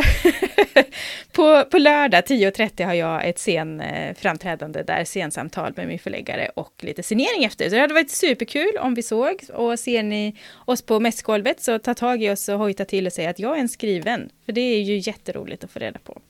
på, 1.31 1.63
på 1.71 1.77
lördag 1.77 2.23
10.30 2.23 2.85
har 2.85 2.93
jag 2.93 3.29
ett 3.29 3.37
scen, 3.37 3.81
eh, 3.81 4.15
framträdande 4.15 4.83
där, 4.83 5.05
scensamtal 5.05 5.73
med 5.75 5.87
min 5.87 5.99
förläggare 5.99 6.49
och 6.55 6.73
lite 6.79 7.03
signering 7.03 7.43
efter. 7.43 7.69
Så 7.69 7.75
det 7.75 7.81
hade 7.81 7.93
varit 7.93 8.11
superkul 8.11 8.77
om 8.79 8.93
vi 8.93 9.03
såg 9.03 9.43
och 9.53 9.79
ser 9.79 10.03
ni 10.03 10.35
oss 10.65 10.81
på 10.81 10.99
mässgolvet 10.99 11.61
så 11.63 11.79
ta 11.79 11.93
tag 11.93 12.23
i 12.23 12.29
oss 12.29 12.49
och 12.49 12.59
hojta 12.59 12.85
till 12.85 13.07
och 13.07 13.13
säga 13.13 13.29
att 13.29 13.39
jag 13.39 13.55
är 13.55 13.59
en 13.61 13.69
skriven. 13.69 14.29
För 14.45 14.51
det 14.53 14.61
är 14.61 14.81
ju 14.81 14.97
jätteroligt 14.97 15.63
att 15.63 15.71
få 15.71 15.79
reda 15.79 15.99
på. 15.99 16.21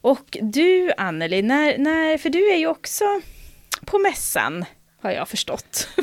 Och 0.00 0.38
du 0.42 0.92
Anneli, 0.96 1.42
när, 1.42 1.78
när, 1.78 2.18
för 2.18 2.30
du 2.30 2.52
är 2.52 2.56
ju 2.56 2.66
också 2.66 3.04
på 3.86 3.98
mässan 3.98 4.64
har 5.00 5.10
jag 5.10 5.28
förstått. 5.28 5.88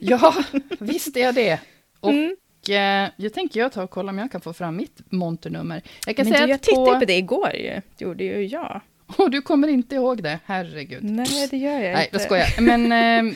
Ja, 0.00 0.34
visst 0.78 1.16
är 1.16 1.20
jag 1.20 1.34
det. 1.34 1.60
Och 2.00 2.10
Mm. 2.10 2.36
eh, 2.68 3.10
jag 3.16 3.32
tänker 3.34 3.60
jag 3.60 3.72
tar 3.72 3.82
och 3.82 3.90
kollar 3.90 4.12
om 4.12 4.18
jag 4.18 4.32
kan 4.32 4.40
få 4.40 4.52
fram 4.52 4.76
mitt 4.76 5.00
monternummer. 5.12 5.82
Jag 6.06 6.16
kan 6.16 6.24
Men 6.26 6.34
säga 6.34 6.46
du, 6.46 6.50
jag 6.50 6.56
att 6.56 6.62
tittade 6.62 6.92
på... 6.92 6.98
på 6.98 7.04
det 7.04 7.16
igår 7.16 7.50
ju, 7.54 7.80
gjorde 7.98 8.24
ju 8.24 8.46
jag. 8.46 8.80
Och 9.18 9.30
du 9.30 9.42
kommer 9.42 9.68
inte 9.68 9.94
ihåg 9.94 10.22
det, 10.22 10.38
herregud. 10.44 11.04
Nej, 11.04 11.48
det 11.50 11.56
gör 11.56 11.72
jag 11.80 11.92
Nej, 11.92 12.04
inte. 12.04 12.08
jag 12.12 12.22
skojar. 12.22 12.60
Men... 12.60 12.92
ehm, 12.92 13.34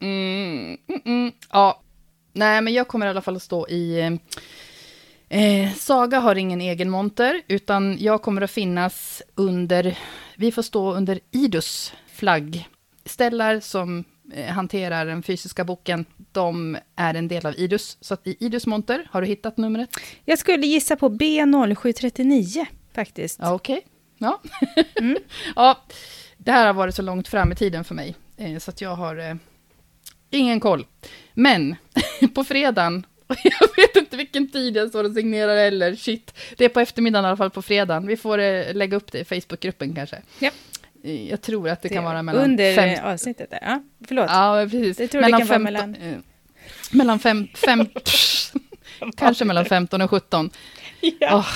mm, 0.00 0.78
mm, 1.04 1.32
ja. 1.52 1.82
Nej, 2.32 2.60
men 2.60 2.72
jag 2.74 2.88
kommer 2.88 3.06
i 3.06 3.08
alla 3.08 3.22
fall 3.22 3.36
att 3.36 3.42
stå 3.42 3.68
i... 3.68 3.98
Eh, 5.28 5.72
Saga 5.76 6.18
har 6.20 6.34
ingen 6.34 6.60
egen 6.60 6.90
monter, 6.90 7.42
utan 7.48 7.96
jag 8.00 8.22
kommer 8.22 8.42
att 8.42 8.50
finnas 8.50 9.22
under... 9.34 9.98
Vi 10.36 10.52
får 10.52 10.62
stå 10.62 10.92
under 10.94 11.20
Idus 11.30 11.92
flagg. 12.12 12.68
Ställar 13.04 13.60
som 13.60 13.98
eh, 13.98 14.04
hanterar 14.48 15.06
den 15.06 15.22
fysiska 15.22 15.64
boken, 15.64 16.04
de 16.32 16.78
är 16.96 17.14
en 17.14 17.28
del 17.28 17.46
av 17.46 17.54
Idus. 17.58 17.98
Så 18.00 18.16
i 18.24 18.44
Idus 18.44 18.66
monter, 18.66 19.08
har 19.10 19.22
du 19.22 19.26
hittat 19.28 19.56
numret? 19.56 19.90
Jag 20.24 20.38
skulle 20.38 20.66
gissa 20.66 20.96
på 20.96 21.08
B0739 21.08 22.66
faktiskt. 22.94 23.38
Ja, 23.42 23.54
okej. 23.54 23.86
Ja. 24.18 24.40
Mm. 25.00 25.18
ja, 25.56 25.84
det 26.36 26.52
här 26.52 26.66
har 26.66 26.74
varit 26.74 26.94
så 26.94 27.02
långt 27.02 27.28
fram 27.28 27.52
i 27.52 27.54
tiden 27.54 27.84
för 27.84 27.94
mig, 27.94 28.14
eh, 28.36 28.58
så 28.58 28.70
att 28.70 28.80
jag 28.80 28.96
har 28.96 29.16
eh, 29.16 29.34
ingen 30.30 30.60
koll. 30.60 30.86
Men 31.34 31.76
på 32.34 32.44
fredagen, 32.44 33.06
Jag 33.44 33.76
vet 33.76 33.96
inte 33.96 34.16
vilken 34.16 34.48
tid 34.50 34.76
jag 34.76 34.88
står 34.88 35.04
och 35.04 35.12
signerar 35.12 35.56
eller 35.56 35.94
shit. 35.94 36.34
Det 36.56 36.64
är 36.64 36.68
på 36.68 36.80
eftermiddagen 36.80 37.24
i 37.24 37.28
alla 37.28 37.36
fall 37.36 37.50
på 37.50 37.62
fredagen. 37.62 38.06
Vi 38.06 38.16
får 38.16 38.38
eh, 38.38 38.74
lägga 38.74 38.96
upp 38.96 39.12
det 39.12 39.18
i 39.18 39.24
Facebookgruppen 39.24 39.94
kanske. 39.94 40.22
Ja. 40.38 40.50
Jag 41.02 41.40
tror 41.42 41.68
att 41.68 41.82
det, 41.82 41.88
kan 41.88 42.04
vara 42.04 42.22
mellan 42.22 42.44
Under 42.44 42.74
fem... 42.74 43.04
avsnittet 43.04 43.50
där. 43.50 43.58
Ja, 43.62 43.82
förlåt. 44.08 44.26
Ja, 44.28 44.66
precis. 44.70 45.00
Jag 45.00 45.10
tror 45.10 45.22
det 45.22 45.30
kan 45.30 45.46
vara 45.46 45.58
mellan- 45.58 45.94
eh, 45.94 46.18
mellan 46.92 47.18
fem... 47.18 47.48
fem 47.54 47.86
kanske 49.16 49.44
mellan 49.44 49.64
15 49.64 50.02
och 50.02 50.10
17. 50.10 50.50
Ja. 51.00 51.28
Åh, 51.36 51.46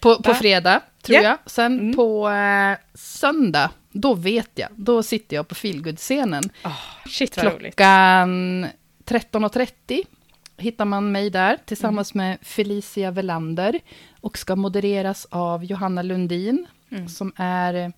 på, 0.00 0.22
på 0.22 0.34
fredag, 0.34 0.80
tror 1.02 1.16
Ja. 1.16 1.22
jag. 1.22 1.38
Sen 1.46 1.78
Mm. 1.80 1.96
på 1.96 2.28
eh, 2.30 2.78
söndag, 2.94 3.70
då 3.92 4.14
vet 4.14 4.50
jag. 4.54 4.68
Då 4.76 5.02
sitter 5.02 5.36
jag 5.36 5.48
på 5.48 5.54
Feelgood-scenen. 5.54 6.42
Åh, 6.64 6.78
shit. 7.08 7.34
Klockan 7.34 8.66
13.30 9.04 10.02
hittar 10.56 10.84
man 10.84 11.12
mig 11.12 11.30
där 11.30 11.58
tillsammans 11.66 12.14
Mm. 12.14 12.26
med 12.28 12.38
Felicia 12.42 13.10
Velander 13.10 13.80
och 14.20 14.38
ska 14.38 14.56
modereras 14.56 15.26
av 15.30 15.64
Johanna 15.64 16.02
Lundin 16.02 16.66
Mm. 16.90 17.08
som 17.08 17.32
är 17.36 17.92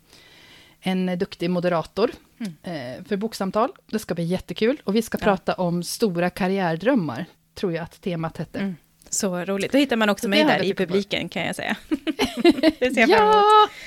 en 0.81 1.19
duktig 1.19 1.51
moderator 1.51 2.11
Mm. 2.41 2.53
eh, 2.99 3.05
för 3.05 3.17
boksamtal. 3.17 3.71
Det 3.87 3.99
ska 3.99 4.15
bli 4.15 4.25
jättekul 4.25 4.81
och 4.85 4.97
vi 4.97 5.03
ska 5.03 5.19
Ja. 5.21 5.25
prata 5.25 5.55
om 5.55 5.83
stora 5.83 6.31
karriärdrömmar, 6.31 7.25
tror 7.55 7.73
jag 7.73 7.83
att 7.83 8.01
temat 8.01 8.37
hette. 8.37 8.59
Mm. 8.59 8.77
Så 9.11 9.45
roligt. 9.45 9.73
Då 9.73 9.79
hittar 9.79 9.97
man 9.97 10.09
också 10.11 10.23
Så 10.25 10.29
mig 10.29 10.39
det 10.45 10.49
där 10.49 10.59
i 10.59 10.63
tittat 10.63 10.77
på. 10.77 10.83
publiken 10.87 11.29
kan 11.29 11.45
jag 11.47 11.57
säga. 11.57 11.77
det 12.79 12.95
ser 12.95 13.01
jag. 13.01 13.11
Ja, 13.11 13.45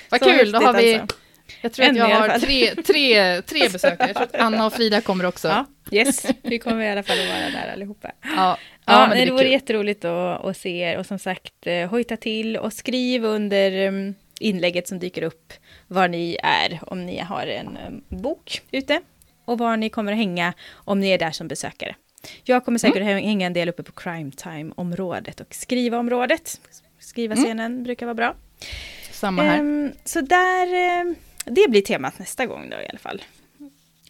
vad 0.09 0.19
Så 0.19 0.25
kul! 0.29 0.51
Då 0.51 0.59
har 0.59 0.73
vi, 0.73 0.95
alltså. 0.95 1.17
jag 1.61 1.73
tror 1.73 1.85
att 1.85 1.95
jag 1.97 2.05
har 2.05 2.39
tre, 2.39 2.75
tre, 2.75 3.41
tre 3.41 3.69
besökare. 3.71 4.07
Jag 4.07 4.15
tror 4.15 4.23
att 4.23 4.35
Anna 4.35 4.65
och 4.65 4.73
Frida 4.73 5.01
kommer 5.01 5.25
också. 5.25 5.47
Ja, 5.47 5.65
yes. 5.91 6.25
Vi 6.41 6.59
kommer 6.59 6.85
i 6.85 6.89
alla 6.89 7.03
fall 7.03 7.19
att 7.19 7.27
vara 7.27 7.49
där 7.63 7.73
allihopa. 7.73 8.11
Ja, 8.21 8.57
Ja, 8.85 8.99
men 8.99 9.09
men 9.09 9.17
det, 9.17 9.23
blir 9.23 9.31
vore 9.33 9.43
kul. 9.43 9.51
jätteroligt 9.51 10.05
att, 10.05 10.45
att 10.45 10.57
se 10.57 10.77
er 10.79 10.97
och 10.97 11.05
som 11.05 11.19
sagt 11.19 11.53
eh, 11.67 11.89
hojta 11.89 12.17
till 12.17 12.57
och 12.57 12.73
skriv 12.73 13.25
under 13.25 13.87
um, 13.87 14.15
inlägget 14.39 14.87
som 14.87 14.99
dyker 14.99 15.21
upp 15.23 15.53
var 15.93 16.07
ni 16.07 16.37
är 16.43 16.79
om 16.87 17.05
ni 17.05 17.19
har 17.19 17.47
en 17.47 17.77
um, 17.87 18.21
bok 18.21 18.61
ute 18.71 19.01
och 19.45 19.57
var 19.57 19.77
ni 19.77 19.89
kommer 19.89 20.11
att 20.11 20.17
hänga 20.17 20.53
om 20.73 20.99
ni 20.99 21.09
är 21.09 21.17
där 21.17 21.31
som 21.31 21.47
besökare. 21.47 21.95
Jag 22.43 22.65
kommer 22.65 22.79
säkert 22.79 23.01
Mm. 23.01 23.23
hänga 23.23 23.45
en 23.45 23.53
del 23.53 23.69
uppe 23.69 23.83
på 23.83 23.91
crime 23.91 24.31
time-området 24.31 25.39
och 25.39 25.53
skriva-området. 25.55 26.61
Skriva-scenen 26.99 27.83
brukar 27.83 28.05
vara 28.05 28.13
bra. 28.13 28.25
Mm. 28.25 28.37
Samma 29.11 29.41
här. 29.43 29.59
Ehm, 29.59 29.91
så 30.05 30.21
där, 30.21 30.73
ehm, 30.73 31.15
det 31.45 31.69
blir 31.69 31.81
temat 31.81 32.19
nästa 32.19 32.45
gång 32.45 32.69
då 32.69 32.77
i 32.77 32.87
alla 32.89 32.99
fall. 32.99 33.21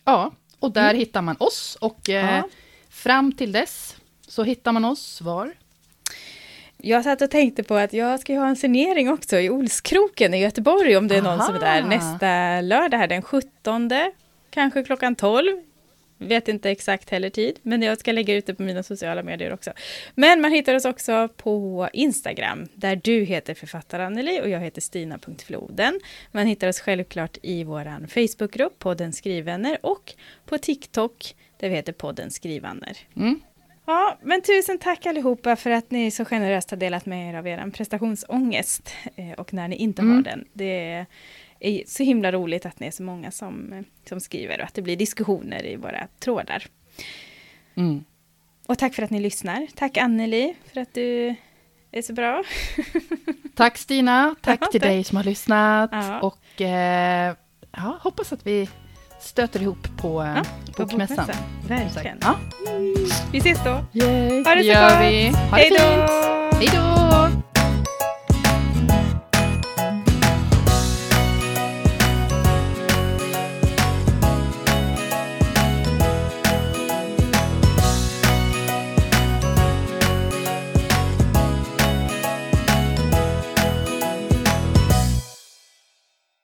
Ja, 0.06 0.32
och 0.60 0.72
där 0.72 0.94
hittar 0.94 1.22
man 1.22 1.36
oss. 1.40 1.78
Och 1.82 2.10
eh, 2.10 2.24
Mm. 2.24 2.36
Ja. 2.36 2.50
fram 2.90 3.32
till 3.32 3.52
dess 3.52 3.96
så 4.28 4.44
hittar 4.44 4.72
man 4.72 4.86
oss 4.86 5.22
var? 5.22 5.54
Jag 6.86 7.04
satt 7.04 7.22
och 7.22 7.32
tänkte 7.32 7.64
på 7.64 7.76
att 7.76 7.94
jag 7.94 8.20
ska 8.20 8.34
ha 8.34 8.48
en 8.48 8.56
signering 8.56 9.10
också 9.10 9.40
i 9.40 9.50
Olskroken 9.50 10.34
i 10.34 10.42
Göteborg 10.42 10.98
om 10.98 11.08
det 11.08 11.16
är 11.16 11.22
någon 11.22 11.42
som 11.42 11.56
är 11.56 11.60
där 11.60 11.80
Aha. 11.80 11.90
nästa 11.90 12.62
lördag 12.62 12.98
här 12.98 13.08
den 13.08 13.22
17, 13.22 13.92
kanske 14.50 14.84
klockan 14.84 15.16
12. 15.16 15.62
Vet 16.18 16.48
inte 16.48 16.70
exakt 16.70 17.10
heller 17.10 17.30
tid, 17.30 17.60
men 17.62 17.82
jag 17.82 18.00
ska 18.00 18.12
lägga 18.12 18.36
ut 18.36 18.46
det 18.46 18.56
på 18.56 18.64
mina 18.64 18.84
sociala 18.84 19.24
medier 19.24 19.54
också. 19.54 19.72
Men 20.16 20.42
man 20.42 20.52
hittar 20.52 20.76
oss 20.76 20.86
också 20.86 21.30
på 21.38 21.90
Instagram, 21.94 22.68
där 22.76 23.02
du 23.04 23.24
heter 23.24 23.54
författare 23.54 24.04
Anneli 24.04 24.42
och 24.42 24.50
jag 24.50 24.60
heter 24.60 24.82
Stina.floden. 24.82 26.00
Man 26.32 26.48
hittar 26.48 26.68
oss 26.68 26.80
självklart 26.80 27.38
i 27.42 27.64
vår 27.64 28.08
Facebookgrupp, 28.08 28.80
podden 28.80 29.14
Skrivvänner, 29.14 29.78
och 29.82 30.14
på 30.46 30.58
TikTok, 30.58 31.36
där 31.60 31.70
vi 31.70 31.76
heter 31.76 31.94
podden 31.94 32.32
Skrivvänner. 32.32 32.98
Mm. 33.16 33.40
Ja, 33.86 34.18
men 34.22 34.42
tusen 34.42 34.78
tack 34.78 35.06
allihopa 35.06 35.56
för 35.56 35.70
att 35.70 35.92
ni 35.92 36.12
så 36.12 36.26
generöst 36.26 36.70
har 36.72 36.78
delat 36.78 37.06
med 37.06 37.30
er 37.34 37.38
av 37.38 37.48
er 37.48 37.70
prestationsångest. 37.74 38.96
Eh, 39.16 39.32
och 39.32 39.54
när 39.54 39.68
ni 39.68 39.76
inte 39.76 40.02
Mm. 40.02 40.16
har 40.16 40.24
den. 40.24 40.46
Det 40.54 41.06
är 41.60 41.84
så 41.88 42.04
himla 42.04 42.32
roligt 42.32 42.66
att 42.66 42.80
ni 42.80 42.88
är 42.88 42.92
så 42.92 43.04
många 43.04 43.32
som, 43.32 43.74
eh, 43.74 43.82
som 44.10 44.20
skriver 44.20 44.60
och 44.60 44.66
att 44.66 44.74
det 44.74 44.82
blir 44.82 44.96
diskussioner 44.96 45.66
i 45.66 45.76
våra 45.76 46.08
trådar. 46.20 46.64
Mm. 47.76 48.04
Och 48.68 48.78
tack 48.78 48.94
för 48.94 49.04
att 49.04 49.10
ni 49.10 49.20
lyssnar. 49.20 49.68
Tack 49.76 49.98
Anneli 49.98 50.56
för 50.74 50.82
att 50.82 50.94
du 50.94 51.36
är 51.92 52.02
så 52.02 52.14
bra. 52.14 52.44
Tack 53.56 53.78
Stina, 53.78 54.36
tack 54.42 54.60
Ja, 54.62 54.68
till 54.68 54.82
tack. 54.82 54.90
dig 54.90 55.04
som 55.04 55.18
har 55.18 55.24
lyssnat. 55.24 55.90
Ja. 55.94 56.20
Och 56.22 56.62
eh, 56.62 57.36
ja, 57.72 58.00
hoppas 58.02 58.34
att 58.34 58.48
vi 58.48 58.70
stöter 59.24 59.62
ihop 59.62 59.88
på 59.98 60.22
eh, 60.24 60.28
Ja, 60.36 60.44
på 60.78 60.86
bokmässan. 60.86 61.26
Verkligen. 61.68 62.18
Ja. 62.22 62.36
Vi 63.32 63.38
ses 63.38 63.60
då. 63.64 63.86
Yay. 63.94 64.44
Ha 64.44 64.56
det 64.56 64.62
så 64.62 64.68
gör 64.68 64.90
gott. 64.90 65.02
vi. 65.02 65.28
Ha 65.50 65.58
det 65.58 65.64
Hej 65.64 65.70
då! 65.70 66.58
Hej 66.58 66.70
då! 66.74 67.53